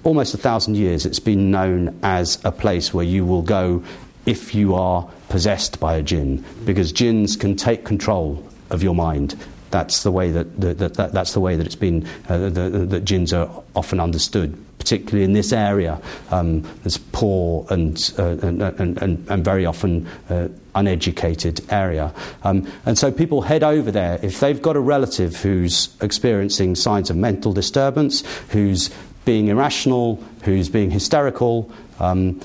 almost 0.04 0.34
a 0.34 0.38
thousand 0.38 0.76
years, 0.76 1.06
it's 1.06 1.20
been 1.20 1.50
known 1.50 1.98
as 2.02 2.38
a 2.44 2.52
place 2.52 2.92
where 2.92 3.04
you 3.04 3.24
will 3.24 3.42
go 3.42 3.82
if 4.26 4.54
you 4.54 4.74
are 4.74 5.08
possessed 5.30 5.80
by 5.80 5.96
a 5.96 6.02
jinn, 6.02 6.44
because 6.64 6.92
jinns 6.92 7.36
can 7.36 7.56
take 7.56 7.84
control 7.84 8.46
of 8.70 8.82
your 8.82 8.94
mind 8.94 9.36
that's 9.76 10.02
the 10.04 10.10
way 10.10 10.30
that, 10.30 10.58
that, 10.60 10.94
that 10.94 11.12
that's 11.12 11.34
the 11.34 11.40
way 11.40 11.54
that 11.56 11.66
it's 11.66 11.76
been 11.76 12.08
uh, 12.28 12.48
that 12.48 13.02
jinns 13.04 13.32
are 13.32 13.62
often 13.74 14.00
understood 14.00 14.56
particularly 14.78 15.24
in 15.24 15.32
this 15.32 15.52
area 15.52 16.00
um, 16.30 16.62
poor 17.12 17.66
and, 17.70 18.14
uh, 18.18 18.22
and, 18.22 18.62
and, 18.62 19.02
and, 19.02 19.28
and, 19.28 19.44
very 19.44 19.66
often 19.66 20.06
uh, 20.30 20.48
uneducated 20.76 21.60
area. 21.72 22.14
Um, 22.44 22.70
and 22.84 22.96
so 22.96 23.10
people 23.10 23.42
head 23.42 23.64
over 23.64 23.90
there 23.90 24.20
if 24.22 24.38
they've 24.38 24.62
got 24.62 24.76
a 24.76 24.80
relative 24.80 25.34
who's 25.36 25.88
experiencing 26.00 26.76
signs 26.76 27.10
of 27.10 27.16
mental 27.16 27.52
disturbance, 27.52 28.22
who's 28.50 28.90
being 29.24 29.48
irrational, 29.48 30.22
who's 30.44 30.68
being 30.68 30.92
hysterical. 30.92 31.68
Um, 31.98 32.40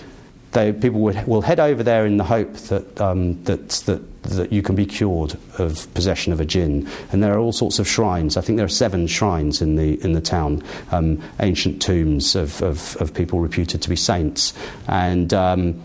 they, 0.53 0.73
people 0.73 1.01
would, 1.01 1.27
will 1.27 1.41
head 1.41 1.59
over 1.59 1.83
there 1.83 2.07
in 2.07 2.17
the 2.17 2.23
hope 2.23 2.53
that, 2.53 2.99
um, 2.99 3.43
that, 3.43 3.69
that, 3.85 4.01
that 4.23 4.53
you 4.53 4.61
can 4.61 4.75
be 4.75 4.85
cured 4.85 5.37
of 5.57 5.91
possession 5.93 6.31
of 6.31 6.39
a 6.39 6.45
jinn. 6.45 6.87
And 7.11 7.23
there 7.23 7.33
are 7.33 7.39
all 7.39 7.51
sorts 7.51 7.79
of 7.79 7.87
shrines. 7.87 8.37
I 8.37 8.41
think 8.41 8.57
there 8.57 8.65
are 8.65 8.69
seven 8.69 9.07
shrines 9.07 9.61
in 9.61 9.75
the, 9.75 10.01
in 10.03 10.13
the 10.13 10.21
town, 10.21 10.63
um, 10.91 11.21
ancient 11.39 11.81
tombs 11.81 12.35
of, 12.35 12.61
of, 12.61 12.95
of, 12.97 13.13
people 13.13 13.39
reputed 13.39 13.81
to 13.81 13.89
be 13.89 13.95
saints. 13.95 14.53
And, 14.87 15.33
um, 15.33 15.81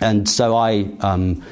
and 0.00 0.28
so 0.28 0.56
I, 0.56 0.90
um, 1.00 1.42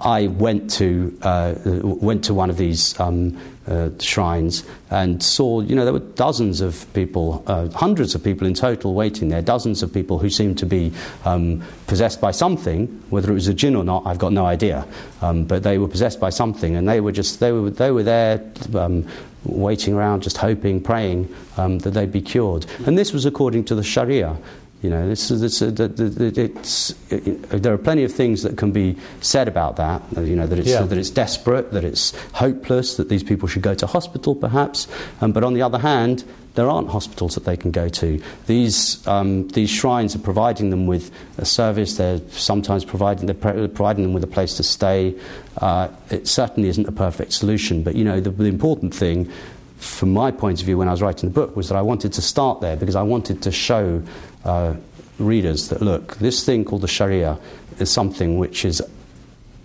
I 0.00 0.28
went, 0.28 0.70
to, 0.72 1.18
uh, 1.22 1.54
went 1.64 2.24
to 2.24 2.34
one 2.34 2.48
of 2.48 2.56
these 2.56 2.98
um, 2.98 3.38
uh, 3.70 3.90
shrines 4.00 4.64
and 4.90 5.22
saw, 5.22 5.60
you 5.60 5.74
know, 5.74 5.84
there 5.84 5.92
were 5.92 6.00
dozens 6.00 6.60
of 6.60 6.86
people, 6.92 7.42
uh, 7.46 7.68
hundreds 7.70 8.14
of 8.14 8.24
people 8.24 8.46
in 8.46 8.54
total 8.54 8.94
waiting 8.94 9.28
there, 9.28 9.40
dozens 9.40 9.82
of 9.82 9.92
people 9.92 10.18
who 10.18 10.28
seemed 10.28 10.58
to 10.58 10.66
be 10.66 10.92
um, 11.24 11.62
possessed 11.86 12.20
by 12.20 12.30
something, 12.32 12.86
whether 13.10 13.30
it 13.30 13.34
was 13.34 13.48
a 13.48 13.54
jinn 13.54 13.76
or 13.76 13.84
not, 13.84 14.04
I've 14.06 14.18
got 14.18 14.32
no 14.32 14.44
idea. 14.44 14.86
Um, 15.22 15.44
but 15.44 15.62
they 15.62 15.78
were 15.78 15.88
possessed 15.88 16.18
by 16.18 16.30
something 16.30 16.76
and 16.76 16.88
they 16.88 17.00
were 17.00 17.12
just, 17.12 17.40
they 17.40 17.52
were, 17.52 17.70
they 17.70 17.90
were 17.92 18.02
there 18.02 18.42
um, 18.74 19.06
waiting 19.44 19.94
around, 19.94 20.22
just 20.22 20.36
hoping, 20.36 20.82
praying 20.82 21.34
um, 21.56 21.78
that 21.80 21.90
they'd 21.90 22.12
be 22.12 22.22
cured. 22.22 22.66
And 22.86 22.98
this 22.98 23.12
was 23.12 23.24
according 23.24 23.64
to 23.64 23.74
the 23.74 23.82
Sharia. 23.82 24.36
You 24.82 24.88
know, 24.88 25.06
this 25.06 25.30
is, 25.30 25.42
this, 25.42 25.60
it's, 25.60 26.94
it, 27.10 27.42
there 27.50 27.74
are 27.74 27.78
plenty 27.78 28.02
of 28.04 28.12
things 28.12 28.42
that 28.44 28.56
can 28.56 28.72
be 28.72 28.96
said 29.20 29.46
about 29.46 29.76
that. 29.76 30.02
You 30.16 30.36
know, 30.36 30.46
that 30.46 30.58
it's, 30.58 30.68
yeah. 30.68 30.82
that 30.82 30.96
it's 30.96 31.10
desperate, 31.10 31.72
that 31.72 31.84
it's 31.84 32.16
hopeless, 32.32 32.96
that 32.96 33.10
these 33.10 33.22
people 33.22 33.46
should 33.46 33.62
go 33.62 33.74
to 33.74 33.86
hospital, 33.86 34.34
perhaps. 34.34 34.88
Um, 35.20 35.32
but 35.32 35.44
on 35.44 35.52
the 35.52 35.60
other 35.60 35.78
hand, 35.78 36.24
there 36.54 36.68
aren't 36.68 36.88
hospitals 36.88 37.34
that 37.34 37.44
they 37.44 37.56
can 37.56 37.70
go 37.70 37.88
to. 37.88 38.22
These, 38.46 39.06
um, 39.06 39.48
these 39.48 39.70
shrines 39.70 40.16
are 40.16 40.20
providing 40.20 40.70
them 40.70 40.86
with 40.86 41.10
a 41.36 41.44
service. 41.44 41.98
They're 41.98 42.20
sometimes 42.30 42.84
providing, 42.84 43.26
they're 43.26 43.68
providing 43.68 44.02
them 44.02 44.14
with 44.14 44.24
a 44.24 44.28
place 44.28 44.56
to 44.56 44.62
stay. 44.62 45.14
Uh, 45.58 45.88
it 46.10 46.26
certainly 46.26 46.70
isn't 46.70 46.88
a 46.88 46.92
perfect 46.92 47.34
solution. 47.34 47.82
But 47.82 47.96
you 47.96 48.04
know, 48.04 48.20
the, 48.20 48.30
the 48.30 48.44
important 48.44 48.94
thing 48.94 49.30
from 49.76 50.12
my 50.12 50.30
point 50.30 50.60
of 50.60 50.66
view 50.66 50.76
when 50.76 50.88
I 50.88 50.90
was 50.90 51.00
writing 51.00 51.28
the 51.28 51.34
book 51.34 51.56
was 51.56 51.68
that 51.68 51.76
I 51.76 51.82
wanted 51.82 52.12
to 52.14 52.22
start 52.22 52.60
there 52.60 52.76
because 52.76 52.96
I 52.96 53.02
wanted 53.02 53.42
to 53.42 53.50
show 53.50 54.02
uh, 54.44 54.74
readers 55.18 55.68
that 55.68 55.82
look, 55.82 56.16
this 56.16 56.44
thing 56.44 56.64
called 56.64 56.82
the 56.82 56.88
Sharia 56.88 57.38
is 57.78 57.90
something 57.90 58.38
which 58.38 58.64
is 58.64 58.82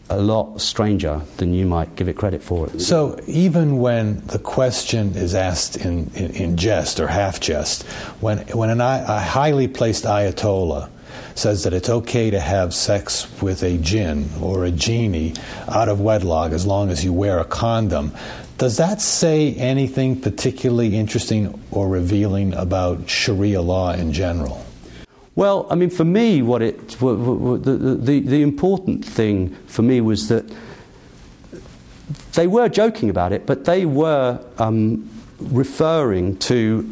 a 0.09 0.19
lot 0.19 0.59
stranger 0.61 1.21
than 1.37 1.53
you 1.53 1.65
might 1.65 1.95
give 1.95 2.07
it 2.07 2.15
credit 2.15 2.43
for. 2.43 2.69
So, 2.79 3.19
even 3.27 3.77
when 3.77 4.25
the 4.27 4.37
question 4.37 5.15
is 5.15 5.33
asked 5.33 5.77
in, 5.77 6.11
in, 6.13 6.31
in 6.31 6.57
jest 6.57 6.99
or 6.99 7.07
half 7.07 7.39
jest, 7.39 7.83
when, 8.21 8.39
when 8.49 8.69
an, 8.69 8.81
a 8.81 9.19
highly 9.19 9.67
placed 9.67 10.03
Ayatollah 10.03 10.89
says 11.33 11.63
that 11.63 11.73
it's 11.73 11.89
okay 11.89 12.29
to 12.29 12.39
have 12.39 12.73
sex 12.73 13.27
with 13.41 13.63
a 13.63 13.77
jinn 13.79 14.29
or 14.41 14.65
a 14.65 14.71
genie 14.71 15.33
out 15.67 15.89
of 15.89 15.99
wedlock 15.99 16.51
as 16.51 16.65
long 16.65 16.89
as 16.89 17.03
you 17.03 17.11
wear 17.11 17.39
a 17.39 17.45
condom, 17.45 18.13
does 18.57 18.77
that 18.77 19.01
say 19.01 19.53
anything 19.55 20.21
particularly 20.21 20.95
interesting 20.95 21.61
or 21.71 21.89
revealing 21.89 22.53
about 22.53 23.09
Sharia 23.09 23.61
law 23.61 23.91
in 23.91 24.13
general? 24.13 24.64
Well, 25.35 25.67
I 25.69 25.75
mean, 25.75 25.89
for 25.89 26.05
me, 26.05 26.41
what 26.41 26.61
it 26.61 26.89
the, 26.89 27.97
the, 28.01 28.19
the 28.21 28.41
important 28.41 29.03
thing 29.03 29.53
for 29.67 29.81
me 29.81 29.99
was 29.99 30.29
that 30.29 30.45
they 32.33 32.47
were 32.47 32.69
joking 32.69 33.09
about 33.09 33.33
it, 33.33 33.45
but 33.45 33.65
they 33.65 33.85
were 33.85 34.39
um, 34.57 35.09
referring 35.39 36.37
to 36.37 36.89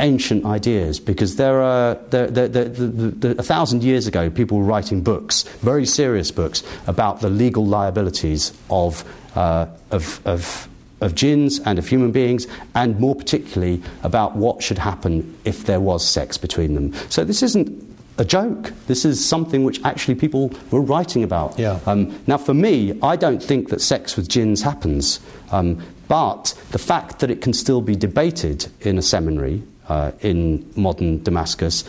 ancient 0.00 0.44
ideas 0.44 0.98
because 0.98 1.36
there 1.36 1.60
are 1.60 1.94
there, 2.10 2.26
there, 2.26 2.48
there, 2.48 3.32
a 3.38 3.42
thousand 3.42 3.84
years 3.84 4.08
ago 4.08 4.28
people 4.28 4.58
were 4.58 4.64
writing 4.64 5.00
books 5.00 5.44
very 5.60 5.86
serious 5.86 6.32
books 6.32 6.64
about 6.88 7.20
the 7.20 7.30
legal 7.30 7.64
liabilities 7.64 8.52
of 8.70 9.04
uh, 9.36 9.66
of, 9.92 10.20
of 10.26 10.68
of 11.04 11.14
jinns 11.14 11.60
and 11.60 11.78
of 11.78 11.86
human 11.86 12.10
beings, 12.10 12.46
and 12.74 12.98
more 12.98 13.14
particularly 13.14 13.82
about 14.02 14.34
what 14.36 14.62
should 14.62 14.78
happen 14.78 15.36
if 15.44 15.66
there 15.66 15.80
was 15.80 16.06
sex 16.06 16.38
between 16.38 16.74
them. 16.74 16.92
So 17.10 17.24
this 17.24 17.42
isn't 17.42 17.84
a 18.18 18.24
joke. 18.24 18.72
This 18.86 19.04
is 19.04 19.24
something 19.24 19.64
which 19.64 19.82
actually 19.84 20.14
people 20.14 20.52
were 20.70 20.80
writing 20.80 21.22
about. 21.22 21.58
Yeah. 21.58 21.80
Um, 21.86 22.18
now, 22.26 22.38
for 22.38 22.54
me, 22.54 22.98
I 23.02 23.16
don't 23.16 23.42
think 23.42 23.68
that 23.68 23.80
sex 23.80 24.16
with 24.16 24.28
jinns 24.28 24.62
happens, 24.62 25.20
um, 25.50 25.82
but 26.08 26.54
the 26.70 26.78
fact 26.78 27.18
that 27.20 27.30
it 27.30 27.40
can 27.40 27.52
still 27.52 27.80
be 27.80 27.96
debated 27.96 28.66
in 28.80 28.98
a 28.98 29.02
seminary 29.02 29.62
uh, 29.88 30.12
in 30.20 30.70
modern 30.76 31.22
Damascus 31.22 31.84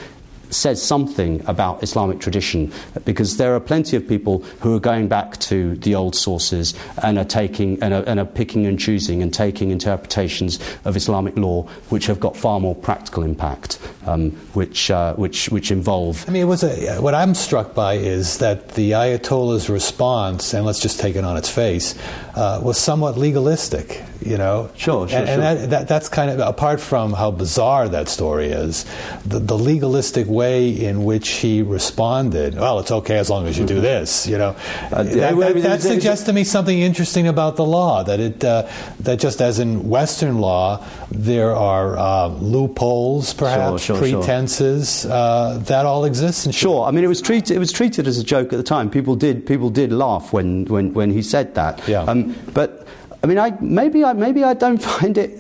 says 0.50 0.82
something 0.82 1.44
about 1.48 1.84
Islamic 1.84 2.20
tradition 2.20 2.72
because 3.04 3.38
there 3.38 3.56
are 3.56 3.60
plenty 3.60 3.98
of 3.98 4.08
people 4.08 4.40
who 4.62 4.76
are 4.76 4.80
going 4.80 5.08
back 5.08 5.38
to 5.40 5.76
the 5.78 5.96
old 5.96 6.16
sources 6.16 6.74
and 7.04 7.18
are 7.18 7.26
taking 7.26 7.82
and 7.82 7.94
are, 7.94 8.04
and 8.08 8.20
are, 8.20 8.26
picking 8.26 8.66
and 8.66 8.80
choosing 8.80 9.22
and 9.22 9.34
taking 9.34 9.72
interpretations 9.72 10.60
of 10.84 10.96
Islamic 10.98 11.38
law 11.38 11.64
which 11.90 12.08
have 12.08 12.20
got 12.20 12.36
far 12.36 12.60
more 12.60 12.76
practical 12.76 13.24
impact, 13.24 13.80
um, 14.06 14.32
which, 14.54 14.92
uh, 14.92 15.14
which, 15.16 15.50
which 15.50 15.72
involve. 15.72 16.28
I 16.28 16.32
mean, 16.32 16.44
a, 16.44 17.00
what 17.00 17.14
I'm 17.14 17.36
struck 17.36 17.74
by 17.74 17.94
is 17.94 18.40
that 18.40 18.70
the 18.70 18.92
Ayatollah's 18.92 19.70
response, 19.70 20.54
and 20.54 20.66
let's 20.66 20.80
just 20.80 21.00
take 21.00 21.16
it 21.16 21.24
on 21.24 21.38
its 21.38 21.50
face, 21.50 21.96
uh, 22.36 22.60
was 22.62 22.78
somewhat 22.78 23.18
legalistic. 23.18 24.04
You 24.22 24.38
know, 24.38 24.72
sure, 24.76 25.08
sure, 25.08 25.20
and, 25.20 25.30
and 25.30 25.42
sure. 25.42 25.56
That, 25.56 25.70
that, 25.70 25.88
that's 25.88 26.10
kind 26.10 26.32
of 26.32 26.40
apart 26.40 26.82
from 26.82 27.14
how 27.14 27.30
bizarre 27.30 27.88
that 27.90 28.10
story 28.10 28.48
is, 28.48 28.84
the, 29.24 29.38
the 29.38 29.56
legalistic 29.56 30.26
way 30.26 30.70
in 30.70 31.04
which 31.04 31.30
he 31.30 31.62
responded. 31.62 32.56
Well, 32.56 32.80
it's 32.80 32.92
okay 32.92 33.18
as 33.20 33.30
long 33.30 33.46
as 33.46 33.60
you 33.60 33.68
do 33.68 33.76
mm-hmm. 33.76 33.84
this. 33.84 34.26
You 34.26 34.40
know, 34.40 34.56
uh, 34.92 35.04
that, 35.04 35.36
that, 35.36 35.56
that 35.62 35.82
suggests 35.82 36.26
to 36.26 36.34
me 36.34 36.44
something 36.44 36.80
interesting 36.80 37.28
about 37.28 37.56
the 37.56 37.66
law. 37.66 38.02
That 38.02 38.20
it 38.20 38.44
uh, 38.44 38.68
that 39.02 39.20
just 39.20 39.42
as 39.42 39.60
in 39.60 39.90
Western 39.90 40.40
law, 40.40 40.84
there 41.12 41.56
are 41.56 41.96
uh, 41.96 42.28
loopholes, 42.30 43.34
perhaps 43.34 43.84
sure, 43.84 43.98
sure, 43.98 44.24
pretenses. 44.24 45.06
Uh, 45.06 45.60
that 45.66 45.86
all 45.86 46.04
exists. 46.04 46.52
sure, 46.56 46.86
I 46.86 46.92
mean 46.92 47.04
it 47.04 47.10
was 47.10 47.22
treated 47.22 47.56
it 47.56 47.60
was 47.60 47.72
treated 47.72 48.08
as 48.08 48.18
a 48.18 48.24
joke 48.24 48.52
at 48.54 48.58
the 48.58 48.64
time. 48.64 48.90
People 48.90 49.16
did 49.16 49.46
people 49.46 49.70
did 49.70 49.92
laugh 49.92 50.34
when 50.34 50.66
when, 50.66 50.94
when 50.96 51.12
he 51.12 51.22
said 51.22 51.54
that. 51.54 51.88
Yeah. 51.88 52.02
Um, 52.02 52.25
but 52.54 52.86
I 53.26 53.28
mean, 53.28 53.40
I, 53.40 53.58
maybe, 53.60 54.04
I, 54.04 54.14
maybe 54.14 54.44
I 54.44 54.54
don't 54.54 54.78
find 54.94 55.18
it 55.18 55.32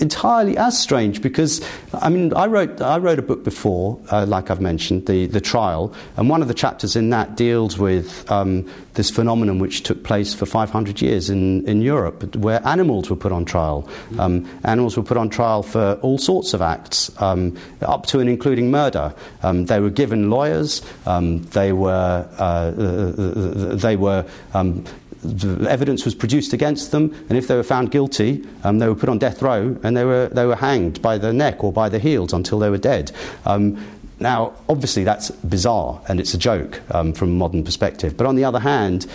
entirely 0.00 0.56
as 0.56 0.78
strange 0.78 1.20
because, 1.20 1.60
I 1.92 2.08
mean, 2.08 2.32
I 2.32 2.46
wrote, 2.46 2.80
I 2.80 2.96
wrote 2.96 3.18
a 3.18 3.22
book 3.22 3.44
before, 3.44 4.00
uh, 4.10 4.24
like 4.24 4.50
I've 4.50 4.62
mentioned, 4.62 5.04
the, 5.04 5.26
the 5.26 5.40
trial, 5.42 5.92
and 6.16 6.30
one 6.30 6.40
of 6.40 6.48
the 6.48 6.54
chapters 6.54 6.96
in 6.96 7.10
that 7.10 7.36
deals 7.36 7.78
with 7.78 8.24
um, 8.32 8.66
this 8.94 9.10
phenomenon 9.10 9.58
which 9.58 9.82
took 9.82 10.04
place 10.04 10.32
for 10.32 10.46
500 10.46 11.02
years 11.02 11.28
in, 11.28 11.68
in 11.68 11.82
Europe, 11.82 12.34
where 12.34 12.66
animals 12.66 13.10
were 13.10 13.16
put 13.16 13.30
on 13.30 13.44
trial. 13.44 13.86
Um, 14.18 14.48
animals 14.64 14.96
were 14.96 15.02
put 15.02 15.18
on 15.18 15.28
trial 15.28 15.62
for 15.62 15.98
all 16.00 16.16
sorts 16.16 16.54
of 16.54 16.62
acts, 16.62 17.10
um, 17.20 17.58
up 17.82 18.06
to 18.06 18.20
and 18.20 18.30
including 18.30 18.70
murder. 18.70 19.14
Um, 19.42 19.66
they 19.66 19.80
were 19.80 19.90
given 19.90 20.30
lawyers, 20.30 20.80
um, 21.04 21.42
they 21.42 21.72
were, 21.74 22.26
uh, 22.38 22.42
uh, 22.42 23.72
uh, 23.72 23.74
they 23.74 23.96
were 23.96 24.24
um, 24.54 24.82
the 25.22 25.68
evidence 25.68 26.04
was 26.04 26.14
produced 26.14 26.52
against 26.52 26.92
them, 26.92 27.14
and 27.28 27.36
if 27.36 27.48
they 27.48 27.56
were 27.56 27.62
found 27.62 27.90
guilty, 27.90 28.46
um, 28.64 28.78
they 28.78 28.88
were 28.88 28.94
put 28.94 29.08
on 29.08 29.18
death 29.18 29.42
row 29.42 29.76
and 29.82 29.96
they 29.96 30.04
were, 30.04 30.28
they 30.28 30.46
were 30.46 30.56
hanged 30.56 31.02
by 31.02 31.18
the 31.18 31.32
neck 31.32 31.64
or 31.64 31.72
by 31.72 31.88
the 31.88 31.98
heels 31.98 32.32
until 32.32 32.58
they 32.58 32.70
were 32.70 32.78
dead. 32.78 33.12
Um, 33.44 33.84
now, 34.20 34.54
obviously, 34.68 35.04
that's 35.04 35.30
bizarre 35.30 36.00
and 36.08 36.20
it's 36.20 36.34
a 36.34 36.38
joke 36.38 36.80
um, 36.94 37.12
from 37.12 37.30
a 37.30 37.32
modern 37.32 37.64
perspective. 37.64 38.16
But 38.16 38.26
on 38.26 38.36
the 38.36 38.44
other 38.44 38.60
hand, 38.60 39.06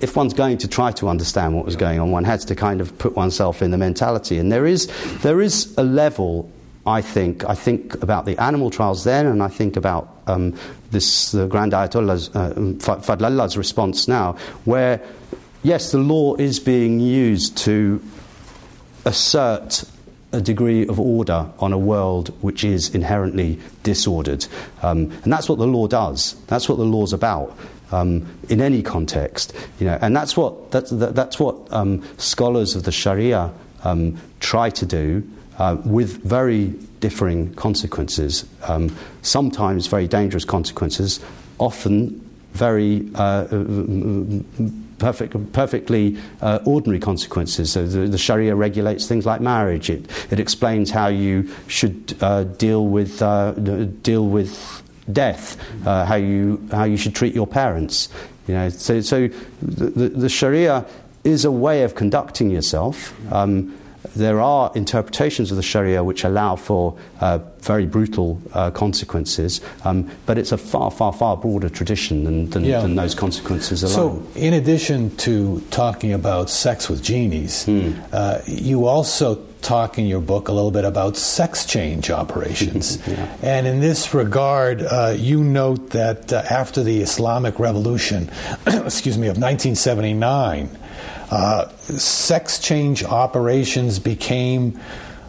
if 0.00 0.16
one's 0.16 0.34
going 0.34 0.58
to 0.58 0.68
try 0.68 0.92
to 0.92 1.08
understand 1.08 1.56
what 1.56 1.64
was 1.64 1.76
going 1.76 1.98
on, 1.98 2.10
one 2.10 2.24
has 2.24 2.44
to 2.46 2.54
kind 2.54 2.80
of 2.80 2.96
put 2.98 3.16
oneself 3.16 3.62
in 3.62 3.70
the 3.70 3.78
mentality. 3.78 4.38
And 4.38 4.52
there 4.52 4.66
is, 4.66 4.86
there 5.22 5.40
is 5.40 5.74
a 5.78 5.84
level 5.84 6.50
I 6.86 7.00
think, 7.00 7.48
I 7.48 7.54
think 7.54 8.02
about 8.02 8.26
the 8.26 8.38
animal 8.38 8.70
trials 8.70 9.04
then, 9.04 9.26
and 9.26 9.42
I 9.42 9.48
think 9.48 9.76
about 9.76 10.18
um, 10.26 10.54
this 10.90 11.32
the 11.32 11.46
Grand 11.46 11.72
Ayatollah's 11.72 12.28
uh, 12.34 12.52
Fadlallah's 12.78 13.56
response 13.56 14.06
now, 14.06 14.36
where 14.64 15.00
yes, 15.62 15.92
the 15.92 15.98
law 15.98 16.34
is 16.36 16.60
being 16.60 17.00
used 17.00 17.56
to 17.58 18.02
assert 19.06 19.84
a 20.32 20.40
degree 20.40 20.86
of 20.86 21.00
order 21.00 21.48
on 21.58 21.72
a 21.72 21.78
world 21.78 22.28
which 22.42 22.64
is 22.64 22.94
inherently 22.94 23.58
disordered, 23.82 24.46
um, 24.82 25.10
and 25.22 25.32
that's 25.32 25.48
what 25.48 25.58
the 25.58 25.66
law 25.66 25.86
does. 25.86 26.34
That's 26.48 26.68
what 26.68 26.76
the 26.76 26.84
law's 26.84 27.12
about. 27.12 27.56
Um, 27.92 28.26
in 28.48 28.60
any 28.60 28.82
context, 28.82 29.54
you 29.78 29.86
know, 29.86 29.96
and 30.00 30.16
that's 30.16 30.36
what 30.36 30.72
that's, 30.72 30.90
that, 30.90 31.14
that's 31.14 31.38
what 31.38 31.72
um, 31.72 32.02
scholars 32.18 32.74
of 32.74 32.82
the 32.82 32.90
Sharia 32.90 33.52
um, 33.84 34.18
try 34.40 34.68
to 34.70 34.84
do 34.84 35.22
uh, 35.58 35.76
with 35.84 36.22
very 36.24 36.68
differing 37.00 37.54
consequences, 37.54 38.46
um, 38.62 38.94
sometimes 39.22 39.86
very 39.86 40.08
dangerous 40.08 40.44
consequences, 40.44 41.20
often 41.58 42.20
very 42.52 43.08
uh, 43.14 43.44
perfect, 44.98 45.52
perfectly 45.52 46.16
uh, 46.40 46.60
ordinary 46.64 47.00
consequences. 47.00 47.72
So 47.72 47.86
the, 47.86 48.06
the, 48.06 48.18
Sharia 48.18 48.54
regulates 48.54 49.06
things 49.06 49.26
like 49.26 49.40
marriage. 49.40 49.90
It, 49.90 50.10
it 50.30 50.40
explains 50.40 50.90
how 50.90 51.08
you 51.08 51.50
should 51.66 52.16
uh, 52.20 52.44
deal 52.44 52.86
with 52.86 53.20
uh, 53.20 53.52
deal 53.52 54.26
with 54.28 54.82
death, 55.12 55.58
uh, 55.86 56.04
how 56.04 56.16
you 56.16 56.66
how 56.70 56.84
you 56.84 56.96
should 56.96 57.14
treat 57.14 57.34
your 57.34 57.46
parents. 57.46 58.08
You 58.46 58.54
know, 58.54 58.68
so 58.68 59.00
so 59.00 59.28
the, 59.60 60.08
the 60.08 60.28
Sharia 60.28 60.86
is 61.24 61.44
a 61.44 61.50
way 61.50 61.82
of 61.82 61.94
conducting 61.94 62.50
yourself. 62.50 63.12
Um, 63.32 63.76
there 64.14 64.40
are 64.40 64.70
interpretations 64.74 65.50
of 65.50 65.56
the 65.56 65.62
Sharia 65.62 66.04
which 66.04 66.24
allow 66.24 66.56
for 66.56 66.96
uh, 67.20 67.38
very 67.60 67.86
brutal 67.86 68.40
uh, 68.52 68.70
consequences, 68.70 69.60
um, 69.84 70.10
but 70.26 70.38
it's 70.38 70.52
a 70.52 70.58
far, 70.58 70.90
far, 70.90 71.12
far 71.12 71.36
broader 71.36 71.68
tradition 71.68 72.24
than, 72.24 72.50
than, 72.50 72.64
yeah. 72.64 72.80
than, 72.80 72.94
those 72.94 73.14
consequences 73.14 73.82
alone. 73.82 74.24
So, 74.34 74.40
in 74.40 74.52
addition 74.54 75.16
to 75.18 75.60
talking 75.70 76.12
about 76.12 76.50
sex 76.50 76.88
with 76.88 77.02
genies, 77.02 77.64
hmm. 77.64 77.92
uh, 78.12 78.40
you 78.46 78.86
also 78.86 79.42
talk 79.64 79.98
in 79.98 80.06
your 80.06 80.20
book 80.20 80.48
a 80.48 80.52
little 80.52 80.70
bit 80.70 80.84
about 80.84 81.16
sex 81.16 81.64
change 81.64 82.10
operations. 82.10 82.98
yeah. 83.08 83.36
And 83.42 83.66
in 83.66 83.80
this 83.80 84.12
regard, 84.12 84.82
uh, 84.82 85.14
you 85.16 85.42
note 85.42 85.90
that 85.90 86.32
uh, 86.32 86.44
after 86.50 86.82
the 86.82 87.00
Islamic 87.00 87.58
Revolution, 87.58 88.30
excuse 88.66 89.16
me, 89.16 89.28
of 89.28 89.38
1979, 89.38 90.68
uh, 91.30 91.68
sex 91.68 92.58
change 92.58 93.04
operations 93.04 93.98
became 93.98 94.80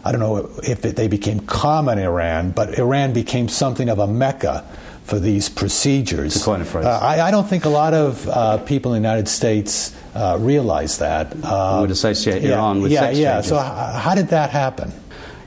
I 0.04 0.12
don't 0.12 0.20
know 0.20 0.48
if 0.62 0.84
it, 0.84 0.94
they 0.94 1.08
became 1.08 1.40
common 1.40 1.98
in 1.98 2.04
Iran, 2.04 2.52
but 2.52 2.78
Iran 2.78 3.12
became 3.12 3.48
something 3.48 3.88
of 3.88 3.98
a 3.98 4.06
mecca 4.06 4.64
for 5.02 5.18
these 5.18 5.48
procedures. 5.48 6.44
coin 6.44 6.60
a 6.60 6.64
phrase. 6.64 6.86
Uh, 6.86 6.98
I, 7.02 7.26
I, 7.26 7.30
don't 7.32 7.48
think 7.48 7.64
a 7.64 7.68
lot 7.68 7.92
of 7.92 8.28
uh, 8.28 8.58
people 8.58 8.94
in 8.94 9.02
the 9.02 9.08
United 9.08 9.28
States 9.28 9.96
uh, 10.14 10.36
realize 10.40 10.98
that. 10.98 11.34
Uh, 11.42 11.78
would 11.80 11.90
associate 11.90 12.42
yeah, 12.42 12.54
Iran 12.54 12.82
with 12.82 12.92
yeah, 12.92 13.00
sex 13.00 13.18
yeah. 13.18 13.32
changes. 13.34 13.48
So 13.48 13.56
h- 13.56 14.02
how 14.02 14.14
did 14.14 14.28
that 14.28 14.50
happen? 14.50 14.92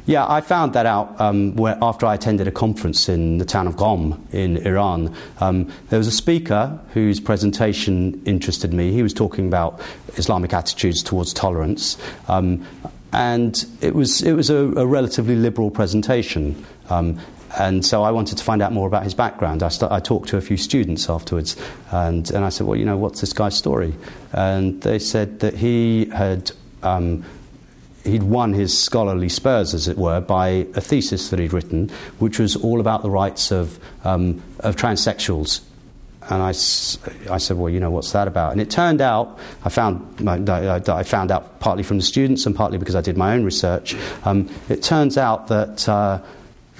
Yeah, 0.10 0.26
I 0.28 0.42
found 0.42 0.74
that 0.74 0.88
out 0.88 1.22
um, 1.22 1.56
where, 1.56 1.78
after 1.84 2.08
I 2.08 2.16
attended 2.16 2.48
a 2.48 2.52
conference 2.52 3.10
in 3.10 3.38
the 3.38 3.46
town 3.46 3.68
of 3.68 3.76
Qom 3.76 4.20
in 4.34 4.58
Iran. 4.58 5.16
Um, 5.40 5.72
there 5.90 6.00
was 6.00 6.08
a 6.08 6.12
speaker 6.12 6.80
whose 6.96 7.20
presentation 7.20 8.20
interested 8.26 8.74
me. 8.74 8.92
He 8.92 9.04
was 9.04 9.14
talking 9.14 9.46
about 9.46 9.80
Islamic 10.16 10.52
attitudes 10.52 11.04
towards 11.04 11.32
tolerance. 11.32 11.96
Um, 12.28 12.66
and 13.14 13.64
it 13.82 13.94
was, 13.94 14.24
it 14.24 14.34
was 14.34 14.50
a, 14.50 14.56
a 14.56 14.88
relatively 14.88 15.36
liberal 15.36 15.70
presentation. 15.70 16.66
Um, 16.90 17.20
and 17.60 17.86
so 17.86 18.02
I 18.02 18.10
wanted 18.10 18.40
to 18.40 18.44
find 18.44 18.64
out 18.64 18.74
more 18.74 18.88
about 18.88 19.04
his 19.04 19.14
background. 19.14 19.62
I, 19.62 19.70
st- 19.70 19.92
I, 19.92 20.00
talked 20.00 20.30
to 20.30 20.38
a 20.38 20.42
few 20.42 20.58
students 20.58 21.08
afterwards, 21.08 21.56
and, 21.92 22.28
and 22.32 22.44
I 22.44 22.50
said, 22.50 22.66
Well, 22.66 22.80
you 22.80 22.86
know, 22.86 22.98
what's 22.98 23.22
this 23.22 23.34
guy's 23.34 23.56
story? 23.56 23.94
And 24.34 24.82
they 24.82 24.98
said 24.98 25.42
that 25.42 25.54
he 25.54 26.06
had. 26.06 26.52
Um, 26.82 27.26
he'd 28.10 28.24
won 28.24 28.54
his 28.54 28.78
scholarly 28.78 29.30
spurs, 29.30 29.74
as 29.74 29.88
it 29.88 29.98
were, 29.98 30.20
by 30.20 30.68
a 30.76 30.82
thesis 30.82 31.30
that 31.30 31.40
he'd 31.40 31.54
written, 31.54 31.90
which 32.20 32.40
was 32.40 32.56
all 32.56 32.80
about 32.80 33.02
the 33.04 33.10
rights 33.10 33.52
of, 33.52 33.80
um, 34.04 34.42
of 34.60 34.76
transsexuals 34.76 35.62
and 36.30 36.44
I, 36.44 36.50
I 36.50 37.38
said, 37.40 37.58
well, 37.58 37.70
you 37.70 37.80
know, 37.80 37.90
what's 37.90 38.12
that 38.12 38.28
about? 38.28 38.52
And 38.52 38.62
it 38.62 38.70
turned 38.70 39.02
out, 39.02 39.40
I 39.64 39.70
found, 39.70 40.30
I 40.30 41.04
found 41.04 41.32
out 41.32 41.60
partly 41.60 41.82
from 41.82 41.98
the 41.98 42.04
students 42.04 42.46
and 42.46 42.56
partly 42.56 42.78
because 42.78 42.96
I 42.96 43.02
did 43.02 43.18
my 43.18 43.34
own 43.34 43.44
research, 43.44 43.96
um, 44.26 44.48
it 44.70 44.84
turns 44.84 45.18
out 45.18 45.48
that, 45.48 45.90
uh, 45.90 46.20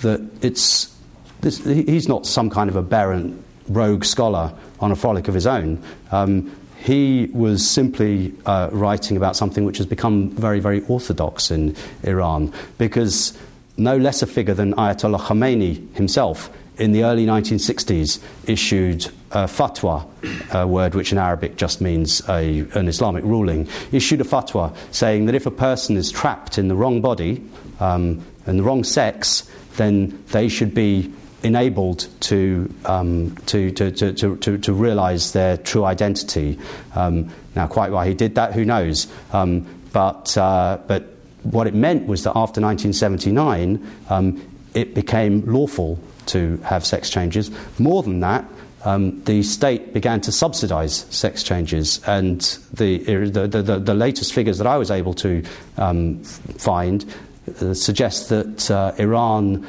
that 0.02 0.22
it's, 0.42 0.96
this, 1.42 1.64
he's 1.66 2.08
not 2.08 2.28
some 2.28 2.52
kind 2.52 2.70
of 2.70 2.76
aberrant 2.76 3.44
rogue 3.68 4.06
scholar 4.06 4.54
on 4.82 4.92
a 4.92 4.96
frolic 4.96 5.28
of 5.28 5.34
his 5.34 5.48
own. 5.48 5.82
Um, 6.12 6.56
he 6.80 7.30
was 7.34 7.68
simply 7.68 8.34
uh, 8.46 8.70
writing 8.72 9.18
about 9.18 9.36
something 9.36 9.66
which 9.66 9.78
has 9.78 9.86
become 9.86 10.30
very, 10.32 10.60
very 10.60 10.82
orthodox 10.88 11.52
in 11.52 11.76
Iran 12.04 12.54
because 12.78 13.38
no 13.78 13.98
less 13.98 14.22
a 14.22 14.28
figure 14.28 14.54
than 14.54 14.74
Ayatollah 14.74 15.20
Khomeini 15.20 15.96
himself 15.96 16.50
in 16.78 16.94
the 16.94 17.04
early 17.04 17.26
1960s 17.26 18.20
issued 18.48 19.06
a 19.32 19.44
fatwa, 19.44 20.06
a 20.54 20.66
word 20.66 20.96
which 20.96 21.12
in 21.12 21.18
Arabic 21.18 21.58
just 21.58 21.82
means 21.82 22.22
a, 22.30 22.62
an 22.74 22.88
Islamic 22.88 23.24
ruling, 23.26 23.68
issued 23.92 24.22
a 24.22 24.24
fatwa 24.24 24.76
saying 24.92 25.26
that 25.26 25.36
if 25.36 25.46
a 25.46 25.52
person 25.52 25.98
is 25.98 26.12
trapped 26.12 26.58
in 26.58 26.70
the 26.70 26.76
wrong 26.76 27.02
body 27.02 27.44
um, 27.82 28.26
and 28.46 28.58
the 28.58 28.64
wrong 28.64 28.84
sex, 28.84 29.50
then 29.76 30.24
they 30.32 30.48
should 30.48 30.74
be 30.74 31.14
enabled 31.44 32.08
to, 32.22 32.74
um, 32.86 33.36
to, 33.46 33.72
to, 33.72 33.92
to, 33.92 34.36
to, 34.38 34.58
to 34.58 34.74
realize 34.74 35.34
their 35.34 35.58
true 35.58 35.86
identity. 35.86 36.60
Um, 36.96 37.30
now, 37.56 37.68
quite 37.68 37.92
why 37.92 38.08
he 38.08 38.14
did 38.14 38.36
that, 38.36 38.54
who 38.54 38.66
knows? 38.66 39.08
Um, 39.32 39.66
but, 39.92 40.38
uh, 40.38 40.80
but 40.88 41.16
what 41.44 41.68
it 41.68 41.74
meant 41.74 42.08
was 42.08 42.24
that 42.24 42.32
after 42.32 42.62
1979, 42.62 43.86
um, 44.10 44.46
it 44.74 44.94
became 44.94 45.46
lawful 45.46 46.00
to 46.28 46.58
have 46.58 46.86
sex 46.86 47.10
changes. 47.10 47.50
More 47.80 48.04
than 48.04 48.20
that, 48.20 48.46
um, 48.86 49.22
the 49.24 49.44
state 49.44 49.94
began 49.94 50.22
to 50.22 50.32
subsidize 50.32 51.06
sex 51.10 51.44
changes, 51.44 52.02
and 52.08 52.40
the, 52.74 53.04
the, 53.30 53.48
the, 53.48 53.80
the 53.80 53.94
latest 53.94 54.34
figures 54.34 54.58
that 54.58 54.68
I 54.68 54.78
was 54.78 54.90
able 54.90 55.14
to 55.16 55.44
um, 55.78 56.24
find 56.24 57.04
uh, 57.62 57.74
suggest 57.74 58.30
that 58.30 58.72
uh, 58.72 58.94
Iran 58.98 59.68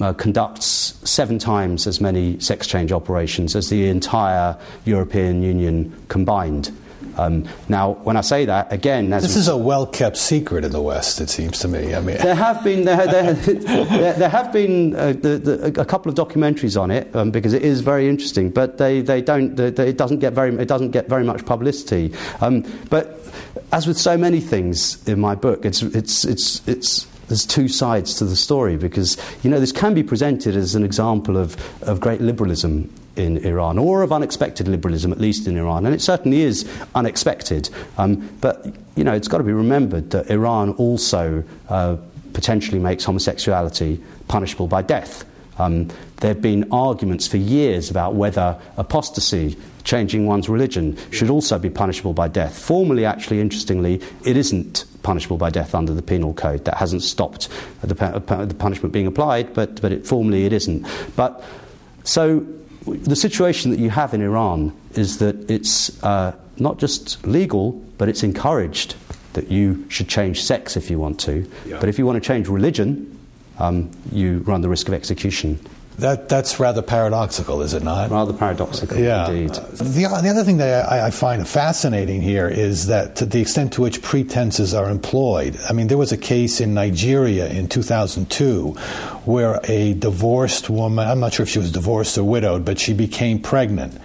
uh, 0.00 0.12
conducts 0.14 0.98
seven 1.08 1.38
times 1.38 1.86
as 1.86 2.00
many 2.00 2.38
sex 2.40 2.66
change 2.66 2.92
operations 2.92 3.54
as 3.54 3.68
the 3.68 3.88
entire 3.88 4.56
European 4.84 5.42
Union 5.42 5.94
combined. 6.08 6.70
Um, 7.16 7.46
now, 7.68 7.92
when 8.04 8.16
I 8.16 8.20
say 8.22 8.44
that, 8.46 8.72
again, 8.72 9.10
this 9.10 9.36
is 9.36 9.48
a 9.48 9.56
well-kept 9.56 10.16
secret 10.16 10.64
in 10.64 10.72
the 10.72 10.80
West. 10.80 11.20
It 11.20 11.28
seems 11.28 11.58
to 11.58 11.68
me. 11.68 11.94
I 11.94 12.00
mean, 12.00 12.16
there 12.18 12.34
have 12.34 12.62
been 12.64 12.84
there, 12.84 13.06
there, 13.06 13.32
there, 13.34 14.12
there 14.14 14.28
have 14.28 14.52
been 14.52 14.94
uh, 14.94 15.08
the, 15.12 15.38
the, 15.38 15.80
a 15.80 15.84
couple 15.84 16.10
of 16.10 16.16
documentaries 16.16 16.80
on 16.80 16.90
it 16.90 17.14
um, 17.14 17.30
because 17.30 17.52
it 17.52 17.62
is 17.62 17.80
very 17.80 18.08
interesting, 18.08 18.50
but 18.50 18.78
they, 18.78 19.02
they 19.02 19.20
don't. 19.20 19.54
They, 19.54 19.88
it 19.88 19.98
doesn't 19.98 20.20
get 20.20 20.32
very 20.32 20.54
it 20.54 20.68
doesn't 20.68 20.92
get 20.92 21.08
very 21.08 21.24
much 21.24 21.44
publicity. 21.44 22.14
Um, 22.40 22.64
but 22.88 23.18
as 23.72 23.86
with 23.86 23.98
so 23.98 24.16
many 24.16 24.40
things 24.40 25.06
in 25.08 25.20
my 25.20 25.34
book, 25.34 25.64
it's 25.64 25.82
it's 25.82 26.24
it's 26.24 26.66
it's 26.68 27.06
there's 27.30 27.46
two 27.46 27.68
sides 27.68 28.14
to 28.16 28.24
the 28.24 28.34
story 28.34 28.76
because 28.76 29.16
you 29.44 29.50
know 29.50 29.60
this 29.60 29.70
can 29.70 29.94
be 29.94 30.02
presented 30.02 30.56
as 30.56 30.74
an 30.74 30.82
example 30.84 31.36
of, 31.36 31.56
of 31.82 32.00
great 32.00 32.20
liberalism 32.20 32.92
in 33.14 33.38
Iran, 33.38 33.78
or 33.78 34.02
of 34.02 34.12
unexpected 34.12 34.66
liberalism, 34.66 35.12
at 35.12 35.20
least 35.20 35.46
in 35.46 35.56
Iran. 35.56 35.86
And 35.86 35.94
it 35.94 36.00
certainly 36.00 36.42
is 36.42 36.68
unexpected. 36.94 37.70
Um, 37.98 38.28
but, 38.40 38.66
you 38.96 39.04
know, 39.04 39.12
it's 39.12 39.28
got 39.28 39.38
to 39.38 39.44
be 39.44 39.52
remembered 39.52 40.10
that 40.10 40.30
Iran 40.30 40.72
also 40.72 41.44
uh, 41.68 41.96
potentially 42.32 42.78
makes 42.78 43.04
homosexuality 43.04 44.02
punishable 44.28 44.68
by 44.68 44.82
death. 44.82 45.24
Um, 45.58 45.88
there 46.16 46.32
have 46.32 46.42
been 46.42 46.68
arguments 46.72 47.26
for 47.26 47.36
years 47.36 47.90
about 47.90 48.14
whether 48.14 48.58
apostasy, 48.76 49.56
changing 49.84 50.26
one's 50.26 50.48
religion, 50.48 50.96
should 51.10 51.30
also 51.30 51.58
be 51.58 51.70
punishable 51.70 52.12
by 52.12 52.28
death. 52.28 52.58
Formally, 52.58 53.04
actually, 53.04 53.40
interestingly, 53.40 54.00
it 54.24 54.36
isn't 54.36 54.84
punishable 55.02 55.38
by 55.38 55.50
death 55.50 55.74
under 55.74 55.94
the 55.94 56.02
penal 56.02 56.34
code. 56.34 56.64
That 56.64 56.76
hasn't 56.76 57.02
stopped 57.02 57.48
the, 57.82 57.94
the 57.94 58.54
punishment 58.58 58.92
being 58.92 59.06
applied, 59.06 59.54
but, 59.54 59.80
but 59.80 59.92
it, 59.92 60.06
formally 60.06 60.44
it 60.44 60.52
isn't. 60.52 60.86
But 61.16 61.42
so 62.04 62.46
the 62.86 63.16
situation 63.16 63.70
that 63.70 63.78
you 63.78 63.90
have 63.90 64.14
in 64.14 64.22
Iran 64.22 64.76
is 64.94 65.18
that 65.18 65.50
it's 65.50 66.02
uh, 66.02 66.34
not 66.58 66.78
just 66.78 67.26
legal, 67.26 67.72
but 67.98 68.08
it's 68.08 68.22
encouraged 68.22 68.94
that 69.34 69.50
you 69.50 69.88
should 69.88 70.08
change 70.08 70.42
sex 70.42 70.76
if 70.76 70.90
you 70.90 70.98
want 70.98 71.20
to. 71.20 71.48
Yeah. 71.66 71.78
But 71.78 71.88
if 71.88 71.98
you 71.98 72.06
want 72.06 72.22
to 72.22 72.26
change 72.26 72.48
religion, 72.48 73.18
um, 73.58 73.90
you 74.12 74.38
run 74.38 74.60
the 74.60 74.68
risk 74.68 74.88
of 74.88 74.94
execution. 74.94 75.60
That, 76.00 76.28
that's 76.28 76.58
rather 76.58 76.82
paradoxical, 76.82 77.62
is 77.62 77.74
it 77.74 77.82
not? 77.82 78.10
Rather 78.10 78.32
paradoxical, 78.32 78.98
yeah. 78.98 79.28
indeed. 79.28 79.54
The, 79.54 80.20
the 80.22 80.28
other 80.30 80.44
thing 80.44 80.56
that 80.56 80.90
I, 80.90 81.06
I, 81.06 81.10
find 81.10 81.46
fascinating 81.46 82.22
here 82.22 82.48
is 82.48 82.86
that 82.86 83.16
to 83.16 83.26
the 83.26 83.40
extent 83.40 83.74
to 83.74 83.82
which 83.82 84.00
pretenses 84.00 84.72
are 84.72 84.88
employed. 84.88 85.58
I 85.68 85.74
mean, 85.74 85.88
there 85.88 85.98
was 85.98 86.12
a 86.12 86.16
case 86.16 86.60
in 86.60 86.72
Nigeria 86.72 87.48
in 87.48 87.68
2002 87.68 88.76
where 89.24 89.60
a 89.64 89.92
divorced 89.94 90.70
woman, 90.70 91.06
I'm 91.06 91.20
not 91.20 91.34
sure 91.34 91.44
if 91.44 91.50
she 91.50 91.58
was 91.58 91.70
divorced 91.70 92.16
or 92.16 92.24
widowed, 92.24 92.64
but 92.64 92.78
she 92.78 92.94
became 92.94 93.38
pregnant. 93.38 93.98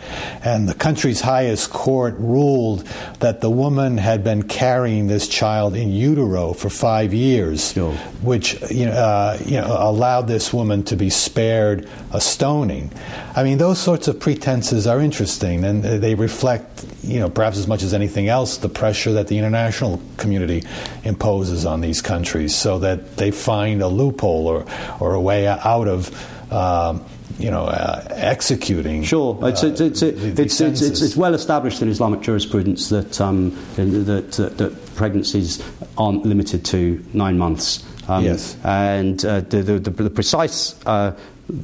And 0.43 0.67
the 0.67 0.73
country's 0.73 1.21
highest 1.21 1.69
court 1.69 2.15
ruled 2.17 2.85
that 3.19 3.41
the 3.41 3.49
woman 3.49 3.97
had 3.97 4.23
been 4.23 4.43
carrying 4.43 5.07
this 5.07 5.27
child 5.27 5.75
in 5.75 5.91
utero 5.91 6.53
for 6.53 6.69
five 6.69 7.13
years, 7.13 7.71
sure. 7.71 7.93
which 8.21 8.59
you 8.69 8.85
know, 8.85 8.91
uh, 8.91 9.37
you 9.45 9.61
know, 9.61 9.75
allowed 9.79 10.27
this 10.27 10.53
woman 10.53 10.83
to 10.83 10.95
be 10.95 11.09
spared 11.09 11.84
a 12.11 12.21
stoning. 12.21 12.91
I 13.35 13.43
mean, 13.43 13.57
those 13.57 13.79
sorts 13.79 14.07
of 14.07 14.19
pretenses 14.19 14.87
are 14.87 14.99
interesting, 14.99 15.63
and 15.63 15.83
they 15.83 16.15
reflect, 16.15 16.85
you 17.03 17.19
know, 17.19 17.29
perhaps 17.29 17.57
as 17.57 17.67
much 17.67 17.83
as 17.83 17.93
anything 17.93 18.27
else, 18.27 18.57
the 18.57 18.69
pressure 18.69 19.13
that 19.13 19.27
the 19.27 19.37
international 19.37 20.01
community 20.17 20.63
imposes 21.03 21.65
on 21.65 21.81
these 21.81 22.01
countries, 22.01 22.55
so 22.55 22.79
that 22.79 23.17
they 23.17 23.31
find 23.31 23.81
a 23.81 23.87
loophole 23.87 24.47
or, 24.47 24.65
or 24.99 25.13
a 25.13 25.21
way 25.21 25.47
out 25.47 25.87
of. 25.87 26.11
Um, 26.51 27.03
you 27.39 27.51
know, 27.51 27.65
uh, 27.65 28.05
executing. 28.11 29.03
Sure, 29.03 29.37
it's, 29.43 29.63
uh, 29.63 29.67
it's, 29.67 29.81
it's, 29.81 30.01
it's, 30.01 30.39
it's, 30.39 30.61
it's, 30.61 31.01
it's, 31.01 31.17
well 31.17 31.33
established 31.33 31.81
in 31.81 31.89
Islamic 31.89 32.21
jurisprudence 32.21 32.89
that, 32.89 33.19
um, 33.19 33.51
that, 33.75 34.31
that, 34.31 34.57
that, 34.57 34.85
pregnancies 34.95 35.61
aren't 35.97 36.25
limited 36.25 36.63
to 36.63 37.03
nine 37.13 37.37
months. 37.37 37.83
Um, 38.07 38.23
yes. 38.23 38.55
And 38.63 39.23
uh, 39.25 39.41
the, 39.41 39.61
the, 39.61 39.89
the, 39.89 40.09
precise 40.09 40.79
uh, 40.85 41.17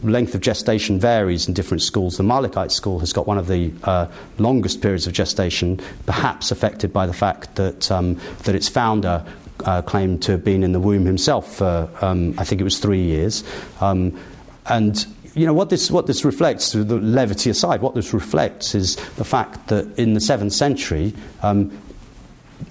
length 0.04 0.36
of 0.36 0.41
gestation 0.41 1.00
varies 1.00 1.48
in 1.48 1.54
different 1.54 1.82
schools. 1.82 2.17
The 2.17 2.24
Malikite 2.24 2.72
school 2.72 3.00
has 3.00 3.13
got 3.13 3.28
one 3.28 3.38
of 3.38 3.48
the 3.48 3.72
uh, 3.84 4.08
longest 4.38 4.82
periods 4.82 5.08
of 5.08 5.13
gestation, 5.13 5.80
perhaps 6.06 6.52
affected 6.52 6.94
by 6.94 7.08
the 7.08 7.13
fact 7.13 7.56
that, 7.56 7.91
um, 7.91 8.20
that 8.44 8.56
its 8.56 8.70
founder 8.70 9.26
uh, 9.65 9.82
claimed 9.82 10.22
to 10.24 10.34
have 10.34 10.44
been 10.44 10.63
in 10.63 10.72
the 10.72 10.80
womb 10.80 11.06
himself 11.06 11.56
for, 11.56 11.89
um, 12.02 12.36
I 12.38 12.44
think 12.44 12.62
it 12.62 12.63
was 12.63 12.80
three 12.80 13.02
years. 13.02 13.44
Um, 13.80 14.17
and 14.67 15.06
you 15.34 15.46
know 15.46 15.54
what 15.54 15.70
this 15.70 15.89
what 15.89 16.08
this 16.08 16.26
reflects, 16.26 16.74
the 16.74 16.84
levity 16.84 17.50
aside, 17.50 17.82
what 17.82 17.96
this 17.96 18.13
reflects 18.13 18.76
is 18.76 18.98
the 19.15 19.24
fact 19.24 19.67
that 19.67 19.98
in 19.98 20.13
the 20.13 20.20
seventh 20.20 20.54
century, 20.54 21.13
um, 21.41 21.72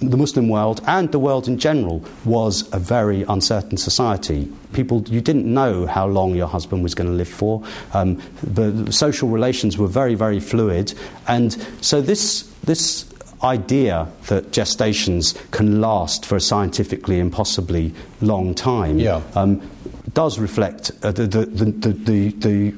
the 0.01 0.17
Muslim 0.17 0.49
world 0.49 0.81
and 0.87 1.11
the 1.11 1.19
world 1.19 1.47
in 1.47 1.57
general 1.57 2.03
was 2.25 2.67
a 2.73 2.79
very 2.79 3.23
uncertain 3.23 3.77
society. 3.77 4.51
People, 4.73 5.03
you 5.07 5.21
didn't 5.21 5.45
know 5.45 5.85
how 5.85 6.07
long 6.07 6.35
your 6.35 6.47
husband 6.47 6.83
was 6.83 6.95
going 6.95 7.07
to 7.07 7.15
live 7.15 7.27
for. 7.27 7.63
Um, 7.93 8.21
the, 8.41 8.91
social 8.91 9.29
relations 9.29 9.77
were 9.77 9.87
very, 9.87 10.15
very 10.15 10.39
fluid, 10.39 10.93
and 11.27 11.53
so 11.81 12.01
this 12.01 12.43
this 12.63 13.05
idea 13.43 14.07
that 14.27 14.51
gestations 14.51 15.35
can 15.51 15.81
last 15.81 16.25
for 16.25 16.35
a 16.35 16.41
scientifically 16.41 17.19
impossibly 17.19 17.93
long 18.21 18.53
time 18.53 18.99
yeah. 18.99 19.21
um, 19.35 19.59
does 20.13 20.37
reflect 20.37 20.91
uh, 21.01 21.11
the, 21.11 21.25
the, 21.25 21.45
the, 21.45 22.29
the, 22.29 22.75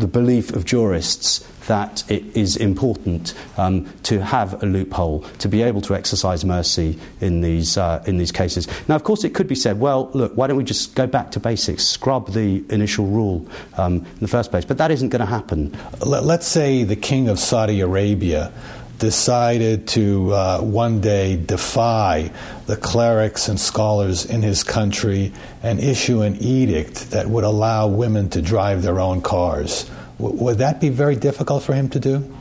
the 0.00 0.08
belief 0.08 0.50
of 0.50 0.64
jurists 0.64 1.46
that 1.66 2.10
it 2.10 2.24
is 2.36 2.56
important 2.56 3.34
um, 3.56 3.86
to 4.02 4.20
have 4.20 4.60
a 4.62 4.66
loophole 4.66 5.20
to 5.38 5.48
be 5.48 5.62
able 5.62 5.80
to 5.82 5.94
exercise 5.94 6.44
mercy 6.44 6.98
in 7.20 7.42
these 7.42 7.76
uh, 7.76 8.02
in 8.06 8.18
these 8.18 8.32
cases. 8.32 8.66
Now, 8.88 8.96
of 8.96 9.04
course, 9.04 9.22
it 9.24 9.34
could 9.34 9.46
be 9.46 9.54
said, 9.54 9.78
well, 9.78 10.10
look, 10.14 10.32
why 10.36 10.46
don't 10.46 10.56
we 10.56 10.64
just 10.64 10.94
go 10.94 11.06
back 11.06 11.30
to 11.32 11.40
basics, 11.40 11.84
scrub 11.84 12.32
the 12.32 12.64
initial 12.70 13.06
rule 13.06 13.46
um, 13.76 13.98
in 13.98 14.20
the 14.20 14.28
first 14.28 14.50
place? 14.50 14.64
But 14.64 14.78
that 14.78 14.90
isn't 14.90 15.10
going 15.10 15.20
to 15.20 15.26
happen. 15.26 15.76
Let's 16.00 16.46
say 16.46 16.82
the 16.82 16.96
king 16.96 17.28
of 17.28 17.38
Saudi 17.38 17.80
Arabia 17.80 18.52
decided 19.00 19.88
to 19.88 20.32
uh, 20.32 20.60
one 20.60 21.00
day 21.00 21.36
defy 21.36 22.30
the 22.66 22.76
clerics 22.76 23.48
and 23.48 23.58
scholars 23.58 24.24
in 24.24 24.42
his 24.42 24.62
country 24.62 25.32
and 25.62 25.80
issue 25.80 26.22
an 26.22 26.36
edict 26.36 27.10
that 27.10 27.26
would 27.28 27.42
allow 27.42 27.88
women 27.88 28.30
to 28.30 28.40
drive 28.40 28.82
their 28.82 29.00
own 29.00 29.20
cars. 29.20 29.90
W- 30.18 30.36
would 30.44 30.58
that 30.58 30.80
be 30.80 30.90
very 30.90 31.16
difficult 31.16 31.64
for 31.64 31.72
him 31.72 31.88
to 31.88 31.98
do? 31.98 32.36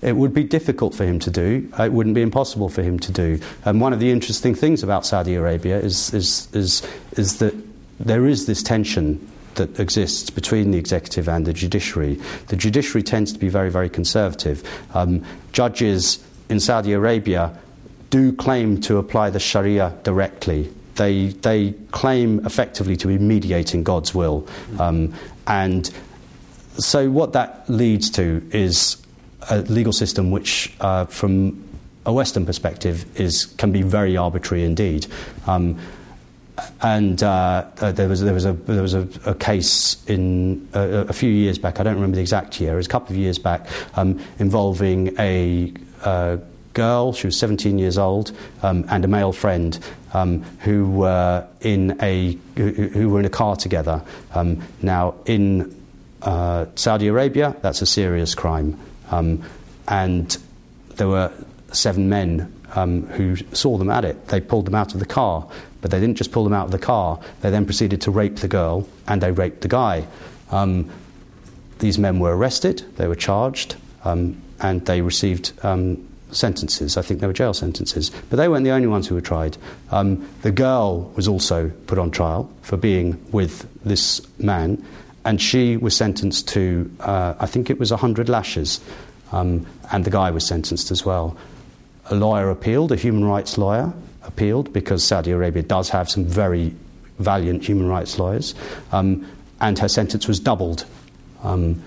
It 0.00 0.16
would 0.16 0.32
be 0.32 0.44
difficult 0.44 0.94
for 0.94 1.04
him 1.04 1.18
to 1.18 1.30
do. 1.30 1.70
It 1.78 1.92
wouldn't 1.92 2.14
be 2.14 2.22
impossible 2.22 2.70
for 2.70 2.82
him 2.82 2.98
to 3.00 3.12
do. 3.12 3.38
And 3.66 3.80
one 3.80 3.92
of 3.92 4.00
the 4.00 4.10
interesting 4.10 4.54
things 4.54 4.82
about 4.82 5.04
Saudi 5.04 5.34
Arabia 5.34 5.78
is, 5.78 6.14
is, 6.14 6.48
is, 6.54 6.82
is 7.18 7.38
that 7.38 7.54
there 7.98 8.26
is 8.26 8.46
this 8.46 8.62
tension 8.62 9.20
that 9.54 9.78
exists 9.78 10.30
between 10.30 10.70
the 10.70 10.78
executive 10.78 11.28
and 11.28 11.46
the 11.46 11.52
judiciary. 11.52 12.20
The 12.48 12.56
judiciary 12.56 13.02
tends 13.02 13.32
to 13.32 13.38
be 13.38 13.48
very, 13.48 13.70
very 13.70 13.88
conservative. 13.88 14.62
Um, 14.94 15.24
judges 15.52 16.24
in 16.48 16.60
Saudi 16.60 16.92
Arabia 16.92 17.56
do 18.10 18.32
claim 18.32 18.80
to 18.82 18.98
apply 18.98 19.30
the 19.30 19.40
Sharia 19.40 19.94
directly. 20.02 20.72
They, 20.96 21.28
they 21.28 21.72
claim 21.92 22.44
effectively 22.44 22.96
to 22.98 23.06
be 23.06 23.18
mediating 23.18 23.84
God's 23.84 24.14
will. 24.14 24.46
Um, 24.78 25.14
and 25.46 25.90
so, 26.76 27.10
what 27.10 27.32
that 27.32 27.68
leads 27.68 28.10
to 28.10 28.46
is 28.52 28.96
a 29.48 29.60
legal 29.62 29.92
system 29.92 30.30
which, 30.30 30.74
uh, 30.80 31.06
from 31.06 31.64
a 32.04 32.12
Western 32.12 32.44
perspective, 32.44 33.04
is, 33.18 33.46
can 33.46 33.72
be 33.72 33.82
very 33.82 34.16
arbitrary 34.16 34.64
indeed. 34.64 35.06
Um, 35.46 35.78
and 36.82 37.22
uh, 37.22 37.64
uh, 37.80 37.92
there 37.92 38.08
was 38.08 38.20
there 38.20 38.34
was 38.34 38.44
a 38.44 38.52
there 38.52 38.82
was 38.82 38.94
a, 38.94 39.08
a 39.26 39.34
case 39.34 40.02
in 40.06 40.68
uh, 40.74 41.04
a 41.08 41.12
few 41.12 41.30
years 41.30 41.58
back. 41.58 41.80
I 41.80 41.82
don't 41.82 41.94
remember 41.94 42.16
the 42.16 42.22
exact 42.22 42.60
year. 42.60 42.74
It 42.74 42.76
was 42.76 42.86
a 42.86 42.90
couple 42.90 43.14
of 43.14 43.18
years 43.18 43.38
back 43.38 43.66
um, 43.94 44.20
involving 44.38 45.14
a 45.18 45.72
uh, 46.02 46.38
girl. 46.72 47.12
She 47.12 47.26
was 47.26 47.38
17 47.38 47.78
years 47.78 47.98
old 47.98 48.32
um, 48.62 48.84
and 48.88 49.04
a 49.04 49.08
male 49.08 49.32
friend 49.32 49.78
um, 50.12 50.42
who 50.60 50.88
were 50.90 51.46
in 51.60 51.98
a 52.02 52.38
who, 52.56 52.70
who, 52.70 53.08
were 53.10 53.20
in 53.20 53.26
a 53.26 53.30
car 53.30 53.56
together. 53.56 54.02
Um, 54.34 54.62
now 54.82 55.14
in 55.26 55.76
Saudi 56.22 57.06
Arabia, 57.06 57.56
that's 57.62 57.82
a 57.82 57.86
serious 57.86 58.34
crime, 58.34 58.78
um, 59.10 59.42
and 59.88 60.36
there 60.96 61.08
were 61.08 61.32
seven 61.72 62.08
men 62.08 62.52
um, 62.74 63.06
who 63.06 63.36
saw 63.52 63.78
them 63.78 63.90
at 63.90 64.04
it. 64.04 64.28
They 64.28 64.40
pulled 64.40 64.66
them 64.66 64.74
out 64.74 64.94
of 64.94 65.00
the 65.00 65.06
car, 65.06 65.48
but 65.80 65.90
they 65.90 66.00
didn't 66.00 66.16
just 66.16 66.32
pull 66.32 66.44
them 66.44 66.52
out 66.52 66.66
of 66.66 66.70
the 66.70 66.78
car. 66.78 67.18
They 67.40 67.50
then 67.50 67.64
proceeded 67.64 68.00
to 68.02 68.10
rape 68.10 68.36
the 68.36 68.48
girl 68.48 68.88
and 69.06 69.22
they 69.22 69.32
raped 69.32 69.62
the 69.62 69.68
guy. 69.68 70.06
Um, 70.50 70.90
these 71.78 71.98
men 71.98 72.18
were 72.18 72.36
arrested, 72.36 72.84
they 72.96 73.06
were 73.06 73.14
charged, 73.14 73.76
um, 74.04 74.40
and 74.60 74.84
they 74.84 75.00
received 75.00 75.52
um, 75.62 76.06
sentences. 76.30 76.96
I 76.96 77.02
think 77.02 77.20
they 77.20 77.26
were 77.26 77.32
jail 77.32 77.54
sentences. 77.54 78.10
But 78.28 78.36
they 78.36 78.48
weren't 78.48 78.64
the 78.64 78.70
only 78.70 78.88
ones 78.88 79.08
who 79.08 79.14
were 79.14 79.22
tried. 79.22 79.56
Um, 79.90 80.28
the 80.42 80.50
girl 80.50 81.10
was 81.16 81.26
also 81.26 81.70
put 81.86 81.98
on 81.98 82.10
trial 82.10 82.50
for 82.62 82.76
being 82.76 83.22
with 83.32 83.66
this 83.82 84.20
man, 84.38 84.84
and 85.24 85.40
she 85.40 85.76
was 85.76 85.96
sentenced 85.96 86.48
to, 86.48 86.90
uh, 87.00 87.34
I 87.38 87.46
think 87.46 87.70
it 87.70 87.78
was 87.78 87.90
100 87.90 88.28
lashes. 88.28 88.80
Um, 89.32 89.66
and 89.92 90.04
the 90.04 90.10
guy 90.10 90.30
was 90.30 90.46
sentenced 90.46 90.90
as 90.90 91.04
well 91.04 91.36
a 92.10 92.14
lawyer 92.14 92.50
appealed, 92.50 92.92
a 92.92 92.96
human 92.96 93.24
rights 93.24 93.56
lawyer 93.56 93.92
appealed, 94.24 94.72
because 94.72 95.04
Saudi 95.04 95.30
Arabia 95.30 95.62
does 95.62 95.88
have 95.90 96.10
some 96.10 96.24
very 96.24 96.74
valiant 97.18 97.64
human 97.64 97.86
rights 97.86 98.18
lawyers, 98.18 98.54
um, 98.92 99.26
and 99.60 99.78
her 99.78 99.88
sentence 99.88 100.26
was 100.28 100.40
doubled. 100.40 100.84
Um, 101.42 101.82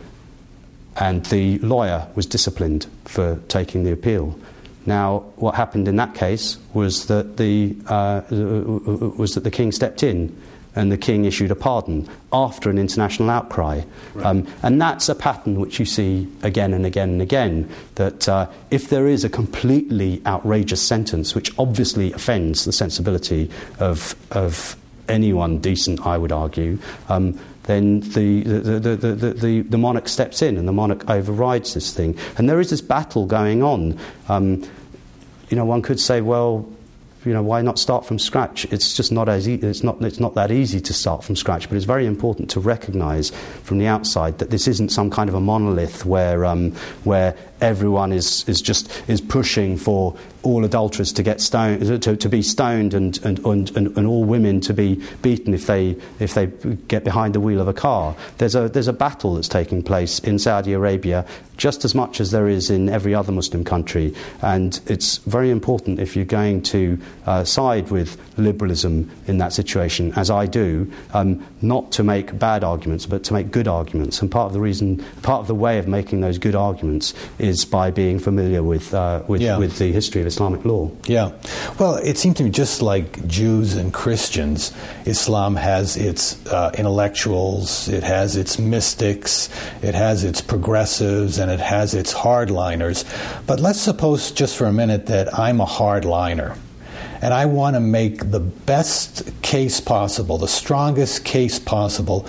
and 0.95 1.25
the 1.25 1.57
lawyer 1.59 2.07
was 2.15 2.25
disciplined 2.25 2.85
for 3.05 3.39
taking 3.47 3.83
the 3.83 3.91
appeal. 3.91 4.37
Now, 4.85 5.19
what 5.37 5.55
happened 5.55 5.87
in 5.87 5.95
that 5.95 6.13
case 6.13 6.57
was 6.73 7.07
that 7.07 7.37
the, 7.37 7.75
uh, 7.87 8.21
was 8.29 9.33
that 9.33 9.43
the 9.43 9.51
king 9.51 9.71
stepped 9.71 10.03
in 10.03 10.35
and 10.75 10.91
the 10.91 10.97
king 10.97 11.25
issued 11.25 11.51
a 11.51 11.55
pardon 11.55 12.07
after 12.31 12.69
an 12.69 12.77
international 12.77 13.29
outcry. 13.29 13.81
Right. 14.13 14.25
Um, 14.25 14.47
and 14.63 14.81
that's 14.81 15.09
a 15.09 15.15
pattern 15.15 15.59
which 15.59 15.79
you 15.79 15.85
see 15.85 16.27
again 16.41 16.73
and 16.73 16.85
again 16.85 17.09
and 17.09 17.21
again 17.21 17.69
that 17.95 18.27
uh, 18.27 18.49
if 18.71 18.89
there 18.89 19.07
is 19.07 19.23
a 19.23 19.29
completely 19.29 20.21
outrageous 20.25 20.81
sentence, 20.81 21.35
which 21.35 21.57
obviously 21.59 22.11
offends 22.13 22.65
the 22.65 22.71
sensibility 22.71 23.49
of, 23.79 24.15
of 24.31 24.75
anyone 25.07 25.59
decent, 25.59 26.05
I 26.05 26.17
would 26.17 26.31
argue, 26.31 26.79
um, 27.09 27.39
then 27.63 28.01
the, 28.01 28.43
the, 28.43 28.79
the, 28.79 29.33
the, 29.33 29.61
the, 29.61 29.77
monarch 29.77 30.09
steps 30.09 30.41
in 30.41 30.57
and 30.57 30.67
the 30.67 30.73
monarch 30.73 31.09
overrides 31.09 31.73
this 31.73 31.93
thing. 31.93 32.17
And 32.37 32.49
there 32.49 32.59
is 32.59 32.69
this 32.69 32.81
battle 32.81 33.25
going 33.25 33.63
on. 33.63 33.97
Um, 34.27 34.63
you 35.49 35.55
know, 35.55 35.63
one 35.63 35.81
could 35.81 35.99
say, 35.99 36.19
well, 36.19 36.69
you 37.25 37.33
know, 37.33 37.43
why 37.43 37.61
not 37.61 37.79
start 37.79 38.05
from 38.05 38.19
scratch? 38.19 38.65
It's 38.65 38.95
just 38.95 39.11
not 39.11 39.29
as 39.29 39.47
e- 39.47 39.55
it's 39.55 39.83
not 39.83 40.01
it's 40.01 40.19
not 40.19 40.35
that 40.35 40.51
easy 40.51 40.79
to 40.81 40.93
start 40.93 41.23
from 41.23 41.35
scratch. 41.35 41.69
But 41.69 41.75
it's 41.75 41.85
very 41.85 42.05
important 42.05 42.49
to 42.51 42.59
recognise 42.59 43.31
from 43.63 43.77
the 43.77 43.87
outside 43.87 44.39
that 44.39 44.49
this 44.49 44.67
isn't 44.67 44.89
some 44.89 45.09
kind 45.09 45.29
of 45.29 45.35
a 45.35 45.41
monolith 45.41 46.05
where 46.05 46.45
um, 46.45 46.71
where 47.03 47.35
everyone 47.63 48.11
is, 48.11 48.47
is 48.47 48.61
just 48.61 48.91
is 49.07 49.21
pushing 49.21 49.77
for 49.77 50.15
all 50.43 50.65
adulterers 50.65 51.13
to 51.13 51.23
get 51.23 51.39
stoned 51.39 52.03
to, 52.03 52.17
to 52.17 52.29
be 52.29 52.41
stoned 52.41 52.93
and, 52.93 53.23
and, 53.25 53.39
and, 53.45 53.69
and, 53.75 54.05
all 54.05 54.25
women 54.25 54.59
to 54.59 54.73
be 54.73 55.01
beaten 55.21 55.53
if 55.53 55.67
they 55.67 55.95
if 56.19 56.33
they 56.33 56.47
get 56.87 57.05
behind 57.05 57.33
the 57.33 57.39
wheel 57.39 57.61
of 57.61 57.67
a 57.67 57.73
car. 57.73 58.15
There's 58.37 58.53
a 58.53 58.67
there's 58.67 58.89
a 58.89 58.93
battle 58.93 59.35
that's 59.35 59.47
taking 59.47 59.81
place 59.81 60.19
in 60.19 60.37
Saudi 60.37 60.73
Arabia 60.73 61.25
just 61.55 61.85
as 61.85 61.95
much 61.95 62.19
as 62.19 62.31
there 62.31 62.47
is 62.47 62.69
in 62.69 62.89
every 62.89 63.13
other 63.15 63.31
Muslim 63.31 63.63
country, 63.63 64.13
and 64.41 64.81
it's 64.87 65.17
very 65.19 65.49
important 65.49 65.99
if 65.99 66.15
you're 66.15 66.25
going 66.25 66.61
to 66.63 66.99
uh, 67.25 67.43
side 67.43 67.89
with 67.89 68.19
liberalism 68.37 69.09
in 69.27 69.37
that 69.37 69.53
situation, 69.53 70.11
as 70.15 70.29
I 70.29 70.47
do, 70.47 70.91
um, 71.13 71.45
not 71.61 71.91
to 71.93 72.03
make 72.03 72.37
bad 72.37 72.63
arguments 72.63 73.05
but 73.05 73.23
to 73.25 73.33
make 73.33 73.51
good 73.51 73.67
arguments. 73.67 74.21
And 74.21 74.29
part 74.29 74.47
of 74.47 74.53
the 74.53 74.59
reason, 74.59 74.97
part 75.21 75.41
of 75.41 75.47
the 75.47 75.55
way 75.55 75.77
of 75.77 75.87
making 75.87 76.21
those 76.21 76.37
good 76.37 76.55
arguments 76.55 77.13
is 77.37 77.52
is 77.53 77.65
by 77.65 77.91
being 77.91 78.19
familiar 78.19 78.61
with, 78.61 78.93
uh, 78.93 79.23
with, 79.27 79.41
yeah. 79.41 79.57
with 79.57 79.77
the 79.77 79.91
history 79.91 80.21
of 80.21 80.27
Islamic 80.27 80.65
law. 80.65 80.91
Yeah. 81.05 81.31
Well, 81.79 81.95
it 81.95 82.17
seems 82.17 82.35
to 82.37 82.43
me 82.43 82.49
just 82.49 82.81
like 82.81 83.25
Jews 83.27 83.75
and 83.75 83.93
Christians, 83.93 84.73
Islam 85.05 85.55
has 85.55 85.95
its 85.95 86.45
uh, 86.47 86.71
intellectuals, 86.77 87.87
it 87.87 88.03
has 88.03 88.35
its 88.35 88.59
mystics, 88.59 89.49
it 89.81 89.95
has 89.95 90.23
its 90.23 90.41
progressives, 90.41 91.37
and 91.37 91.49
it 91.51 91.59
has 91.59 91.93
its 91.93 92.13
hardliners. 92.13 93.05
But 93.47 93.59
let's 93.59 93.79
suppose 93.79 94.31
just 94.31 94.57
for 94.57 94.65
a 94.65 94.73
minute 94.73 95.05
that 95.05 95.37
I'm 95.37 95.61
a 95.61 95.65
hardliner 95.65 96.57
and 97.21 97.33
I 97.33 97.45
want 97.45 97.75
to 97.77 97.79
make 97.79 98.31
the 98.31 98.41
best 98.41 99.41
case 99.41 99.79
possible, 99.79 100.37
the 100.37 100.47
strongest 100.47 101.23
case 101.23 101.57
possible 101.57 102.27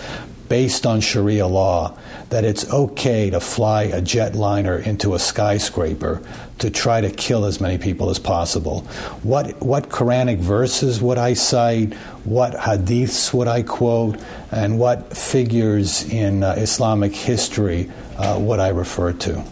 based 0.48 0.86
on 0.86 1.00
Sharia 1.00 1.48
law 1.48 1.98
that 2.34 2.44
it's 2.44 2.68
okay 2.68 3.30
to 3.30 3.38
fly 3.38 3.84
a 3.84 4.02
jetliner 4.02 4.84
into 4.84 5.14
a 5.14 5.20
skyscraper 5.20 6.20
to 6.58 6.68
try 6.68 7.00
to 7.00 7.08
kill 7.08 7.44
as 7.44 7.60
many 7.60 7.78
people 7.78 8.10
as 8.10 8.18
possible. 8.18 8.80
What, 9.22 9.62
what 9.62 9.88
Quranic 9.88 10.38
verses 10.38 11.00
would 11.00 11.16
I 11.16 11.34
cite? 11.34 11.94
What 12.24 12.54
hadiths 12.54 13.32
would 13.32 13.46
I 13.46 13.62
quote? 13.62 14.18
And 14.50 14.80
what 14.80 15.16
figures 15.16 16.02
in 16.10 16.42
uh, 16.42 16.56
Islamic 16.58 17.14
history 17.14 17.88
uh, 18.18 18.36
would 18.40 18.58
I 18.58 18.70
refer 18.70 19.12
to? 19.12 19.44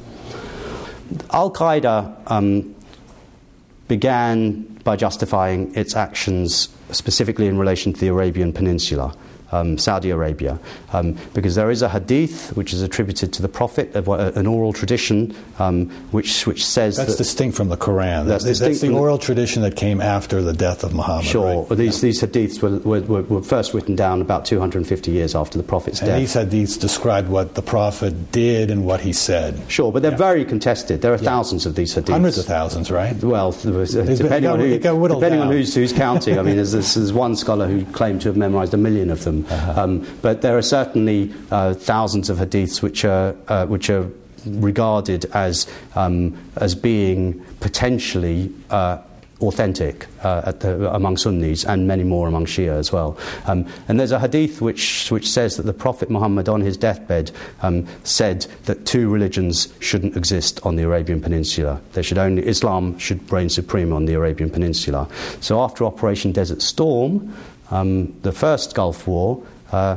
Al 1.30 1.52
Qaeda 1.52 2.32
um, 2.32 2.74
began 3.86 4.62
by 4.82 4.96
justifying 4.96 5.72
its 5.76 5.94
actions 5.94 6.68
specifically 6.90 7.46
in 7.46 7.58
relation 7.58 7.92
to 7.92 8.00
the 8.00 8.08
Arabian 8.08 8.52
Peninsula. 8.52 9.14
Um, 9.52 9.78
Saudi 9.78 10.10
Arabia, 10.10 10.58
um, 10.92 11.16
because 11.34 11.54
there 11.54 11.70
is 11.70 11.82
a 11.82 11.88
hadith 11.88 12.56
which 12.56 12.72
is 12.72 12.82
attributed 12.82 13.32
to 13.34 13.42
the 13.42 13.48
Prophet, 13.48 13.94
an 13.94 14.46
oral 14.46 14.72
tradition 14.72 15.34
um, 15.58 15.90
which 16.10 16.46
which 16.46 16.64
says 16.64 16.96
that's 16.96 17.12
that, 17.12 17.18
distinct 17.18 17.56
from 17.56 17.68
the 17.68 17.76
Quran. 17.76 18.26
That's, 18.26 18.44
that's, 18.44 18.60
that's 18.60 18.80
the 18.80 18.92
oral 18.92 19.18
tradition 19.18 19.62
that 19.62 19.76
came 19.76 20.00
after 20.00 20.42
the 20.42 20.52
death 20.52 20.84
of 20.84 20.94
Muhammad. 20.94 21.24
Sure, 21.24 21.64
right? 21.64 21.78
these 21.78 22.00
these 22.00 22.22
hadiths 22.22 22.62
were, 22.62 22.78
were, 23.00 23.22
were, 23.22 23.42
first 23.42 23.74
written 23.74 23.96
down 23.96 24.20
about 24.20 24.44
250 24.44 25.10
years 25.10 25.34
after 25.34 25.58
the 25.58 25.64
Prophet's 25.64 26.00
and 26.00 26.08
death. 26.08 26.18
these 26.18 26.34
hadiths 26.34 26.80
describe 26.80 27.28
what 27.28 27.54
the 27.54 27.62
Prophet 27.62 28.32
did 28.32 28.70
and 28.70 28.84
what 28.84 29.00
he 29.00 29.12
said. 29.12 29.60
Sure, 29.68 29.92
but 29.92 30.02
they're 30.02 30.12
yeah. 30.12 30.16
very 30.16 30.44
contested. 30.44 31.02
There 31.02 31.12
are 31.12 31.16
yeah. 31.16 31.22
thousands 31.22 31.66
of 31.66 31.74
these 31.74 31.94
hadiths. 31.94 32.10
Hundreds 32.10 32.38
of 32.38 32.46
thousands, 32.46 32.90
right? 32.90 33.14
Well, 33.22 33.52
depending, 33.52 34.46
on, 34.46 34.58
who, 34.60 34.78
depending 34.78 35.40
on 35.40 35.50
who's, 35.50 35.74
who's 35.74 35.92
counting. 35.92 36.38
I 36.38 36.42
mean, 36.42 36.56
there's, 36.56 36.72
there's, 36.72 37.12
one 37.12 37.36
scholar 37.36 37.68
who 37.68 37.84
claimed 37.92 38.22
to 38.22 38.28
have 38.28 38.36
memorized 38.36 38.72
a 38.72 38.78
million 38.78 39.10
of 39.10 39.24
them. 39.24 39.41
Uh-huh. 39.48 39.80
Um, 39.80 40.06
but 40.22 40.42
there 40.42 40.56
are 40.56 40.62
certainly 40.62 41.32
uh, 41.50 41.74
thousands 41.74 42.30
of 42.30 42.38
hadiths 42.38 42.82
which 42.82 43.04
are, 43.04 43.34
uh, 43.48 43.66
which 43.66 43.90
are 43.90 44.08
regarded 44.46 45.24
as, 45.32 45.66
um, 45.94 46.36
as 46.56 46.74
being 46.74 47.44
potentially 47.60 48.52
uh, 48.70 48.98
authentic 49.42 50.06
uh, 50.22 50.52
the, 50.52 50.92
among 50.94 51.16
Sunnis 51.16 51.64
and 51.64 51.86
many 51.86 52.04
more 52.04 52.28
among 52.28 52.46
Shia 52.46 52.76
as 52.78 52.92
well. 52.92 53.18
Um, 53.46 53.66
and 53.88 53.98
there's 53.98 54.12
a 54.12 54.20
hadith 54.20 54.60
which, 54.60 55.10
which 55.10 55.28
says 55.28 55.56
that 55.56 55.64
the 55.64 55.72
Prophet 55.72 56.10
Muhammad 56.10 56.48
on 56.48 56.60
his 56.60 56.76
deathbed 56.76 57.32
um, 57.60 57.86
said 58.04 58.46
that 58.64 58.86
two 58.86 59.08
religions 59.08 59.72
shouldn't 59.80 60.16
exist 60.16 60.60
on 60.64 60.76
the 60.76 60.84
Arabian 60.84 61.20
Peninsula. 61.20 61.80
There 61.92 62.02
should 62.02 62.18
only, 62.18 62.46
Islam 62.46 62.98
should 62.98 63.30
reign 63.32 63.48
supreme 63.48 63.92
on 63.92 64.04
the 64.04 64.14
Arabian 64.14 64.50
Peninsula. 64.50 65.08
So 65.40 65.60
after 65.60 65.84
Operation 65.84 66.32
Desert 66.32 66.62
Storm, 66.62 67.34
um, 67.72 68.12
the 68.20 68.32
first 68.32 68.74
Gulf 68.74 69.06
War, 69.06 69.42
uh, 69.72 69.96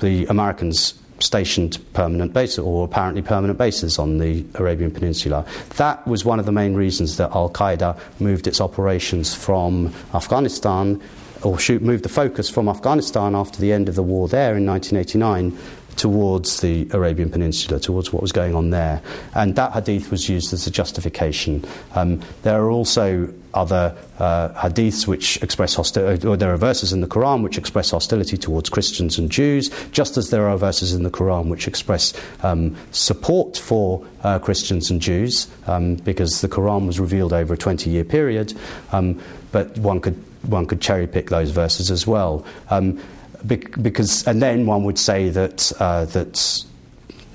the 0.00 0.26
Americans 0.26 0.94
stationed 1.18 1.78
permanent 1.94 2.32
bases 2.34 2.58
or 2.58 2.84
apparently 2.84 3.22
permanent 3.22 3.58
bases 3.58 3.98
on 3.98 4.18
the 4.18 4.44
Arabian 4.56 4.90
Peninsula. 4.90 5.46
That 5.76 6.06
was 6.06 6.24
one 6.24 6.38
of 6.38 6.46
the 6.46 6.52
main 6.52 6.74
reasons 6.74 7.16
that 7.16 7.30
Al 7.30 7.48
Qaeda 7.48 7.98
moved 8.20 8.46
its 8.46 8.60
operations 8.60 9.34
from 9.34 9.94
Afghanistan 10.12 11.00
or 11.42 11.58
moved 11.80 12.04
the 12.04 12.08
focus 12.08 12.50
from 12.50 12.68
Afghanistan 12.68 13.34
after 13.34 13.60
the 13.60 13.72
end 13.72 13.88
of 13.88 13.94
the 13.94 14.02
war 14.02 14.28
there 14.28 14.56
in 14.56 14.66
1989 14.66 15.58
towards 15.96 16.60
the 16.60 16.88
Arabian 16.92 17.30
Peninsula, 17.30 17.80
towards 17.80 18.12
what 18.12 18.22
was 18.22 18.32
going 18.32 18.54
on 18.54 18.70
there. 18.70 19.00
And 19.34 19.56
that 19.56 19.72
hadith 19.72 20.10
was 20.10 20.28
used 20.28 20.52
as 20.52 20.66
a 20.66 20.70
justification. 20.70 21.64
Um, 21.94 22.20
there 22.42 22.60
are 22.60 22.70
also 22.70 23.32
other 23.54 23.96
uh, 24.18 24.48
hadiths 24.50 25.06
which 25.06 25.40
express 25.42 25.74
hostility, 25.74 26.26
or 26.26 26.36
there 26.36 26.52
are 26.52 26.56
verses 26.56 26.92
in 26.92 27.00
the 27.00 27.06
Quran 27.06 27.42
which 27.42 27.56
express 27.56 27.90
hostility 27.90 28.36
towards 28.36 28.68
Christians 28.68 29.18
and 29.18 29.30
Jews, 29.30 29.70
just 29.92 30.16
as 30.16 30.30
there 30.30 30.48
are 30.48 30.56
verses 30.56 30.92
in 30.92 31.04
the 31.04 31.10
Quran 31.10 31.46
which 31.46 31.68
express 31.68 32.12
um, 32.42 32.76
support 32.90 33.56
for 33.56 34.04
uh, 34.24 34.38
Christians 34.40 34.90
and 34.90 35.00
Jews, 35.00 35.48
um, 35.66 35.96
because 35.96 36.40
the 36.40 36.48
Quran 36.48 36.86
was 36.86 36.98
revealed 36.98 37.32
over 37.32 37.54
a 37.54 37.56
20 37.56 37.90
year 37.90 38.04
period. 38.04 38.54
Um, 38.92 39.20
but 39.52 39.78
one 39.78 40.00
could 40.00 40.22
one 40.48 40.66
could 40.66 40.80
cherry 40.80 41.06
pick 41.06 41.30
those 41.30 41.50
verses 41.50 41.90
as 41.90 42.06
well. 42.06 42.44
Um, 42.68 43.00
because, 43.46 44.26
and 44.26 44.40
then 44.40 44.66
one 44.66 44.84
would 44.84 44.98
say 44.98 45.30
that 45.30 45.72
uh, 45.78 46.04
that 46.06 46.64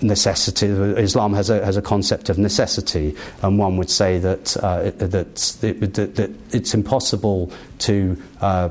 necessity. 0.01 0.67
Islam 0.67 1.33
has 1.33 1.49
a, 1.49 1.63
has 1.63 1.77
a 1.77 1.81
concept 1.81 2.29
of 2.29 2.37
necessity, 2.37 3.15
and 3.41 3.57
one 3.57 3.77
would 3.77 3.89
say 3.89 4.17
that 4.19 4.55
uh, 4.57 4.83
that, 4.91 5.59
it, 5.63 5.93
that, 5.93 6.15
that, 6.15 6.31
it's 6.51 6.73
impossible 6.73 7.51
to 7.79 8.21
uh, 8.41 8.69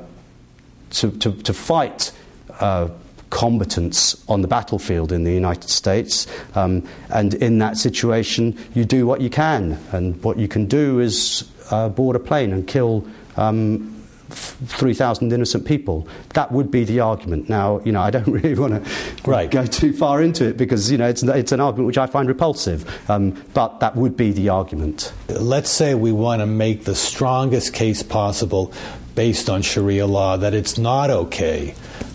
to, 0.90 1.10
to, 1.18 1.32
to, 1.32 1.52
fight. 1.52 2.12
Uh, 2.60 2.88
combatants 3.30 4.24
on 4.26 4.40
the 4.40 4.48
battlefield 4.48 5.12
in 5.12 5.22
the 5.22 5.30
United 5.30 5.68
States, 5.68 6.26
um, 6.54 6.82
and 7.10 7.34
in 7.34 7.58
that 7.58 7.76
situation, 7.76 8.56
you 8.72 8.86
do 8.86 9.06
what 9.06 9.20
you 9.20 9.28
can, 9.28 9.78
and 9.92 10.20
what 10.24 10.38
you 10.38 10.48
can 10.48 10.64
do 10.64 10.98
is 10.98 11.46
uh, 11.70 11.90
board 11.90 12.16
a 12.16 12.18
plane 12.18 12.54
and 12.54 12.66
kill 12.66 13.06
um, 13.36 13.97
3,000 14.30 15.32
innocent 15.32 15.66
people. 15.66 16.06
That 16.34 16.52
would 16.52 16.70
be 16.70 16.84
the 16.84 17.00
argument. 17.00 17.48
Now, 17.48 17.80
you 17.84 17.92
know, 17.92 18.00
I 18.00 18.10
don't 18.10 18.26
really 18.32 18.54
want 18.54 18.84
to 18.84 19.48
go 19.48 19.66
too 19.66 19.92
far 19.92 20.22
into 20.22 20.46
it 20.46 20.56
because, 20.56 20.90
you 20.90 20.98
know, 20.98 21.08
it's, 21.08 21.22
it's 21.22 21.52
an 21.52 21.60
argument 21.60 21.86
which 21.86 21.98
I 21.98 22.06
find 22.06 22.28
repulsive, 22.28 23.10
um, 23.10 23.42
but 23.54 23.80
that 23.80 23.96
would 23.96 24.16
be 24.16 24.32
the 24.32 24.50
argument. 24.50 25.12
Let's 25.28 25.70
say 25.70 25.94
we 25.94 26.12
want 26.12 26.40
to 26.40 26.46
make 26.46 26.84
the 26.84 26.94
strongest 26.94 27.72
case 27.72 28.02
possible 28.02 28.72
based 29.14 29.50
on 29.50 29.62
Sharia 29.62 30.06
law 30.06 30.36
that 30.36 30.54
it's 30.54 30.78
not 30.78 31.10
okay 31.10 31.74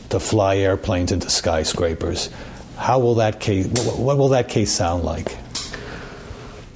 to 0.09 0.19
fly 0.19 0.57
airplanes 0.57 1.11
into 1.11 1.29
skyscrapers. 1.29 2.29
How 2.77 2.99
will 2.99 3.15
that 3.15 3.39
case, 3.39 3.67
what 3.97 4.17
will 4.17 4.29
that 4.29 4.49
case 4.49 4.71
sound 4.71 5.03
like? 5.03 5.37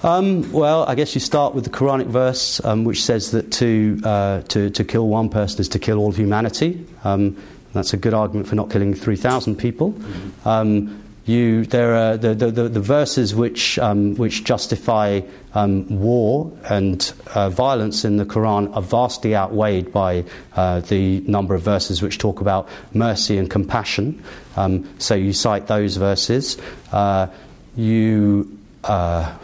Um, 0.04 0.52
well, 0.52 0.84
I 0.84 0.94
guess 0.94 1.16
you 1.16 1.22
start 1.22 1.56
with 1.56 1.64
the 1.64 1.72
Quranic 1.72 2.06
verse, 2.06 2.64
um, 2.64 2.84
which 2.84 3.04
says 3.04 3.32
that 3.32 3.52
to, 3.54 4.00
uh, 4.04 4.42
to, 4.42 4.70
to 4.70 4.84
kill 4.84 5.08
one 5.08 5.30
person 5.30 5.60
is 5.60 5.70
to 5.70 5.80
kill 5.80 5.98
all 5.98 6.12
humanity. 6.12 6.86
Um, 7.04 7.42
that's 7.74 7.94
a 7.94 7.98
good 7.98 8.14
argument 8.14 8.48
for 8.48 8.56
not 8.56 8.70
killing 8.70 8.94
3,000 8.94 9.56
people. 9.56 9.96
Um, 10.46 11.04
you, 11.26 11.66
there 11.66 11.96
are 11.96 12.16
the, 12.16 12.36
the, 12.36 12.52
the, 12.52 12.70
the 12.70 12.80
verses 12.80 13.34
which, 13.34 13.80
um, 13.80 14.16
which 14.16 14.44
justify 14.44 15.22
um, 15.56 15.88
war 16.00 16.52
and 16.66 17.12
uh, 17.34 17.50
violence 17.50 18.06
in 18.06 18.18
the 18.18 18.26
Quran 18.26 18.74
are 18.76 18.84
vastly 18.84 19.36
outweighed 19.36 19.92
by 19.92 20.24
uh, 20.56 20.80
the 20.82 21.22
number 21.22 21.56
of 21.56 21.64
verses 21.64 22.04
which 22.04 22.20
talk 22.20 22.40
about 22.40 22.70
mercy 22.94 23.38
and 23.38 23.50
compassion. 23.50 24.24
so 25.00 25.16
you 25.16 25.34
cite 25.34 25.68
those 25.68 25.98
verses. 25.98 26.56
Uh, 26.92 27.28
you 27.76 28.58
uh, 28.84 29.36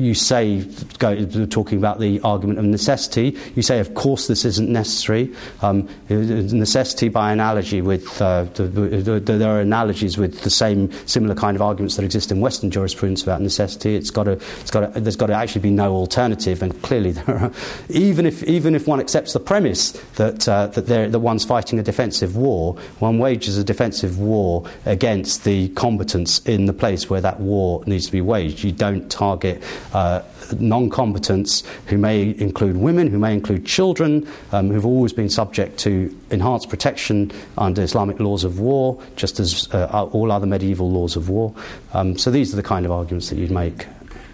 you 0.00 0.14
say, 0.14 0.64
go, 0.98 1.24
talking 1.46 1.78
about 1.78 2.00
the 2.00 2.20
argument 2.20 2.58
of 2.58 2.64
necessity, 2.64 3.36
you 3.54 3.62
say, 3.62 3.78
of 3.78 3.94
course, 3.94 4.26
this 4.26 4.44
isn't 4.44 4.68
necessary. 4.68 5.34
Um, 5.62 5.88
necessity 6.08 7.08
by 7.08 7.32
analogy 7.32 7.82
with, 7.82 8.20
uh, 8.20 8.44
the, 8.54 8.64
the, 8.64 9.20
the, 9.20 9.32
there 9.32 9.56
are 9.56 9.60
analogies 9.60 10.16
with 10.16 10.40
the 10.42 10.50
same, 10.50 10.90
similar 11.06 11.34
kind 11.34 11.56
of 11.56 11.62
arguments 11.62 11.96
that 11.96 12.04
exist 12.04 12.32
in 12.32 12.40
Western 12.40 12.70
jurisprudence 12.70 13.22
about 13.22 13.40
necessity. 13.40 13.94
It's 13.94 14.10
got 14.10 14.24
to, 14.24 14.32
it's 14.32 14.70
got 14.70 14.94
to, 14.94 15.00
there's 15.00 15.16
got 15.16 15.26
to 15.26 15.34
actually 15.34 15.62
be 15.62 15.70
no 15.70 15.94
alternative, 15.94 16.62
and 16.62 16.80
clearly 16.82 17.12
there 17.12 17.38
are, 17.38 17.52
even 17.88 18.26
if, 18.26 18.42
even 18.44 18.74
if 18.74 18.86
one 18.86 19.00
accepts 19.00 19.32
the 19.32 19.40
premise 19.40 19.92
that, 20.16 20.48
uh, 20.48 20.68
that, 20.68 21.12
that 21.12 21.18
one's 21.18 21.44
fighting 21.44 21.78
a 21.78 21.82
defensive 21.82 22.36
war, 22.36 22.74
one 22.98 23.18
wages 23.18 23.58
a 23.58 23.64
defensive 23.64 24.18
war 24.18 24.64
against 24.86 25.44
the 25.44 25.68
combatants 25.70 26.40
in 26.46 26.66
the 26.66 26.72
place 26.72 27.10
where 27.10 27.20
that 27.20 27.40
war 27.40 27.82
needs 27.86 28.06
to 28.06 28.12
be 28.12 28.20
waged. 28.20 28.64
You 28.64 28.72
don't 28.72 29.10
target 29.10 29.62
uh, 29.92 30.22
non 30.58 30.90
combatants 30.90 31.62
who 31.86 31.98
may 31.98 32.34
include 32.38 32.76
women, 32.76 33.08
who 33.08 33.18
may 33.18 33.32
include 33.32 33.66
children, 33.66 34.26
um, 34.52 34.70
who've 34.70 34.86
always 34.86 35.12
been 35.12 35.28
subject 35.28 35.78
to 35.80 36.16
enhanced 36.30 36.68
protection 36.68 37.30
under 37.58 37.82
Islamic 37.82 38.20
laws 38.20 38.44
of 38.44 38.60
war, 38.60 39.02
just 39.16 39.40
as 39.40 39.68
uh, 39.72 40.08
all 40.12 40.32
other 40.32 40.46
medieval 40.46 40.90
laws 40.90 41.16
of 41.16 41.28
war. 41.28 41.54
Um, 41.92 42.16
so 42.18 42.30
these 42.30 42.52
are 42.52 42.56
the 42.56 42.62
kind 42.62 42.84
of 42.86 42.92
arguments 42.92 43.30
that 43.30 43.36
you'd 43.36 43.50
make. 43.50 43.86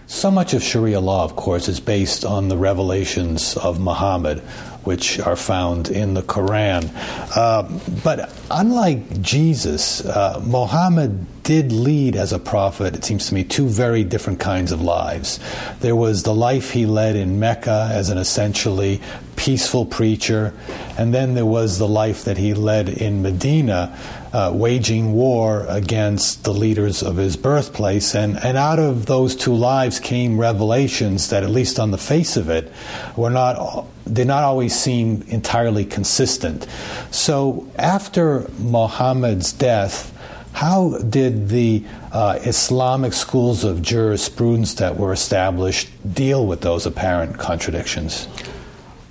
So 0.09 0.31
much 0.31 0.55
of 0.55 0.63
Sharia 0.63 1.01
law, 1.01 1.25
of 1.25 1.35
course, 1.35 1.67
is 1.67 1.81
based 1.81 2.25
on 2.25 2.47
the 2.47 2.57
revelations 2.57 3.57
of 3.57 3.81
Muhammad, 3.81 4.41
which 4.87 5.19
are 5.21 5.37
found 5.37 5.89
in 5.89 6.15
the 6.15 6.23
Quran. 6.23 6.91
Uh, 7.37 7.69
but 8.05 8.33
unlike 8.51 9.21
Jesus, 9.21 10.05
uh, 10.05 10.41
Muhammad 10.47 11.27
did 11.43 11.71
lead 11.71 12.17
as 12.17 12.33
a 12.33 12.39
prophet, 12.39 12.97
it 12.97 13.05
seems 13.05 13.29
to 13.29 13.35
me, 13.35 13.45
two 13.45 13.69
very 13.69 14.03
different 14.03 14.41
kinds 14.41 14.73
of 14.73 14.81
lives. 14.83 15.39
There 15.81 15.95
was 15.95 16.25
the 16.25 16.35
life 16.35 16.71
he 16.71 16.87
led 16.87 17.15
in 17.15 17.39
Mecca 17.39 17.89
as 17.93 18.11
an 18.11 18.19
essentially 18.19 19.01
peaceful 19.37 19.87
preacher, 19.87 20.53
and 20.99 21.15
then 21.15 21.35
there 21.35 21.47
was 21.47 21.79
the 21.79 21.87
life 21.87 22.25
that 22.25 22.37
he 22.37 22.53
led 22.55 22.89
in 22.89 23.23
Medina, 23.23 23.97
uh, 24.33 24.51
waging 24.55 25.13
war 25.13 25.65
against 25.69 26.43
the 26.43 26.53
leaders 26.53 27.03
of 27.03 27.17
his 27.17 27.37
birthplace. 27.37 28.15
And, 28.15 28.37
and 28.39 28.57
out 28.57 28.81
of 28.81 29.07
those 29.07 29.37
two 29.37 29.55
lives 29.55 30.01
came 30.01 30.41
revelations 30.41 31.31
that, 31.31 31.45
at 31.45 31.51
least 31.51 31.79
on 31.79 31.93
the 31.93 31.99
face 31.99 32.37
of 32.37 32.51
it, 32.51 32.73
were 33.17 33.31
not 33.31 33.87
did 34.13 34.27
not 34.27 34.43
always 34.45 34.79
seem 34.79 35.23
entirely 35.29 35.85
consistent. 35.85 36.67
So 37.11 37.71
after 37.77 38.49
Muhammad's 38.59 39.53
death, 39.53 40.13
how 40.53 40.99
did 40.99 41.49
the 41.51 41.85
uh, 42.13 42.39
Islamic 42.43 43.13
schools 43.13 43.63
of 43.63 43.83
jurisprudence 43.83 44.75
that 44.75 44.97
were 44.97 45.13
established 45.13 45.89
deal 46.15 46.47
with 46.47 46.63
those 46.63 46.87
apparent 46.87 47.39
contradictions? 47.39 48.27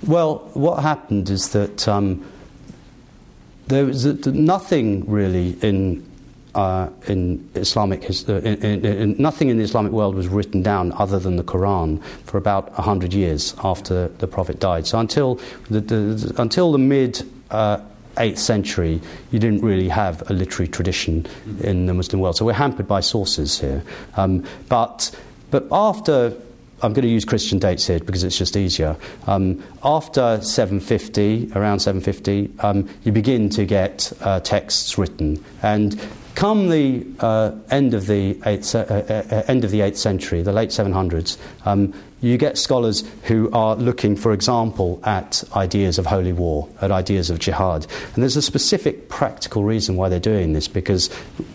Well, 0.04 0.50
what 0.54 0.82
happened 0.82 1.30
is 1.30 1.50
that 1.50 1.86
um, 1.86 2.24
there 3.68 3.84
was 3.84 4.04
nothing 4.26 5.08
really 5.10 5.56
in 5.62 6.04
uh, 6.56 6.88
in 7.06 7.48
Islamic 7.54 8.02
uh, 8.28 8.34
in, 8.36 8.64
in, 8.64 8.84
in, 8.84 9.16
nothing 9.18 9.50
in 9.50 9.58
the 9.58 9.64
Islamic 9.64 9.92
world 9.92 10.14
was 10.14 10.26
written 10.26 10.62
down 10.62 10.92
other 10.92 11.18
than 11.18 11.36
the 11.36 11.44
Quran 11.44 12.02
for 12.24 12.38
about 12.38 12.72
hundred 12.72 13.12
years 13.12 13.54
after 13.62 14.08
the 14.08 14.26
Prophet 14.26 14.58
died. 14.58 14.86
So 14.86 14.98
until 14.98 15.38
the, 15.68 15.80
the 15.80 16.34
until 16.38 16.72
the 16.72 16.78
mid 16.78 17.22
uh, 17.50 17.78
8th 18.16 18.38
century, 18.38 19.00
you 19.30 19.38
didn't 19.38 19.60
really 19.60 19.88
have 19.88 20.28
a 20.30 20.32
literary 20.32 20.68
tradition 20.68 21.26
in 21.60 21.84
the 21.84 21.92
Muslim 21.92 22.20
world. 22.20 22.36
So 22.36 22.46
we're 22.46 22.54
hampered 22.54 22.88
by 22.88 23.00
sources 23.00 23.60
here. 23.60 23.82
Um, 24.16 24.42
but, 24.70 25.10
but 25.50 25.66
after 25.70 26.34
I'm 26.82 26.92
going 26.92 27.02
to 27.02 27.12
use 27.12 27.24
Christian 27.24 27.58
dates 27.58 27.86
here 27.86 28.00
because 28.00 28.22
it's 28.22 28.36
just 28.36 28.56
easier. 28.56 28.96
Um, 29.26 29.62
after 29.82 30.40
750, 30.42 31.52
around 31.54 31.80
750, 31.80 32.50
um, 32.60 32.88
you 33.02 33.12
begin 33.12 33.48
to 33.50 33.64
get 33.64 34.12
uh, 34.20 34.40
texts 34.40 34.98
written, 34.98 35.42
and 35.62 36.00
come 36.36 36.68
the 36.68 37.04
uh, 37.18 37.50
end 37.70 37.94
of 37.94 38.06
the 38.06 38.38
eighth, 38.46 38.74
uh, 38.74 38.80
uh, 38.80 39.22
uh 39.30 39.42
end 39.48 39.64
of 39.64 39.70
the 39.72 39.80
eighth 39.80 39.96
century, 39.96 40.42
the 40.42 40.52
late 40.52 40.68
700s, 40.68 41.38
um, 41.64 41.92
you 42.20 42.38
get 42.38 42.56
scholars 42.58 43.04
who 43.24 43.50
are 43.52 43.74
looking, 43.74 44.14
for 44.14 44.32
example, 44.32 45.00
at 45.04 45.42
ideas 45.54 45.98
of 45.98 46.06
holy 46.06 46.32
war, 46.32 46.68
at 46.80 46.90
ideas 46.90 47.30
of 47.30 47.38
jihad, 47.38 47.86
and 48.14 48.22
there's 48.22 48.36
a 48.36 48.42
specific 48.42 49.08
practical 49.08 49.64
reason 49.64 49.96
why 49.96 50.08
they're 50.08 50.20
doing 50.20 50.52
this 50.52 50.68
because 50.68 51.10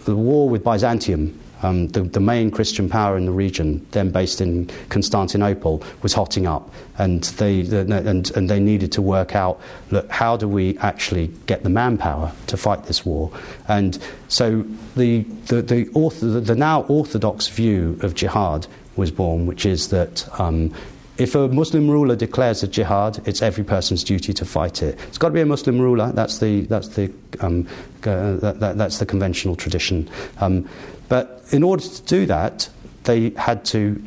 the 0.05 0.15
war 0.15 0.49
with 0.49 0.63
Byzantium 0.63 1.39
um, 1.63 1.87
the, 1.89 2.01
the, 2.01 2.19
main 2.19 2.51
Christian 2.51 2.89
power 2.89 3.17
in 3.17 3.25
the 3.25 3.31
region, 3.31 3.85
then 3.91 4.09
based 4.09 4.41
in 4.41 4.69
Constantinople, 4.89 5.83
was 6.01 6.13
hotting 6.13 6.47
up, 6.47 6.73
and 6.97 7.23
they 7.23 7.61
and, 7.61 8.31
and 8.31 8.49
they 8.49 8.59
needed 8.59 8.91
to 8.93 9.01
work 9.01 9.35
out, 9.35 9.59
look, 9.91 10.09
how 10.09 10.37
do 10.37 10.47
we 10.47 10.77
actually 10.79 11.27
get 11.45 11.63
the 11.63 11.69
manpower 11.69 12.31
to 12.47 12.57
fight 12.57 12.85
this 12.85 13.05
war? 13.05 13.31
And 13.67 13.97
so 14.27 14.65
the 14.95 15.21
the 15.47 15.61
the, 15.61 15.89
author, 15.93 16.25
the 16.25 16.55
now 16.55 16.83
orthodox 16.83 17.47
view 17.47 17.99
of 18.01 18.15
jihad 18.15 18.67
was 18.95 19.11
born, 19.11 19.45
which 19.45 19.65
is 19.65 19.89
that. 19.89 20.27
Um, 20.39 20.73
if 21.17 21.35
a 21.35 21.47
Muslim 21.49 21.87
ruler 21.91 22.15
declares 22.15 22.63
a 22.63 22.67
jihad, 22.67 23.21
it's 23.27 23.43
every 23.43 23.63
person's 23.63 24.03
duty 24.03 24.33
to 24.33 24.43
fight 24.43 24.81
it. 24.81 24.97
It's 25.07 25.19
got 25.19 25.27
to 25.27 25.33
be 25.33 25.41
a 25.41 25.45
Muslim 25.45 25.79
ruler. 25.79 26.11
That's 26.13 26.39
the 26.39 26.61
that's 26.61 26.87
the 26.87 27.13
um, 27.41 27.67
uh, 28.03 28.37
that, 28.37 28.59
that, 28.59 28.77
that's 28.77 28.97
the 28.97 29.05
conventional 29.05 29.55
tradition. 29.55 30.09
Um, 30.39 30.67
but 31.11 31.43
in 31.51 31.61
order 31.61 31.83
to 31.83 32.01
do 32.03 32.25
that, 32.27 32.69
they 33.03 33.31
had 33.31 33.65
to 33.65 34.01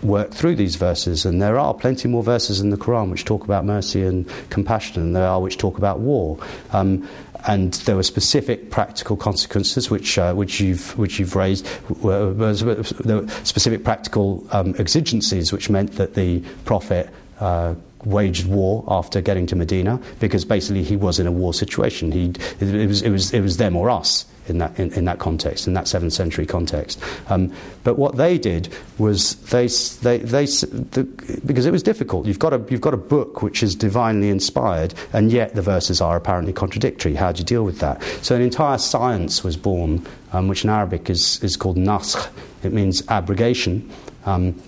work 0.00 0.30
through 0.30 0.54
these 0.54 0.76
verses, 0.76 1.26
and 1.26 1.42
there 1.42 1.58
are 1.58 1.74
plenty 1.74 2.06
more 2.06 2.22
verses 2.22 2.60
in 2.60 2.70
the 2.70 2.76
Quran 2.76 3.10
which 3.10 3.24
talk 3.24 3.42
about 3.42 3.64
mercy 3.64 4.04
and 4.04 4.30
compassion, 4.48 5.02
and 5.02 5.16
there 5.16 5.26
are 5.26 5.40
which 5.40 5.58
talk 5.58 5.76
about 5.76 5.98
war. 5.98 6.38
Um, 6.70 7.08
and 7.48 7.72
there 7.72 7.96
were 7.96 8.04
specific 8.04 8.70
practical 8.70 9.16
consequences 9.16 9.90
which, 9.90 10.18
uh, 10.18 10.32
which, 10.32 10.60
you've, 10.60 10.96
which 10.96 11.18
you've 11.18 11.34
raised. 11.34 11.66
There 12.00 12.32
were 12.32 13.28
specific 13.42 13.82
practical 13.82 14.46
um, 14.52 14.76
exigencies 14.78 15.52
which 15.52 15.68
meant 15.68 15.96
that 15.96 16.14
the 16.14 16.44
Prophet 16.64 17.10
uh, 17.40 17.74
waged 18.04 18.46
war 18.46 18.84
after 18.86 19.20
getting 19.20 19.46
to 19.46 19.56
Medina 19.56 20.00
because 20.20 20.44
basically 20.44 20.84
he 20.84 20.94
was 20.94 21.18
in 21.18 21.26
a 21.26 21.32
war 21.32 21.52
situation. 21.52 22.12
He, 22.12 22.26
it, 22.60 22.86
was, 22.86 23.02
it, 23.02 23.10
was, 23.10 23.34
it 23.34 23.40
was 23.40 23.56
them 23.56 23.74
or 23.74 23.90
us 23.90 24.26
in 24.48 24.58
that, 24.58 24.78
in, 24.78 24.92
in 24.92 25.04
that 25.04 25.18
context, 25.18 25.66
in 25.66 25.74
that 25.74 25.84
7th 25.84 26.12
century 26.12 26.46
context. 26.46 27.02
Um, 27.28 27.52
but 27.84 27.98
what 27.98 28.16
they 28.16 28.38
did 28.38 28.72
was 28.98 29.36
they, 29.46 29.66
they, 30.02 30.18
they 30.18 30.46
the, 30.46 31.40
because 31.46 31.66
it 31.66 31.70
was 31.70 31.82
difficult. 31.82 32.26
You've 32.26 32.38
got, 32.38 32.52
a, 32.52 32.64
you've 32.68 32.80
got 32.80 32.94
a 32.94 32.98
book 32.98 33.42
which 33.42 33.62
is 33.62 33.74
divinely 33.74 34.28
inspired, 34.28 34.94
and 35.12 35.30
yet 35.32 35.54
the 35.54 35.62
verses 35.62 36.00
are 36.00 36.16
apparently 36.16 36.52
contradictory. 36.52 37.14
How 37.14 37.32
do 37.32 37.40
you 37.40 37.44
deal 37.44 37.64
with 37.64 37.78
that? 37.80 38.02
So 38.22 38.34
an 38.34 38.42
entire 38.42 38.78
science 38.78 39.44
was 39.44 39.56
born, 39.56 40.06
um, 40.32 40.48
which 40.48 40.64
in 40.64 40.70
Arabic 40.70 41.10
is, 41.10 41.42
is 41.42 41.56
called 41.56 41.76
naskh. 41.76 42.30
It 42.62 42.72
means 42.72 43.02
abrogation. 43.08 43.90
Um, 44.26 44.60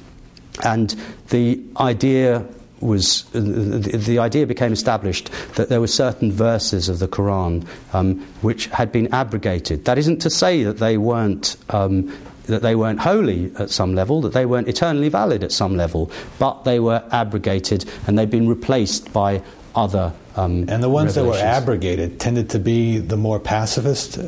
and 0.62 0.95
the 1.29 1.61
idea 1.79 2.47
was 2.83 3.22
the, 3.33 3.41
the, 3.41 4.18
idea 4.18 4.47
became 4.47 4.72
established 4.72 5.30
that 5.55 5.68
there 5.68 5.80
were 5.80 5.87
certain 5.87 6.33
verses 6.33 6.89
of 6.89 6.99
the 6.99 7.09
Quran 7.09 7.66
um, 7.93 8.20
which 8.43 8.66
had 8.66 8.91
been 8.93 9.12
abrogated. 9.14 9.85
That 9.85 9.99
isn't 9.99 10.18
to 10.22 10.30
say 10.30 10.62
that 10.64 10.78
they 10.78 10.97
weren't. 10.97 11.57
Um, 11.70 12.14
that 12.47 12.61
they 12.61 12.74
weren't 12.74 12.99
holy 12.99 13.53
at 13.61 13.70
some 13.70 13.95
level, 13.95 14.20
that 14.20 14.33
they 14.33 14.47
weren't 14.47 14.66
eternally 14.66 15.09
valid 15.09 15.45
at 15.45 15.53
some 15.53 15.76
level, 15.76 16.11
but 16.41 16.64
they 16.64 16.80
were 16.80 17.01
abrogated 17.12 17.89
and 18.09 18.18
they've 18.18 18.28
been 18.28 18.49
replaced 18.49 19.12
by 19.12 19.41
other. 19.76 20.12
Um, 20.35 20.64
and 20.68 20.83
the 20.83 20.89
ones 20.89 21.14
that 21.14 21.24
were 21.24 21.37
abrogated 21.37 22.18
tended 22.18 22.51
to 22.51 22.59
be 22.59 22.99
the 22.99 23.16
more 23.16 23.39
pacifist 23.39 24.18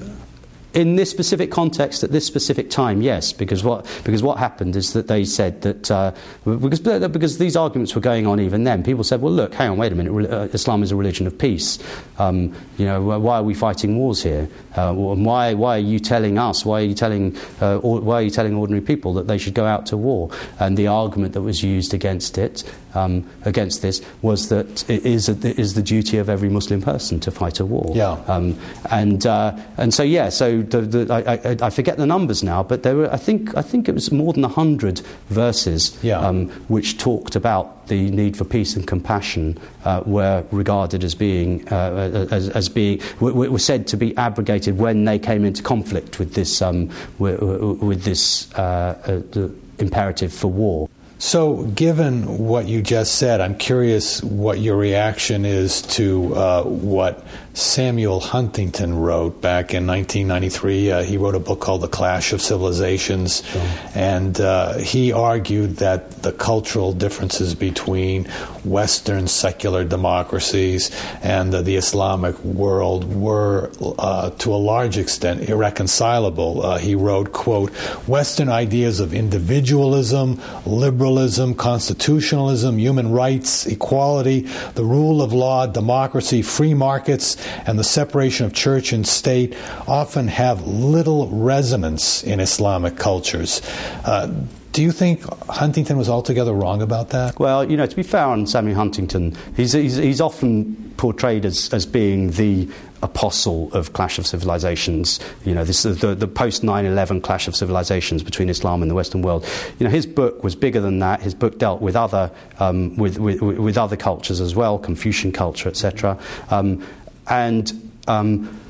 in 0.75 0.97
this 0.97 1.11
specific 1.11 1.51
context, 1.51 2.03
at 2.03 2.11
this 2.11 2.27
specific 2.27 2.69
time, 2.69 3.01
yes, 3.01 3.33
because 3.33 3.63
what, 3.63 3.87
because 4.05 4.23
what 4.23 4.39
happened 4.39 4.75
is 4.75 4.93
that 4.93 5.07
they 5.07 5.25
said 5.25 5.63
that, 5.63 5.91
uh, 5.91 6.13
because, 6.45 6.81
because 6.81 7.39
these 7.39 7.57
arguments 7.57 7.95
were 7.95 8.01
going 8.01 8.27
on 8.27 8.41
even 8.41 8.65
then, 8.65 8.83
people 8.83 9.05
said, 9.05 9.21
well, 9.21 9.33
look, 9.33 9.55
hang 9.55 9.71
on, 9.71 9.77
wait 9.79 9.93
a 9.93 9.95
minute, 9.95 10.31
uh, 10.31 10.49
Islam 10.53 10.83
is 10.83 10.91
a 10.91 10.97
religion 10.97 11.27
of 11.27 11.39
peace. 11.39 11.79
Um, 12.19 12.53
you 12.77 12.87
know, 12.87 13.01
why 13.01 13.37
are 13.37 13.43
we 13.45 13.55
fighting 13.55 13.97
wars 13.97 14.23
here? 14.23 14.49
Uh, 14.75 14.93
why, 14.93 15.55
why 15.55 15.77
are 15.77 15.81
you 15.81 16.01
telling 16.01 16.39
us, 16.39 16.65
why 16.65 16.81
are 16.81 16.85
you 16.85 16.95
telling, 16.95 17.37
uh, 17.63 17.79
or, 17.79 18.01
why 18.01 18.17
are 18.17 18.23
you 18.23 18.31
telling 18.31 18.55
ordinary 18.55 18.85
people 18.85 19.15
that 19.15 19.29
they 19.29 19.39
should 19.39 19.55
go 19.55 19.65
out 19.65 19.87
to 19.87 19.97
war? 19.97 20.31
And 20.59 20.77
the 20.77 20.89
argument 20.89 21.35
that 21.35 21.43
was 21.43 21.63
used 21.63 21.95
against 21.95 22.37
it, 22.37 22.65
um, 22.95 23.29
against 23.45 23.83
this, 23.83 24.03
was 24.23 24.49
that 24.49 24.89
it 24.91 25.07
is, 25.07 25.29
a, 25.29 25.33
it 25.47 25.59
is 25.59 25.75
the 25.75 25.83
duty 25.83 26.19
of 26.19 26.29
every 26.29 26.49
Muslim 26.49 26.83
person 26.83 27.21
to 27.21 27.31
fight 27.31 27.61
a 27.61 27.65
war. 27.67 27.93
Yeah. 27.95 28.13
Um, 28.27 28.59
and, 28.91 29.25
uh, 29.25 29.57
and 29.77 29.95
so, 29.95 30.03
yeah, 30.03 30.29
so 30.29 30.64
the, 30.71 30.81
the, 30.83 31.13
I, 31.13 31.67
I, 31.67 31.71
forget 31.71 31.97
the 31.97 32.07
numbers 32.07 32.43
now, 32.43 32.63
but 32.63 32.83
there 32.83 32.97
were, 32.97 33.13
I 33.13 33.17
think, 33.17 33.57
I 33.57 33.63
think 33.63 33.89
it 33.89 33.95
was 33.95 34.11
more 34.11 34.33
than 34.33 34.43
100 34.43 35.01
verses 35.29 35.99
yeah. 36.03 36.19
um, 36.19 36.49
which 36.69 36.99
talked 36.99 37.37
about 37.37 37.89
the 37.89 38.11
need 38.11 38.37
for 38.37 38.45
peace 38.45 38.77
and 38.77 38.87
compassion 38.87 39.59
uh, 39.85 40.03
were 40.07 40.45
regarded 40.51 41.05
as 41.05 41.15
being, 41.15 41.67
uh, 41.69 42.29
as, 42.31 42.49
as, 42.51 42.69
being 42.69 43.01
were, 43.21 43.33
were, 43.33 43.59
said 43.59 43.87
to 43.89 43.97
be 43.97 44.17
abrogated 44.17 44.79
when 44.79 45.05
they 45.05 45.19
came 45.19 45.45
into 45.45 45.63
conflict 45.63 46.19
with 46.19 46.35
this, 46.35 46.63
um, 46.63 46.91
with, 47.19 47.41
with, 47.41 48.05
this 48.05 48.53
uh, 48.55 49.23
uh 49.35 49.49
imperative 49.79 50.33
for 50.33 50.49
war. 50.49 50.89
So, 51.19 51.63
given 51.75 52.39
what 52.39 52.67
you 52.67 52.83
just 52.83 53.17
said, 53.17 53.41
I'm 53.41 53.57
curious 53.57 54.23
what 54.23 54.59
your 54.59 54.77
reaction 54.77 55.45
is 55.45 55.83
to 55.83 56.35
uh, 56.35 56.65
what 56.65 57.25
Samuel 57.55 58.19
Huntington 58.19 58.99
wrote 58.99 59.41
back 59.41 59.75
in 59.75 59.87
1993. 59.87 60.91
Uh, 60.91 61.03
he 61.05 61.17
wrote 61.17 61.37
a 61.37 61.41
book 61.41 61.61
called 61.61 61.83
The 61.83 61.89
Clash 61.89 62.33
of 62.33 62.43
Civilizations, 62.43 63.47
sure. 63.47 63.63
and 63.95 64.41
uh, 64.41 64.79
he 64.79 65.13
argued 65.13 65.77
that 65.77 66.23
the 66.23 66.33
cultural 66.33 66.93
differences 66.93 67.55
between 67.55 68.25
Western 68.65 69.29
secular 69.29 69.85
democracies 69.85 70.91
and 71.23 71.53
the 71.53 71.77
Islamic 71.77 72.37
world 72.41 73.05
were, 73.15 73.71
uh, 73.99 74.31
to 74.31 74.53
a 74.53 74.57
large 74.57 74.99
extent, 74.99 75.49
irreconcilable. 75.49 76.65
Uh, 76.65 76.79
he 76.79 76.97
wrote, 76.97 77.33
quote, 77.33 77.71
Western 78.09 78.49
ideas 78.49 78.99
of 78.99 79.15
individualism, 79.15 80.41
liberalism, 80.67 81.55
constitutionalism, 81.55 82.79
human 82.79 83.13
rights, 83.13 83.67
equality, 83.67 84.41
the 84.75 84.85
rule 84.85 85.23
of 85.23 85.33
law, 85.33 85.67
democracy, 85.67 86.43
free 86.43 86.75
markets, 86.75 87.37
and 87.67 87.79
the 87.79 87.85
separation 87.85 88.47
of 88.47 88.53
church 88.53 88.93
and 88.93 89.07
state 89.07 89.57
often 89.87 90.29
have 90.29 90.67
little 90.67 91.29
resonance 91.29 92.23
in 92.23 92.41
Islamic 92.41 92.97
cultures. 92.97 93.61
Uh, 94.05 94.33
do 94.75 94.83
you 94.83 94.91
think 94.91 95.23
Huntington 95.49 95.97
was 95.97 96.09
altogether 96.09 96.53
wrong 96.53 96.83
about 96.83 97.11
that? 97.11 97.39
Well, 97.39 97.71
you 97.71 97.77
know, 97.77 97.87
to 97.87 97.95
be 97.95 98.03
fair 98.03 98.25
on 98.25 98.45
Samuel 98.45 98.75
Huntington, 98.75 99.37
he's, 99.57 99.73
he's, 99.73 99.95
he's 99.95 100.21
often 100.21 100.93
portrayed 100.97 101.45
as, 101.45 101.73
as 101.73 101.87
being 101.87 102.33
the 102.33 102.69
apostle 103.01 103.73
of 103.73 103.93
Clash 103.93 104.19
of 104.19 104.27
Civilizations. 104.27 105.21
You 105.45 105.55
know, 105.55 105.63
this 105.63 105.85
is 105.85 106.01
the, 106.01 106.17
the 106.17 106.27
post 106.27 106.65
9 106.65 106.87
11 106.87 107.21
clash 107.21 107.47
of 107.47 107.55
civilizations 107.55 108.25
between 108.25 108.49
Islam 108.49 108.83
and 108.83 108.91
the 108.91 108.97
Western 108.97 109.23
world. 109.23 109.47
You 109.79 109.85
know, 109.85 109.91
his 109.91 110.07
book 110.07 110.43
was 110.43 110.57
bigger 110.57 110.81
than 110.81 110.99
that. 110.99 111.21
His 111.21 111.37
book 111.37 111.59
dealt 111.59 111.81
with 111.81 111.95
other, 111.95 112.33
um, 112.59 112.97
with, 112.97 113.19
with, 113.19 113.43
with, 113.43 113.79
other 113.79 113.97
cultures 113.97 114.41
as 114.41 114.57
well, 114.57 114.79
Confucian 114.79 115.31
culture, 115.31 115.69
etc. 115.69 116.19
Um, 116.51 116.85
and 117.29 117.91
um, 118.07 118.61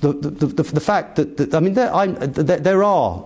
the, 0.00 0.12
the, 0.12 0.46
the, 0.46 0.62
the, 0.62 0.80
fact 0.80 1.16
that, 1.16 1.36
that 1.36 1.54
I 1.54 1.60
mean, 1.60 1.74
there, 1.74 1.90
there, 2.16 2.58
there 2.58 2.84
are 2.84 3.24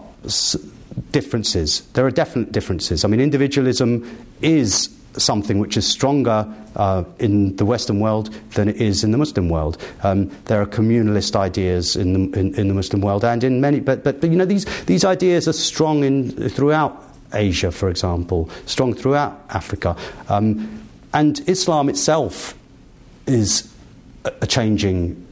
differences. 1.12 1.82
There 1.92 2.06
are 2.06 2.10
definite 2.10 2.52
differences. 2.52 3.04
I 3.04 3.08
mean, 3.08 3.20
individualism 3.20 4.26
is 4.40 4.90
something 5.14 5.58
which 5.58 5.76
is 5.76 5.86
stronger 5.86 6.46
uh, 6.76 7.04
in 7.18 7.56
the 7.56 7.64
Western 7.64 8.00
world 8.00 8.34
than 8.52 8.68
it 8.68 8.76
is 8.76 9.02
in 9.02 9.12
the 9.12 9.18
Muslim 9.18 9.48
world. 9.48 9.78
Um, 10.02 10.30
there 10.44 10.60
are 10.60 10.66
communalist 10.66 11.34
ideas 11.36 11.96
in 11.96 12.12
the, 12.12 12.38
in, 12.38 12.54
in, 12.54 12.68
the 12.68 12.74
Muslim 12.74 13.00
world 13.00 13.24
and 13.24 13.42
in 13.42 13.60
many, 13.60 13.80
but, 13.80 14.04
but, 14.04 14.20
but 14.20 14.30
you 14.30 14.36
know, 14.36 14.44
these, 14.44 14.64
these 14.84 15.04
ideas 15.04 15.48
are 15.48 15.54
strong 15.54 16.04
in, 16.04 16.32
throughout 16.50 17.02
Asia, 17.32 17.72
for 17.72 17.88
example, 17.88 18.50
strong 18.66 18.94
throughout 18.94 19.42
Africa. 19.50 19.96
Um, 20.28 20.86
and 21.14 21.40
Islam 21.48 21.88
itself 21.88 22.54
is 23.26 23.72
a 24.40 24.46
changing 24.46 25.26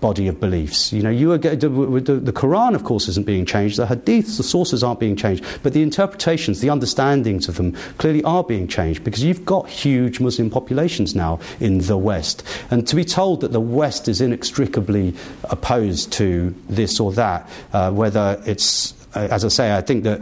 body 0.00 0.28
of 0.28 0.38
beliefs. 0.38 0.92
You 0.92 1.02
know, 1.02 1.10
you 1.10 1.32
are, 1.32 1.38
the, 1.38 1.56
the, 1.58 2.32
Quran, 2.32 2.74
of 2.74 2.84
course, 2.84 3.08
isn't 3.08 3.26
being 3.26 3.44
changed. 3.44 3.78
The 3.78 3.86
hadiths, 3.86 4.36
the 4.36 4.42
sources 4.42 4.82
aren't 4.82 5.00
being 5.00 5.16
changed, 5.16 5.44
but 5.62 5.72
the 5.72 5.82
interpretations, 5.82 6.60
the 6.60 6.70
understandings 6.70 7.48
of 7.48 7.56
them, 7.56 7.72
clearly 7.98 8.22
are 8.24 8.44
being 8.44 8.68
changed 8.68 9.04
because 9.04 9.22
you've 9.22 9.44
got 9.44 9.68
huge 9.68 10.20
Muslim 10.20 10.50
populations 10.50 11.14
now 11.14 11.40
in 11.60 11.78
the 11.78 11.96
West, 11.96 12.42
and 12.70 12.86
to 12.86 12.96
be 12.96 13.04
told 13.04 13.40
that 13.40 13.52
the 13.52 13.60
West 13.60 14.08
is 14.08 14.20
inextricably 14.20 15.14
opposed 15.44 16.12
to 16.12 16.54
this 16.68 17.00
or 17.00 17.12
that, 17.12 17.48
uh, 17.72 17.90
whether 17.90 18.40
it's 18.46 18.94
as 19.14 19.44
I 19.44 19.48
say, 19.48 19.74
I 19.74 19.80
think 19.80 20.04
that 20.04 20.20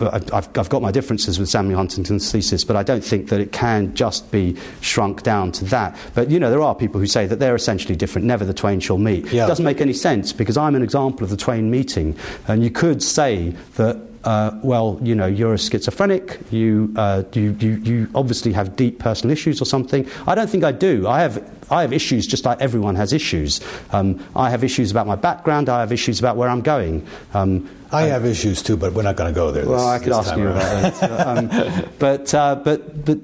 I've, 0.00 0.48
I've, 0.58 0.68
got 0.68 0.82
my 0.82 0.90
differences 0.90 1.38
with 1.38 1.48
Samuel 1.48 1.78
Huntington's 1.78 2.30
thesis, 2.30 2.64
but 2.64 2.76
I 2.76 2.82
don't 2.82 3.04
think 3.04 3.28
that 3.28 3.40
it 3.40 3.52
can 3.52 3.94
just 3.94 4.30
be 4.30 4.56
shrunk 4.80 5.22
down 5.22 5.52
to 5.52 5.64
that. 5.66 5.96
But, 6.14 6.30
you 6.30 6.40
know, 6.40 6.50
there 6.50 6.62
are 6.62 6.74
people 6.74 7.00
who 7.00 7.06
say 7.06 7.26
that 7.26 7.38
they're 7.38 7.54
essentially 7.54 7.96
different, 7.96 8.26
never 8.26 8.44
the 8.44 8.54
twain 8.54 8.80
shall 8.80 8.98
meet. 8.98 9.26
Yeah. 9.32 9.44
It 9.44 9.48
doesn't 9.48 9.64
make 9.64 9.80
any 9.80 9.92
sense 9.92 10.32
because 10.32 10.56
I'm 10.56 10.74
an 10.74 10.82
example 10.82 11.24
of 11.24 11.30
the 11.30 11.36
twain 11.36 11.70
meeting. 11.70 12.16
And 12.48 12.62
you 12.62 12.70
could 12.70 13.02
say 13.02 13.54
that 13.76 14.00
uh, 14.24 14.58
well, 14.62 14.98
you 15.02 15.14
know, 15.14 15.26
you're 15.26 15.54
a 15.54 15.58
schizophrenic, 15.58 16.40
you, 16.50 16.92
uh, 16.96 17.22
you, 17.32 17.56
you, 17.60 17.70
you, 17.76 18.10
obviously 18.14 18.52
have 18.52 18.74
deep 18.74 18.98
personal 18.98 19.32
issues 19.32 19.60
or 19.60 19.66
something. 19.66 20.08
I 20.26 20.34
don't 20.34 20.48
think 20.48 20.64
I 20.64 20.72
do. 20.72 21.06
I 21.06 21.20
have, 21.20 21.42
I 21.70 21.82
have 21.82 21.92
issues 21.92 22.26
just 22.26 22.44
like 22.44 22.60
everyone 22.60 22.94
has 22.96 23.12
issues. 23.12 23.60
Um, 23.92 24.24
I 24.34 24.48
have 24.50 24.64
issues 24.64 24.90
about 24.90 25.06
my 25.06 25.16
background, 25.16 25.68
I 25.68 25.80
have 25.80 25.92
issues 25.92 26.18
about 26.20 26.36
where 26.36 26.48
I'm 26.48 26.62
going. 26.62 27.06
Um, 27.34 27.68
I 27.92 28.02
have 28.02 28.24
issues 28.24 28.62
too, 28.62 28.76
but 28.76 28.92
we're 28.92 29.02
not 29.02 29.16
going 29.16 29.32
to 29.32 29.34
go 29.34 29.50
there. 29.52 29.66
Well, 29.66 29.86
I 29.86 29.98
could 29.98 30.12
ask 30.12 30.36
you 30.36 30.48
about 30.48 30.94
that. 30.94 31.26
um, 31.26 31.90
but, 31.98 32.34
uh, 32.34 32.56
but, 32.56 33.04
but 33.04 33.18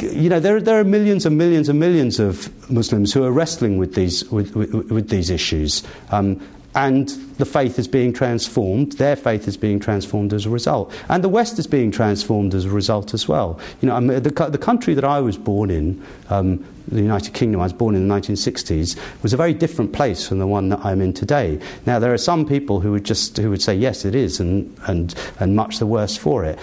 you 0.00 0.28
know, 0.28 0.40
there, 0.40 0.60
there 0.60 0.78
are 0.78 0.84
millions 0.84 1.26
and 1.26 1.36
millions 1.36 1.68
and 1.68 1.78
millions 1.78 2.20
of 2.20 2.70
Muslims 2.70 3.12
who 3.12 3.24
are 3.24 3.32
wrestling 3.32 3.78
with 3.78 3.94
these, 3.94 4.24
with, 4.30 4.54
with, 4.54 4.72
with 4.90 5.08
these 5.08 5.28
issues. 5.28 5.82
Um, 6.10 6.40
and 6.74 7.08
the 7.38 7.44
faith 7.44 7.78
is 7.78 7.88
being 7.88 8.12
transformed. 8.12 8.92
Their 8.92 9.16
faith 9.16 9.48
is 9.48 9.56
being 9.56 9.80
transformed 9.80 10.32
as 10.32 10.46
a 10.46 10.50
result, 10.50 10.92
and 11.08 11.24
the 11.24 11.28
West 11.28 11.58
is 11.58 11.66
being 11.66 11.90
transformed 11.90 12.54
as 12.54 12.64
a 12.64 12.70
result 12.70 13.14
as 13.14 13.26
well. 13.26 13.58
You 13.80 13.88
know, 13.88 13.96
I 13.96 14.00
mean, 14.00 14.22
the, 14.22 14.30
the 14.30 14.58
country 14.58 14.94
that 14.94 15.04
I 15.04 15.20
was 15.20 15.36
born 15.36 15.70
in, 15.70 16.04
um, 16.28 16.64
the 16.88 17.02
United 17.02 17.34
Kingdom, 17.34 17.60
I 17.60 17.64
was 17.64 17.72
born 17.72 17.94
in 17.94 18.06
the 18.06 18.14
1960s, 18.14 18.98
was 19.22 19.32
a 19.32 19.36
very 19.36 19.54
different 19.54 19.92
place 19.92 20.26
from 20.28 20.38
the 20.38 20.46
one 20.46 20.68
that 20.70 20.84
I'm 20.84 21.00
in 21.00 21.12
today. 21.12 21.60
Now, 21.86 21.98
there 21.98 22.12
are 22.12 22.18
some 22.18 22.46
people 22.46 22.80
who 22.80 22.92
would 22.92 23.04
just 23.04 23.36
who 23.36 23.50
would 23.50 23.62
say 23.62 23.74
yes, 23.74 24.04
it 24.04 24.14
is, 24.14 24.40
and 24.40 24.76
and 24.86 25.14
and 25.38 25.56
much 25.56 25.78
the 25.78 25.86
worse 25.86 26.16
for 26.16 26.44
it. 26.44 26.58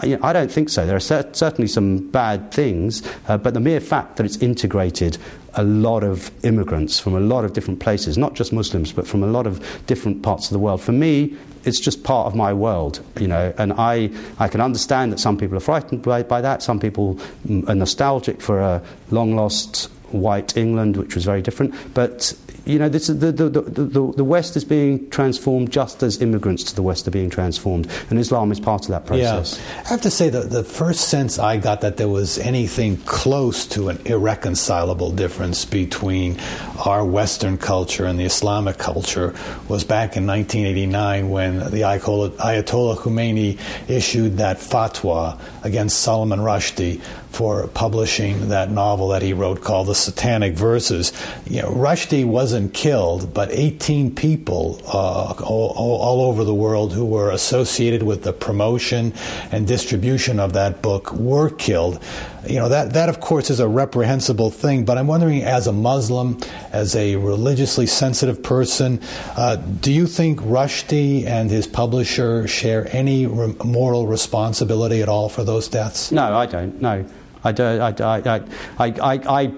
I 0.00 0.32
don't 0.32 0.50
think 0.50 0.68
so. 0.68 0.86
There 0.86 0.94
are 0.94 1.00
certainly 1.00 1.66
some 1.66 2.08
bad 2.10 2.52
things, 2.52 3.02
uh, 3.26 3.36
but 3.36 3.52
the 3.52 3.60
mere 3.60 3.80
fact 3.80 4.16
that 4.16 4.26
it's 4.26 4.36
integrated 4.36 5.18
a 5.58 5.64
lot 5.64 6.04
of 6.04 6.30
immigrants 6.44 7.00
from 7.00 7.14
a 7.14 7.20
lot 7.20 7.44
of 7.44 7.52
different 7.52 7.80
places, 7.80 8.16
not 8.16 8.34
just 8.34 8.52
Muslims, 8.52 8.92
but 8.92 9.06
from 9.06 9.24
a 9.24 9.26
lot 9.26 9.44
of 9.44 9.60
different 9.86 10.22
parts 10.22 10.46
of 10.46 10.52
the 10.52 10.58
world. 10.58 10.80
For 10.80 10.92
me, 10.92 11.36
it's 11.64 11.80
just 11.80 12.04
part 12.04 12.28
of 12.28 12.36
my 12.36 12.52
world, 12.52 13.00
you 13.18 13.26
know, 13.26 13.52
and 13.58 13.72
I, 13.72 14.10
I 14.38 14.46
can 14.46 14.60
understand 14.60 15.12
that 15.12 15.18
some 15.18 15.36
people 15.36 15.56
are 15.56 15.60
frightened 15.60 16.02
by, 16.02 16.22
by 16.22 16.40
that, 16.40 16.62
some 16.62 16.78
people 16.78 17.18
are 17.66 17.74
nostalgic 17.74 18.40
for 18.40 18.60
a 18.60 18.80
long 19.10 19.34
lost 19.34 19.90
white 20.12 20.56
England, 20.56 20.96
which 20.96 21.16
was 21.16 21.24
very 21.24 21.42
different, 21.42 21.74
but 21.92 22.32
you 22.68 22.78
know, 22.78 22.88
this, 22.90 23.06
the, 23.06 23.32
the, 23.32 23.48
the, 23.48 24.12
the, 24.12 24.24
West 24.24 24.54
is 24.54 24.64
being 24.64 25.08
transformed 25.08 25.72
just 25.72 26.02
as 26.02 26.20
immigrants 26.20 26.62
to 26.64 26.74
the 26.74 26.82
West 26.82 27.08
are 27.08 27.10
being 27.10 27.30
transformed, 27.30 27.88
and 28.10 28.18
Islam 28.18 28.52
is 28.52 28.60
part 28.60 28.82
of 28.82 28.90
that 28.90 29.06
process. 29.06 29.58
Yeah. 29.58 29.82
I 29.86 29.88
have 29.88 30.02
to 30.02 30.10
say 30.10 30.28
that 30.28 30.50
the 30.50 30.62
first 30.62 31.08
sense 31.08 31.38
I 31.38 31.56
got 31.56 31.80
that 31.80 31.96
there 31.96 32.08
was 32.08 32.38
anything 32.38 32.98
close 32.98 33.66
to 33.68 33.88
an 33.88 33.98
irreconcilable 34.04 35.12
difference 35.12 35.64
between 35.64 36.38
our 36.84 37.04
Western 37.04 37.56
culture 37.56 38.04
and 38.04 38.20
the 38.20 38.24
Islamic 38.24 38.76
culture 38.76 39.34
was 39.68 39.84
back 39.84 40.16
in 40.16 40.26
1989 40.26 41.30
when 41.30 41.58
the 41.58 41.80
Ayatollah 41.80 42.96
Khomeini 42.96 43.58
issued 43.88 44.36
that 44.36 44.58
fatwa 44.58 45.40
against 45.62 46.00
Salman 46.00 46.40
Rushdie 46.40 47.00
for 47.30 47.66
publishing 47.68 48.48
that 48.48 48.70
novel 48.70 49.08
that 49.08 49.22
he 49.22 49.32
wrote 49.32 49.62
called 49.62 49.86
The 49.86 49.94
Satanic 49.94 50.54
Verses. 50.54 51.12
You 51.46 51.62
know, 51.62 51.70
Rushdie 51.70 52.24
wasn't 52.24 52.74
killed, 52.74 53.32
but 53.32 53.50
18 53.50 54.14
people 54.14 54.80
uh, 54.86 55.34
all, 55.44 55.72
all, 55.76 56.18
over 56.28 56.42
the 56.42 56.54
world 56.54 56.92
who 56.92 57.04
were 57.04 57.30
associated 57.30 58.02
with 58.02 58.24
the 58.24 58.32
promotion 58.32 59.14
and 59.52 59.66
distribution 59.66 60.40
of 60.40 60.54
that 60.54 60.82
book 60.82 61.12
were 61.12 61.50
killed. 61.50 62.02
You 62.46 62.56
know, 62.56 62.68
that, 62.70 62.94
that 62.94 63.08
of 63.08 63.20
course 63.20 63.50
is 63.50 63.60
a 63.60 63.68
reprehensible 63.68 64.50
thing, 64.50 64.84
but 64.84 64.96
I'm 64.96 65.06
wondering 65.06 65.42
as 65.42 65.66
a 65.66 65.72
Muslim, 65.72 66.38
as 66.72 66.96
a 66.96 67.16
religiously 67.16 67.86
sensitive 67.86 68.42
person, 68.42 69.00
uh, 69.36 69.56
do 69.56 69.92
you 69.92 70.06
think 70.06 70.40
Rushdie 70.40 71.26
and 71.26 71.50
his 71.50 71.66
publisher 71.66 72.48
share 72.48 72.88
any 72.94 73.26
re- 73.26 73.54
moral 73.64 74.06
responsibility 74.06 75.02
at 75.02 75.08
all 75.08 75.28
for 75.28 75.44
those 75.44 75.68
deaths? 75.68 76.10
No, 76.10 76.36
I 76.36 76.46
don't. 76.46 76.80
No. 76.80 77.04
I, 77.44 77.52
do, 77.52 77.62
I, 77.64 77.94
I, 77.98 78.42
I, 78.78 79.52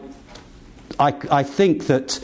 I, 0.99 1.15
I, 1.31 1.43
think 1.43 1.87
that, 1.87 2.23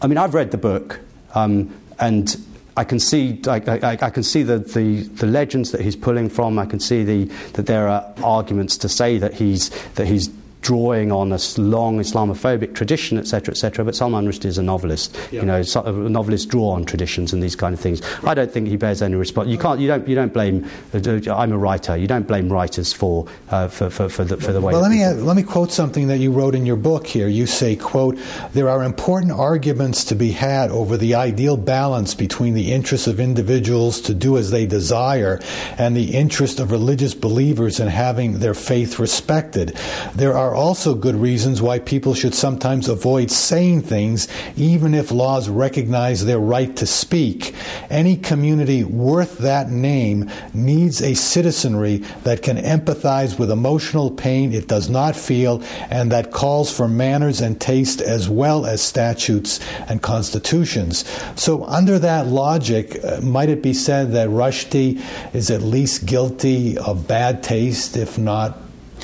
I 0.00 0.06
mean, 0.06 0.18
I've 0.18 0.34
read 0.34 0.50
the 0.50 0.58
book, 0.58 1.00
um, 1.34 1.74
and 1.98 2.36
I 2.76 2.84
can 2.84 2.98
see, 2.98 3.40
I, 3.46 3.56
I, 3.56 3.98
I, 4.00 4.10
can 4.10 4.22
see 4.22 4.42
the, 4.42 4.58
the, 4.58 5.02
the, 5.02 5.26
legends 5.26 5.72
that 5.72 5.82
he's 5.82 5.96
pulling 5.96 6.30
from. 6.30 6.58
I 6.58 6.66
can 6.66 6.80
see 6.80 7.04
the, 7.04 7.24
that 7.52 7.66
there 7.66 7.88
are 7.88 8.10
arguments 8.22 8.78
to 8.78 8.88
say 8.88 9.18
that 9.18 9.34
he's, 9.34 9.68
that 9.94 10.06
he's 10.06 10.30
drawing 10.62 11.10
on 11.10 11.32
a 11.32 11.38
long 11.56 11.98
Islamophobic 11.98 12.74
tradition, 12.74 13.18
etc., 13.18 13.52
etc. 13.52 13.84
But 13.84 13.96
Salman 13.96 14.26
Rushdie 14.26 14.46
is 14.46 14.58
a 14.58 14.62
novelist. 14.62 15.16
Yeah. 15.30 15.40
You 15.40 15.46
know, 15.46 16.08
novelists 16.08 16.46
draw 16.46 16.70
on 16.70 16.84
traditions 16.84 17.32
and 17.32 17.42
these 17.42 17.56
kind 17.56 17.72
of 17.72 17.80
things. 17.80 18.02
I 18.24 18.34
don't 18.34 18.50
think 18.50 18.68
he 18.68 18.76
bears 18.76 19.02
any 19.02 19.14
response. 19.14 19.48
You 19.48 19.58
can't. 19.58 19.80
You 19.80 19.88
don't. 19.88 20.06
You 20.06 20.14
don't 20.14 20.32
blame. 20.32 20.68
Uh, 20.92 21.32
I'm 21.32 21.52
a 21.52 21.58
writer. 21.58 21.96
You 21.96 22.06
don't 22.06 22.26
blame 22.26 22.52
writers 22.52 22.92
for 22.92 23.26
uh, 23.50 23.68
for, 23.68 23.90
for, 23.90 24.08
for, 24.08 24.24
the, 24.24 24.36
for 24.36 24.52
the 24.52 24.60
way. 24.60 24.72
Well, 24.72 24.82
let 24.82 24.90
me 24.90 25.02
uh, 25.02 25.14
let 25.14 25.36
me 25.36 25.42
quote 25.42 25.72
something 25.72 26.08
that 26.08 26.18
you 26.18 26.30
wrote 26.30 26.54
in 26.54 26.66
your 26.66 26.76
book. 26.76 27.06
Here, 27.06 27.28
you 27.28 27.46
say, 27.46 27.76
"quote 27.76 28.18
There 28.52 28.68
are 28.68 28.82
important 28.82 29.32
arguments 29.32 30.04
to 30.04 30.14
be 30.14 30.32
had 30.32 30.70
over 30.70 30.96
the 30.96 31.14
ideal 31.14 31.56
balance 31.56 32.14
between 32.14 32.54
the 32.54 32.72
interests 32.72 33.06
of 33.06 33.18
individuals 33.18 34.00
to 34.02 34.14
do 34.14 34.36
as 34.36 34.50
they 34.50 34.66
desire 34.66 35.40
and 35.78 35.96
the 35.96 36.14
interest 36.14 36.60
of 36.60 36.70
religious 36.70 37.14
believers 37.14 37.80
in 37.80 37.88
having 37.88 38.40
their 38.40 38.54
faith 38.54 38.98
respected. 38.98 39.76
There 40.14 40.36
are." 40.36 40.49
Are 40.50 40.54
also 40.56 40.96
good 40.96 41.14
reasons 41.14 41.62
why 41.62 41.78
people 41.78 42.12
should 42.12 42.34
sometimes 42.34 42.88
avoid 42.88 43.30
saying 43.30 43.82
things, 43.82 44.26
even 44.56 44.94
if 44.94 45.12
laws 45.12 45.48
recognize 45.48 46.24
their 46.24 46.40
right 46.40 46.74
to 46.74 46.86
speak. 46.86 47.54
Any 47.88 48.16
community 48.16 48.82
worth 48.82 49.38
that 49.38 49.70
name 49.70 50.28
needs 50.52 51.00
a 51.00 51.14
citizenry 51.14 51.98
that 52.24 52.42
can 52.42 52.56
empathize 52.56 53.38
with 53.38 53.48
emotional 53.48 54.10
pain 54.10 54.52
it 54.52 54.66
does 54.66 54.90
not 54.90 55.14
feel 55.14 55.62
and 55.88 56.10
that 56.10 56.32
calls 56.32 56.76
for 56.76 56.88
manners 56.88 57.40
and 57.40 57.60
taste 57.60 58.00
as 58.00 58.28
well 58.28 58.66
as 58.66 58.82
statutes 58.82 59.60
and 59.88 60.02
constitutions. 60.02 61.04
So, 61.36 61.64
under 61.64 61.96
that 62.00 62.26
logic, 62.26 62.98
uh, 63.04 63.20
might 63.20 63.50
it 63.50 63.62
be 63.62 63.72
said 63.72 64.12
that 64.12 64.28
Rushdie 64.28 65.00
is 65.32 65.48
at 65.52 65.62
least 65.62 66.06
guilty 66.06 66.76
of 66.76 67.06
bad 67.06 67.44
taste, 67.44 67.96
if 67.96 68.18
not 68.18 68.58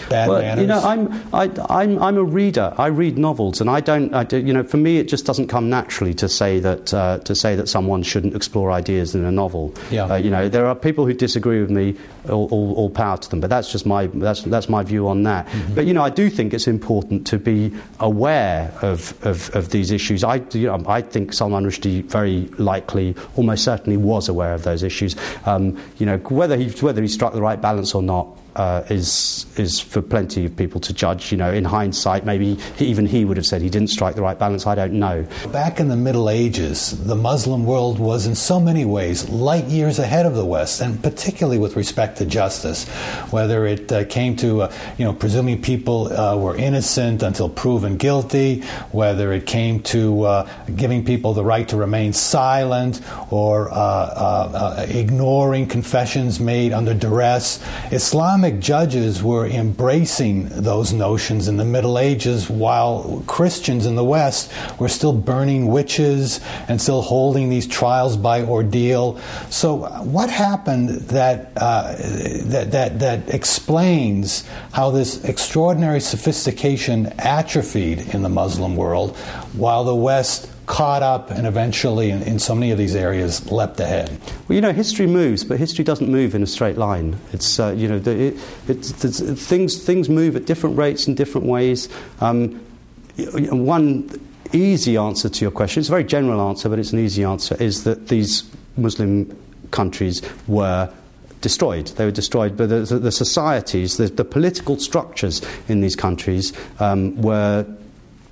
bad 0.08 0.28
well, 0.28 0.40
manners? 0.40 0.62
You 0.62 0.66
know, 0.66 0.80
I'm, 0.80 1.34
I, 1.34 1.50
I'm, 1.68 2.02
I'm 2.02 2.16
a 2.16 2.24
reader. 2.24 2.72
I 2.76 2.86
read 2.86 3.18
novels, 3.18 3.60
and 3.60 3.70
I 3.70 3.80
don't, 3.80 4.14
I 4.14 4.24
do, 4.24 4.38
you 4.38 4.52
know, 4.52 4.62
for 4.62 4.76
me, 4.76 4.98
it 4.98 5.08
just 5.08 5.26
doesn't 5.26 5.48
come 5.48 5.68
naturally 5.68 6.14
to 6.14 6.28
say 6.28 6.60
that, 6.60 6.92
uh, 6.92 7.18
to 7.18 7.34
say 7.34 7.56
that 7.56 7.68
someone 7.68 8.02
shouldn't 8.02 8.34
explore 8.34 8.70
ideas 8.70 9.14
in 9.14 9.24
a 9.24 9.32
novel. 9.32 9.74
Yeah. 9.90 10.04
Uh, 10.04 10.16
you 10.16 10.30
know, 10.30 10.48
there 10.48 10.66
are 10.66 10.74
people 10.74 11.06
who 11.06 11.14
disagree 11.14 11.60
with 11.60 11.70
me, 11.70 11.96
all, 12.28 12.48
all, 12.50 12.74
all, 12.74 12.90
power 12.90 13.16
to 13.16 13.28
them, 13.28 13.40
but 13.40 13.50
that's 13.50 13.70
just 13.70 13.86
my, 13.86 14.06
that's, 14.06 14.42
that's 14.42 14.68
my 14.68 14.82
view 14.82 15.08
on 15.08 15.22
that. 15.24 15.46
Mm-hmm. 15.46 15.74
But, 15.74 15.86
you 15.86 15.94
know, 15.94 16.02
I 16.02 16.10
do 16.10 16.30
think 16.30 16.54
it's 16.54 16.66
important 16.66 17.26
to 17.28 17.38
be 17.38 17.72
aware 18.00 18.72
of, 18.82 19.14
of, 19.24 19.54
of 19.54 19.70
these 19.70 19.90
issues. 19.90 20.24
I, 20.24 20.36
you 20.52 20.66
know, 20.66 20.82
I 20.86 21.02
think 21.02 21.32
Salman 21.32 21.64
Rushdie 21.64 22.04
very 22.04 22.46
likely, 22.58 23.14
almost 23.36 23.64
certainly 23.64 23.96
was 23.96 24.28
aware 24.28 24.54
of 24.54 24.62
those 24.62 24.82
issues. 24.82 25.16
Um, 25.44 25.80
you 25.98 26.06
know, 26.06 26.18
whether 26.18 26.56
he, 26.56 26.70
whether 26.80 27.02
he 27.02 27.08
struck 27.08 27.32
the 27.32 27.42
right 27.42 27.60
balance 27.60 27.94
or 27.94 28.02
not, 28.02 28.28
uh, 28.56 28.82
is 28.88 29.46
is 29.56 29.78
for 29.78 30.02
plenty 30.02 30.44
of 30.44 30.56
people 30.56 30.80
to 30.80 30.92
judge. 30.92 31.30
You 31.30 31.38
know, 31.38 31.52
in 31.52 31.64
hindsight, 31.64 32.24
maybe 32.24 32.58
even 32.78 33.06
he 33.06 33.24
would 33.24 33.36
have 33.36 33.46
said 33.46 33.62
he 33.62 33.70
didn't 33.70 33.90
strike 33.90 34.14
the 34.14 34.22
right 34.22 34.38
balance. 34.38 34.66
I 34.66 34.74
don't 34.74 34.94
know. 34.94 35.26
Back 35.52 35.78
in 35.78 35.88
the 35.88 35.96
Middle 35.96 36.30
Ages, 36.30 37.04
the 37.04 37.14
Muslim 37.14 37.66
world 37.66 37.98
was 37.98 38.26
in 38.26 38.34
so 38.34 38.58
many 38.58 38.84
ways 38.84 39.28
light 39.28 39.66
years 39.66 39.98
ahead 39.98 40.26
of 40.26 40.34
the 40.34 40.44
West, 40.44 40.80
and 40.80 41.02
particularly 41.02 41.58
with 41.58 41.76
respect 41.76 42.18
to 42.18 42.24
justice. 42.24 42.88
Whether 43.30 43.66
it 43.66 43.92
uh, 43.92 44.04
came 44.06 44.36
to 44.36 44.62
uh, 44.62 44.72
you 44.96 45.04
know 45.04 45.12
presuming 45.12 45.60
people 45.60 46.12
uh, 46.12 46.36
were 46.36 46.56
innocent 46.56 47.22
until 47.22 47.48
proven 47.48 47.98
guilty, 47.98 48.62
whether 48.90 49.32
it 49.32 49.46
came 49.46 49.82
to 49.82 50.22
uh, 50.22 50.48
giving 50.74 51.04
people 51.04 51.34
the 51.34 51.44
right 51.44 51.68
to 51.68 51.76
remain 51.76 52.14
silent 52.14 53.02
or 53.30 53.68
uh, 53.70 54.86
ignoring 54.88 55.66
confessions 55.66 56.40
made 56.40 56.72
under 56.72 56.94
duress, 56.94 57.62
Islamic 57.90 58.45
Islamic 58.46 58.62
judges 58.62 59.24
were 59.24 59.44
embracing 59.44 60.48
those 60.50 60.92
notions 60.92 61.48
in 61.48 61.56
the 61.56 61.64
Middle 61.64 61.98
Ages, 61.98 62.48
while 62.48 63.24
Christians 63.26 63.86
in 63.86 63.96
the 63.96 64.04
West 64.04 64.52
were 64.78 64.88
still 64.88 65.12
burning 65.12 65.66
witches 65.66 66.40
and 66.68 66.80
still 66.80 67.02
holding 67.02 67.48
these 67.48 67.66
trials 67.66 68.16
by 68.16 68.42
ordeal. 68.42 69.18
So, 69.50 69.78
what 70.04 70.30
happened 70.30 70.90
that 71.08 71.50
uh, 71.56 71.96
that 72.44 72.70
that 72.70 73.00
that 73.00 73.34
explains 73.34 74.44
how 74.72 74.92
this 74.92 75.24
extraordinary 75.24 76.00
sophistication 76.00 77.12
atrophied 77.18 78.14
in 78.14 78.22
the 78.22 78.28
Muslim 78.28 78.76
world, 78.76 79.16
while 79.54 79.82
the 79.82 79.96
West 79.96 80.48
caught 80.66 81.02
up 81.02 81.30
and 81.30 81.46
eventually, 81.46 82.10
in, 82.10 82.22
in, 82.22 82.38
so 82.38 82.54
many 82.54 82.72
of 82.72 82.78
these 82.78 82.94
areas, 82.94 83.50
leapt 83.50 83.80
ahead? 83.80 84.20
Well, 84.46 84.54
you 84.56 84.60
know, 84.60 84.72
history 84.72 85.06
moves, 85.06 85.44
but 85.44 85.58
history 85.58 85.84
doesn't 85.84 86.10
move 86.10 86.34
in 86.34 86.42
a 86.42 86.46
straight 86.46 86.76
line. 86.76 87.18
It's, 87.32 87.58
uh, 87.58 87.72
you 87.76 87.88
know, 87.88 87.98
the, 87.98 88.28
it, 88.28 88.32
things, 88.36 89.82
things 89.82 90.08
move 90.08 90.36
at 90.36 90.44
different 90.44 90.76
rates 90.76 91.06
in 91.06 91.14
different 91.14 91.46
ways. 91.46 91.88
Um, 92.20 92.60
one 93.16 94.10
easy 94.52 94.96
answer 94.96 95.28
to 95.28 95.44
your 95.44 95.50
question, 95.50 95.80
it's 95.80 95.88
a 95.88 95.92
very 95.92 96.04
general 96.04 96.40
answer, 96.48 96.68
but 96.68 96.78
it's 96.78 96.92
an 96.92 96.98
easy 96.98 97.24
answer, 97.24 97.56
is 97.62 97.84
that 97.84 98.08
these 98.08 98.48
Muslim 98.76 99.36
countries 99.70 100.22
were 100.46 100.92
destroyed. 101.40 101.86
They 101.88 102.04
were 102.04 102.10
destroyed, 102.10 102.56
but 102.56 102.68
the, 102.68 102.80
the 102.80 103.12
societies, 103.12 103.96
the, 103.98 104.06
the, 104.08 104.24
political 104.24 104.78
structures 104.78 105.42
in 105.68 105.80
these 105.80 105.94
countries 105.94 106.52
um, 106.80 107.20
were 107.20 107.66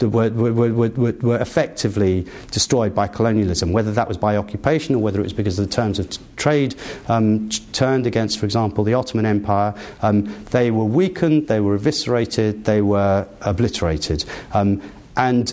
were, 0.01 0.31
were, 0.31 0.73
were, 0.73 1.13
were, 1.13 1.39
effectively 1.41 2.27
destroyed 2.51 2.95
by 2.95 3.07
colonialism, 3.07 3.73
whether 3.73 3.93
that 3.93 4.09
was 4.09 4.17
by 4.17 4.37
occupation 4.37 4.95
or 4.95 4.99
whether 4.99 5.21
it 5.21 5.23
was 5.23 5.33
because 5.33 5.57
the 5.57 5.67
terms 5.67 5.99
of 5.99 6.09
trade 6.37 6.75
um, 7.09 7.49
turned 7.73 8.07
against, 8.07 8.39
for 8.39 8.45
example, 8.45 8.85
the 8.85 8.95
Ottoman 8.95 9.27
Empire. 9.27 9.75
Um, 10.03 10.35
they 10.51 10.71
were 10.71 10.85
weakened, 10.85 11.49
they 11.49 11.61
were 11.61 11.75
eviscerated, 11.75 12.65
they 12.65 12.83
were 12.83 13.27
obliterated. 13.43 14.25
Um, 14.53 14.83
and 15.17 15.53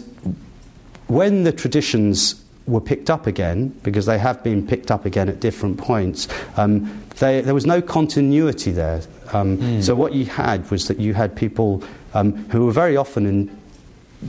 when 1.08 1.44
the 1.44 1.52
traditions 1.52 2.44
were 2.68 2.82
picked 2.82 3.10
up 3.10 3.28
again, 3.28 3.70
because 3.84 4.06
they 4.06 4.18
have 4.18 4.44
been 4.44 4.66
picked 4.66 4.92
up 4.92 5.06
again 5.06 5.30
at 5.30 5.40
different 5.40 5.78
points, 5.78 6.28
um, 6.58 7.04
they, 7.20 7.42
there 7.42 7.54
was 7.54 7.66
no 7.66 7.82
continuity 7.82 8.72
there. 8.72 9.02
Um, 9.34 9.58
mm. 9.58 9.84
So 9.84 9.96
what 9.96 10.14
you 10.14 10.26
had 10.26 10.70
was 10.72 10.88
that 10.88 11.00
you 11.00 11.14
had 11.14 11.36
people 11.36 11.84
um, 12.14 12.34
who 12.50 12.66
were 12.66 12.72
very 12.72 12.98
often 12.98 13.26
in 13.26 13.61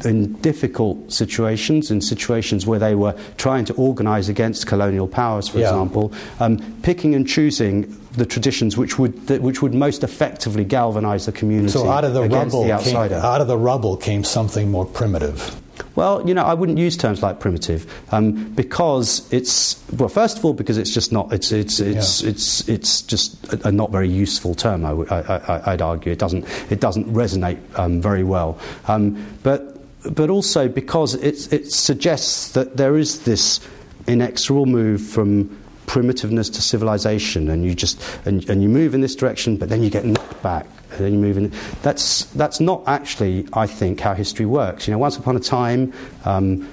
in 0.04 0.32
difficult 0.40 1.12
situations, 1.12 1.90
in 1.90 2.00
situations 2.00 2.66
where 2.66 2.78
they 2.78 2.94
were 2.94 3.14
trying 3.36 3.64
to 3.66 3.74
organise 3.74 4.28
against 4.28 4.66
colonial 4.66 5.06
powers, 5.06 5.48
for 5.48 5.58
yeah. 5.58 5.68
example, 5.68 6.12
um, 6.40 6.58
picking 6.82 7.14
and 7.14 7.28
choosing 7.28 7.98
the 8.12 8.26
traditions 8.26 8.76
which 8.76 8.98
would 8.98 9.28
which 9.40 9.62
would 9.62 9.74
most 9.74 10.04
effectively 10.04 10.64
galvanise 10.64 11.26
the 11.26 11.32
community. 11.32 11.72
So 11.72 11.88
out 11.88 12.04
of 12.04 12.14
the 12.14 12.28
rubble, 12.28 12.64
the 12.64 12.78
came, 12.78 12.96
out 12.96 13.40
of 13.40 13.46
the 13.46 13.56
rubble 13.56 13.96
came 13.96 14.24
something 14.24 14.70
more 14.70 14.84
primitive. 14.84 15.58
Well, 15.94 16.26
you 16.26 16.34
know, 16.34 16.44
I 16.44 16.54
wouldn't 16.54 16.78
use 16.78 16.96
terms 16.96 17.22
like 17.22 17.40
primitive 17.40 17.90
um, 18.12 18.52
because 18.52 19.30
it's 19.32 19.82
well. 19.92 20.08
First 20.08 20.38
of 20.38 20.44
all, 20.44 20.52
because 20.52 20.78
it's 20.78 20.92
just 20.92 21.12
not. 21.12 21.32
It's 21.32 21.52
it's 21.52 21.80
it's 21.80 22.22
yeah. 22.22 22.30
it's 22.30 22.68
it's 22.68 23.02
just 23.02 23.52
a, 23.52 23.68
a, 23.68 23.72
not 23.72 23.90
very 23.90 24.08
useful 24.08 24.54
term. 24.54 24.84
I, 24.84 24.92
would 24.92 25.82
argue 25.82 26.12
it 26.12 26.18
doesn't 26.18 26.46
it 26.70 26.80
doesn't 26.80 27.12
resonate 27.12 27.60
um, 27.78 28.00
very 28.00 28.24
well. 28.24 28.58
Um, 28.88 29.26
but 29.42 29.81
but 30.10 30.30
also 30.30 30.68
because 30.68 31.14
it, 31.14 31.52
it 31.52 31.72
suggests 31.72 32.52
that 32.52 32.76
there 32.76 32.96
is 32.96 33.24
this 33.24 33.60
inexorable 34.06 34.66
move 34.66 35.00
from 35.00 35.48
primitiveness 35.86 36.52
to 36.54 36.62
civilization, 36.62 37.50
and 37.50 37.64
you 37.64 37.74
just 37.74 38.02
and, 38.24 38.48
and 38.48 38.62
you 38.62 38.68
move 38.68 38.94
in 38.94 39.00
this 39.00 39.14
direction, 39.14 39.56
but 39.56 39.68
then 39.68 39.82
you 39.82 39.90
get 39.90 40.04
knocked 40.04 40.42
back, 40.42 40.66
and 40.90 41.00
then 41.00 41.12
you 41.12 41.18
move 41.18 41.36
in. 41.36 41.52
That's 41.82 42.24
that's 42.26 42.60
not 42.60 42.82
actually, 42.86 43.46
I 43.52 43.66
think, 43.66 44.00
how 44.00 44.14
history 44.14 44.46
works. 44.46 44.86
You 44.86 44.92
know, 44.92 44.98
once 44.98 45.16
upon 45.16 45.36
a 45.36 45.40
time. 45.40 45.92
Um, 46.24 46.68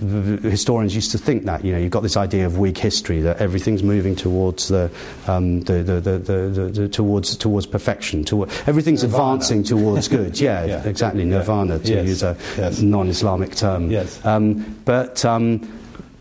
historians 0.00 0.94
used 0.94 1.10
to 1.12 1.18
think 1.18 1.44
that 1.44 1.64
you 1.64 1.72
know 1.72 1.78
you've 1.78 1.90
got 1.90 2.02
this 2.02 2.16
idea 2.16 2.46
of 2.46 2.58
Whig 2.58 2.78
history 2.78 3.20
that 3.20 3.40
everything's 3.40 3.82
moving 3.82 4.16
towards 4.16 4.68
the, 4.68 4.90
um, 5.26 5.60
the, 5.62 5.82
the, 5.82 6.00
the, 6.00 6.18
the, 6.18 6.88
towards 6.88 7.36
towards 7.36 7.66
perfection 7.66 8.24
toward, 8.24 8.50
everything's 8.66 9.02
nirvana. 9.02 9.34
advancing 9.34 9.62
towards 9.62 10.08
good 10.08 10.40
yeah, 10.40 10.64
yeah. 10.64 10.84
exactly 10.84 11.24
nirvana 11.24 11.78
to 11.78 11.94
yes. 11.94 12.06
use 12.06 12.22
a 12.22 12.36
yes. 12.56 12.80
non-Islamic 12.80 13.54
term 13.54 13.90
yes. 13.90 14.24
Um, 14.24 14.80
but 14.84 15.24
um, 15.24 15.60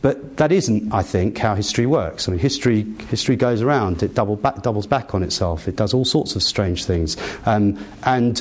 but 0.02 0.38
that 0.38 0.52
isn't, 0.52 0.92
I 0.92 1.04
think, 1.04 1.38
how 1.38 1.54
history 1.54 1.86
works. 1.86 2.28
I 2.28 2.32
mean, 2.32 2.40
history, 2.40 2.88
history 3.10 3.36
goes 3.36 3.62
around, 3.62 4.02
it 4.02 4.16
double 4.16 4.36
back, 4.36 4.64
doubles 4.64 4.88
back 4.88 5.14
on 5.14 5.22
itself, 5.22 5.68
it 5.68 5.76
does 5.76 5.94
all 5.94 6.06
sorts 6.06 6.36
of 6.36 6.42
strange 6.42 6.86
things. 6.86 7.18
Um, 7.46 7.78
and 8.04 8.40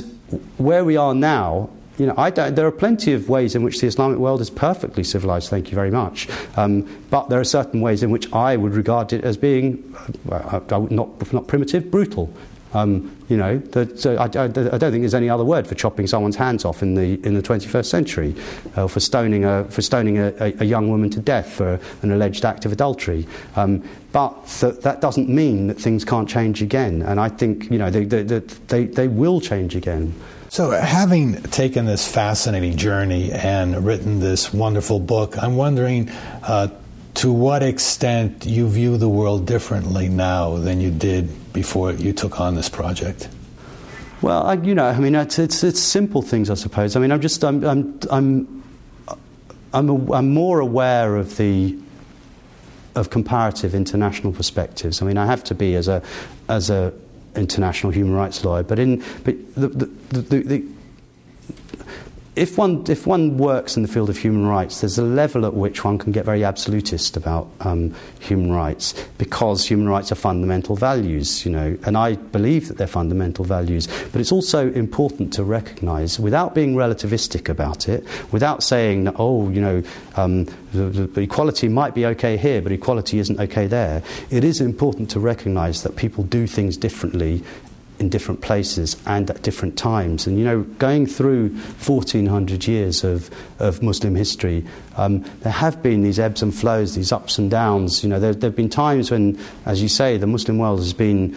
where 0.57 0.87
we 0.87 0.97
are 0.97 1.15
now 1.15 1.69
you 2.01 2.07
know, 2.07 2.31
there 2.31 2.67
are 2.67 2.73
plenty 2.73 3.13
of 3.13 3.29
ways 3.29 3.55
in 3.55 3.63
which 3.63 3.81
the 3.81 3.87
Islamic 3.87 4.19
world 4.19 4.41
is 4.41 4.49
perfectly 4.49 5.05
civilized, 5.05 5.51
thank 5.51 5.71
you 5.71 5.75
very 5.75 5.91
much. 5.91 6.29
Um, 6.57 6.89
but 7.11 7.29
there 7.29 7.39
are 7.39 7.45
certain 7.45 7.83
ways 7.83 8.03
in 8.03 8.11
which 8.11 8.33
I 8.33 8.57
would 8.57 8.75
regard 8.75 9.13
it 9.13 9.23
as 9.23 9.37
being 9.37 9.95
uh, 10.33 10.61
uh 10.71 10.87
not, 10.91 11.31
not 11.31 11.47
primitive, 11.47 11.91
brutal. 11.91 12.33
Um, 12.73 13.15
you 13.29 13.37
know, 13.37 13.59
that, 13.59 14.07
uh, 14.07 14.13
I, 14.13 14.25
I, 14.39 14.45
I, 14.45 14.79
don't 14.79 14.93
think 14.93 15.03
there's 15.03 15.13
any 15.13 15.29
other 15.29 15.45
word 15.45 15.67
for 15.67 15.75
chopping 15.75 16.07
someone's 16.07 16.37
hands 16.37 16.65
off 16.65 16.83
in 16.83 16.95
the, 16.95 17.21
in 17.27 17.35
the 17.35 17.43
21st 17.43 17.85
century, 17.85 18.35
uh, 18.77 18.87
for 18.87 19.01
stoning, 19.01 19.45
a, 19.45 19.65
for 19.65 19.83
stoning 19.83 20.19
a, 20.19 20.33
a, 20.39 20.65
young 20.65 20.89
woman 20.89 21.11
to 21.11 21.21
death 21.21 21.53
for 21.53 21.81
an 22.03 22.13
alleged 22.13 22.45
act 22.45 22.65
of 22.65 22.73
adultery. 22.73 23.27
Um, 23.57 23.83
but 24.13 24.47
th- 24.47 24.77
that 24.83 25.01
doesn't 25.01 25.29
mean 25.29 25.67
that 25.67 25.79
things 25.79 26.05
can't 26.05 26.29
change 26.29 26.63
again. 26.63 27.03
And 27.03 27.19
I 27.19 27.29
think, 27.29 27.71
you 27.73 27.79
know, 27.79 27.91
they, 27.91 28.05
they, 28.05 28.23
they, 28.23 28.85
they 28.85 29.09
will 29.09 29.41
change 29.41 29.75
again. 29.75 30.15
So, 30.51 30.73
having 30.73 31.41
taken 31.43 31.87
this 31.87 32.13
fascinating 32.13 32.77
journey 32.77 33.31
and 33.31 33.87
written 33.87 34.19
this 34.19 34.53
wonderful 34.53 34.99
book, 34.99 35.41
I'm 35.41 35.55
wondering 35.55 36.09
uh, 36.43 36.71
to 37.15 37.33
what 37.33 37.63
extent 37.63 38.47
you 38.47 38.69
view 38.69 38.97
the 38.97 39.09
world 39.09 39.47
differently 39.47 40.09
now 40.09 40.57
than 40.57 40.81
you 40.81 40.91
did 40.91 41.53
before 41.53 41.93
you 41.93 42.13
took 42.13 42.41
on 42.41 42.57
this 42.57 42.69
project. 42.69 43.29
Well, 44.23 44.43
I, 44.43 44.55
you 44.55 44.75
know, 44.75 44.87
I 44.87 44.99
mean, 44.99 45.15
it's, 45.15 45.39
it's, 45.39 45.63
it's, 45.63 45.79
simple 45.79 46.21
things, 46.21 46.51
I 46.51 46.55
suppose. 46.55 46.97
I 46.97 47.01
mean, 47.01 47.13
I'm 47.13 47.21
just, 47.21 47.45
I'm, 47.45 47.65
I'm, 47.65 48.01
I'm, 48.11 48.65
I'm, 49.73 49.89
a, 49.89 50.13
I'm 50.15 50.35
more 50.35 50.59
aware 50.59 51.15
of 51.15 51.37
the 51.37 51.79
of 52.97 53.11
comparative 53.11 53.73
international 53.73 54.33
perspectives. 54.33 55.01
I 55.01 55.07
mean, 55.07 55.17
I 55.17 55.27
have 55.27 55.45
to 55.45 55.55
be 55.55 55.77
as 55.77 55.87
a 55.87 56.03
as 56.49 56.71
a 56.71 56.93
international 57.37 57.93
human 57.93 58.15
rights 58.15 58.45
lawyer, 58.45 58.63
but 58.63 58.79
in 58.79 59.03
but 59.25 59.37
the, 59.55 59.69
the, 59.69 60.21
the, 60.21 60.43
the 60.43 60.65
if 62.37 62.57
one, 62.57 62.85
if 62.89 63.07
one 63.07 63.39
works 63.39 63.77
in 63.77 63.83
the 63.83 63.89
field 63.89 64.09
of 64.09 64.17
human 64.17 64.47
rights, 64.47 64.81
there's 64.81 64.99
a 64.99 65.03
level 65.03 65.45
at 65.45 65.55
which 65.55 65.85
one 65.85 65.99
can 65.99 66.13
get 66.13 66.25
very 66.25 66.45
absolutist 66.45 67.17
about 67.17 67.51
um, 67.61 67.93
human 68.21 68.53
rights 68.53 68.95
because 69.19 69.67
human 69.67 69.89
rights 69.89 70.13
are 70.13 70.17
fundamental 70.17 70.77
values, 70.77 71.45
you 71.45 71.51
know, 71.51 71.77
and 71.85 71.97
I 71.97 72.15
believe 72.15 72.69
that 72.69 72.79
they're 72.79 72.87
fundamental 72.87 73.45
values. 73.45 73.89
But 74.13 74.21
it's 74.21 74.31
also 74.31 74.71
important 74.73 75.33
to 75.35 75.45
recognise, 75.45 76.21
without 76.21 76.55
being 76.55 76.77
relativistic 76.77 77.49
about 77.49 77.89
it, 77.89 78.07
without 78.31 78.63
saying, 78.63 79.09
oh, 79.17 79.51
you 79.51 79.61
know, 79.61 79.83
um, 80.17 80.45
the, 80.73 80.85
the 80.85 81.23
equality 81.23 81.69
might 81.69 81.95
be 81.95 82.07
okay 82.07 82.37
here, 82.37 82.63
but 82.63 82.71
equality 82.71 83.19
isn't 83.19 83.41
okay 83.41 83.67
there. 83.67 84.05
It 84.31 84.45
is 84.45 84.61
important 84.61 85.11
to 85.11 85.21
recognise 85.21 85.83
that 85.83 85.97
people 85.97 86.23
do 86.23 86.47
things 86.47 86.77
differently 86.77 87.43
in 88.01 88.09
different 88.09 88.41
places 88.41 88.97
and 89.07 89.31
at 89.31 89.43
different 89.43 89.77
times. 89.77 90.27
And 90.27 90.39
you 90.39 90.45
know, 90.45 90.63
going 90.79 91.07
through 91.07 91.51
1400 91.51 92.67
years 92.67 93.05
of, 93.05 93.31
of 93.59 93.83
Muslim 93.83 94.17
history, 94.17 94.65
um, 94.97 95.21
there 95.41 95.53
have 95.53 95.83
been 95.83 96.03
these 96.03 96.19
ebbs 96.19 96.43
and 96.43 96.53
flows, 96.55 96.95
these 96.95 97.13
ups 97.13 97.39
and 97.39 97.51
downs. 97.51 98.03
You 98.03 98.09
know, 98.09 98.19
there, 98.19 98.33
have 98.33 98.57
been 98.57 98.71
times 98.71 99.11
when, 99.11 99.39
as 99.67 99.83
you 99.83 99.89
say, 99.89 100.17
the 100.17 100.27
Muslim 100.27 100.59
world 100.59 100.79
has 100.79 100.95
been 100.95 101.37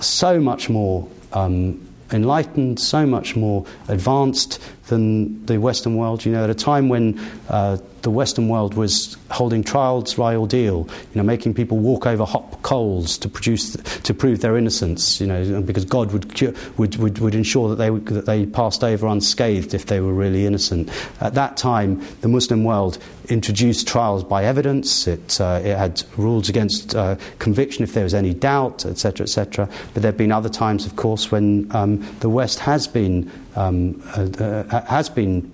so 0.00 0.40
much 0.40 0.70
more 0.70 1.08
um, 1.32 1.84
enlightened, 2.12 2.78
so 2.78 3.04
much 3.04 3.34
more 3.34 3.66
advanced 3.88 4.60
than 4.86 5.44
the 5.46 5.58
Western 5.58 5.96
world. 5.96 6.24
You 6.24 6.32
know, 6.32 6.44
at 6.44 6.50
a 6.50 6.54
time 6.54 6.88
when 6.88 7.18
uh, 7.48 7.78
the 8.02 8.10
Western 8.10 8.48
world 8.48 8.74
was 8.74 9.16
holding 9.30 9.62
trials 9.62 10.14
by 10.14 10.36
ordeal, 10.36 10.88
you 10.88 11.16
know, 11.16 11.22
making 11.22 11.54
people 11.54 11.78
walk 11.78 12.06
over 12.06 12.24
hot 12.24 12.62
coals 12.62 13.16
to 13.18 13.28
produce 13.28 13.74
to 13.74 14.14
prove 14.14 14.40
their 14.40 14.56
innocence, 14.56 15.20
you 15.20 15.26
know, 15.26 15.60
because 15.62 15.84
God 15.84 16.12
would 16.12 16.34
cure, 16.34 16.52
would, 16.76 16.96
would, 16.96 17.18
would 17.18 17.34
ensure 17.34 17.68
that 17.68 17.76
they 17.76 17.90
that 18.14 18.26
they 18.26 18.46
passed 18.46 18.84
over 18.84 19.06
unscathed 19.06 19.74
if 19.74 19.86
they 19.86 20.00
were 20.00 20.12
really 20.12 20.46
innocent. 20.46 20.90
At 21.20 21.34
that 21.34 21.56
time, 21.56 22.04
the 22.20 22.28
Muslim 22.28 22.64
world 22.64 22.98
introduced 23.28 23.86
trials 23.88 24.24
by 24.24 24.44
evidence. 24.44 25.06
It 25.06 25.40
uh, 25.40 25.60
it 25.64 25.76
had 25.76 26.02
rules 26.16 26.48
against 26.48 26.94
uh, 26.94 27.16
conviction 27.38 27.84
if 27.84 27.94
there 27.94 28.04
was 28.04 28.14
any 28.14 28.34
doubt, 28.34 28.84
etc., 28.84 29.24
etc. 29.24 29.68
But 29.94 30.02
there 30.02 30.10
have 30.10 30.18
been 30.18 30.32
other 30.32 30.48
times, 30.48 30.86
of 30.86 30.96
course, 30.96 31.30
when 31.30 31.68
um, 31.74 32.04
the 32.20 32.28
West 32.28 32.58
has 32.60 32.86
been 32.86 33.30
um, 33.56 34.02
uh, 34.16 34.28
uh 34.42 34.84
has 34.86 35.08
been 35.08 35.50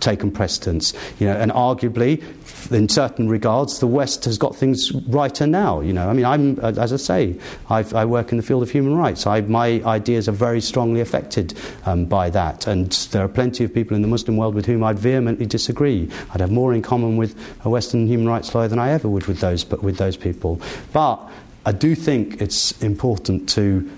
taken 0.00 0.30
precedence. 0.30 0.92
You 1.18 1.26
know, 1.26 1.36
and 1.36 1.50
arguably, 1.52 2.22
in 2.70 2.88
certain 2.88 3.28
regards, 3.28 3.78
the 3.80 3.86
West 3.86 4.24
has 4.24 4.38
got 4.38 4.54
things 4.54 4.92
righter 5.08 5.46
now. 5.46 5.80
You 5.80 5.92
know, 5.92 6.08
I 6.08 6.12
mean, 6.12 6.24
I'm 6.24 6.58
as 6.60 6.92
I 6.92 6.96
say, 6.96 7.38
I've, 7.70 7.94
i 7.94 8.04
work 8.04 8.30
in 8.32 8.36
the 8.36 8.42
field 8.42 8.62
of 8.62 8.70
human 8.70 8.96
rights. 8.96 9.26
I, 9.26 9.40
my 9.42 9.82
ideas 9.84 10.28
are 10.28 10.32
very 10.32 10.60
strongly 10.60 11.00
affected 11.00 11.54
um, 11.86 12.06
by 12.06 12.30
that, 12.30 12.66
and 12.66 12.92
there 13.12 13.24
are 13.24 13.28
plenty 13.28 13.64
of 13.64 13.72
people 13.72 13.96
in 13.96 14.02
the 14.02 14.08
Muslim 14.08 14.36
world 14.36 14.54
with 14.54 14.66
whom 14.66 14.84
I'd 14.84 14.98
vehemently 14.98 15.46
disagree. 15.46 16.10
I'd 16.32 16.40
have 16.40 16.50
more 16.50 16.74
in 16.74 16.82
common 16.82 17.16
with 17.16 17.36
a 17.64 17.70
Western 17.70 18.06
human 18.06 18.28
rights 18.28 18.54
lawyer 18.54 18.68
than 18.68 18.78
I 18.78 18.90
ever 18.90 19.08
would 19.08 19.26
with 19.26 19.40
those, 19.40 19.64
but 19.64 19.82
with 19.82 19.98
those 19.98 20.16
people. 20.16 20.60
But 20.92 21.20
I 21.64 21.72
do 21.72 21.94
think 21.94 22.40
it's 22.40 22.80
important 22.82 23.48
to 23.50 23.90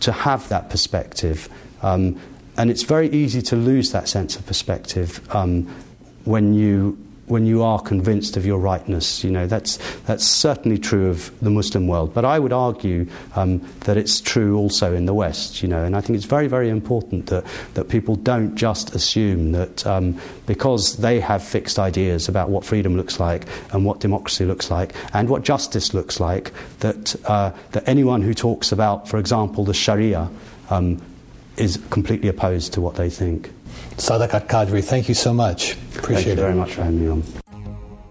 to 0.00 0.12
have 0.12 0.48
that 0.48 0.70
perspective. 0.70 1.48
Um, 1.82 2.18
and 2.60 2.70
it's 2.70 2.82
very 2.82 3.08
easy 3.08 3.40
to 3.40 3.56
lose 3.56 3.90
that 3.92 4.06
sense 4.06 4.36
of 4.36 4.44
perspective 4.44 5.26
um, 5.34 5.66
when 6.24 6.52
you 6.52 6.98
when 7.26 7.46
you 7.46 7.62
are 7.62 7.80
convinced 7.80 8.36
of 8.36 8.44
your 8.44 8.58
rightness. 8.58 9.24
You 9.24 9.30
know, 9.30 9.46
that's, 9.46 9.78
that's 10.00 10.26
certainly 10.26 10.78
true 10.78 11.08
of 11.08 11.30
the 11.40 11.48
Muslim 11.48 11.86
world. 11.86 12.12
But 12.12 12.24
I 12.24 12.38
would 12.40 12.52
argue 12.52 13.06
um, 13.36 13.60
that 13.80 13.96
it's 13.96 14.20
true 14.20 14.58
also 14.58 14.92
in 14.94 15.06
the 15.06 15.14
West, 15.14 15.62
you 15.62 15.68
know, 15.68 15.84
and 15.84 15.96
I 15.96 16.00
think 16.00 16.16
it's 16.16 16.26
very, 16.26 16.48
very 16.48 16.68
important 16.68 17.26
that, 17.26 17.44
that 17.74 17.88
people 17.88 18.16
don't 18.16 18.56
just 18.56 18.96
assume 18.96 19.52
that 19.52 19.86
um, 19.86 20.20
because 20.46 20.96
they 20.96 21.20
have 21.20 21.42
fixed 21.42 21.78
ideas 21.78 22.28
about 22.28 22.50
what 22.50 22.64
freedom 22.64 22.96
looks 22.96 23.20
like 23.20 23.46
and 23.72 23.84
what 23.84 24.00
democracy 24.00 24.44
looks 24.44 24.68
like 24.68 24.92
and 25.14 25.28
what 25.28 25.44
justice 25.44 25.94
looks 25.94 26.18
like, 26.18 26.52
that, 26.80 27.14
uh, 27.26 27.52
that 27.70 27.88
anyone 27.88 28.22
who 28.22 28.34
talks 28.34 28.72
about, 28.72 29.08
for 29.08 29.18
example, 29.18 29.64
the 29.64 29.72
Sharia 29.72 30.28
um, 30.68 31.00
is 31.56 31.78
completely 31.90 32.28
opposed 32.28 32.72
to 32.74 32.80
what 32.80 32.94
they 32.94 33.10
think. 33.10 33.52
Sadakat 33.96 34.46
Kadri, 34.46 34.82
thank 34.82 35.08
you 35.08 35.14
so 35.14 35.34
much. 35.34 35.74
Appreciate 35.96 36.14
thank 36.14 36.26
you 36.26 36.32
it. 36.32 36.36
very 36.36 36.54
much 36.54 36.74
for 36.74 36.82
having 36.82 37.00
me 37.00 37.08
on. 37.08 37.22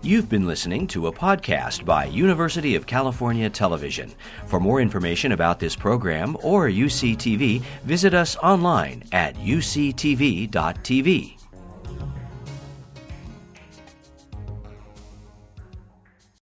You've 0.01 0.29
been 0.29 0.47
listening 0.47 0.87
to 0.87 1.07
a 1.07 1.11
podcast 1.11 1.83
by 1.83 2.05
University 2.05 2.75
of 2.75 2.87
California 2.87 3.49
Television. 3.49 4.13
For 4.47 4.59
more 4.59 4.79
information 4.79 5.33
about 5.33 5.59
this 5.59 5.75
program 5.75 6.37
or 6.41 6.69
UCTV, 6.69 7.61
visit 7.83 8.13
us 8.13 8.37
online 8.37 9.03
at 9.11 9.35
uctv.tv. 9.35 11.38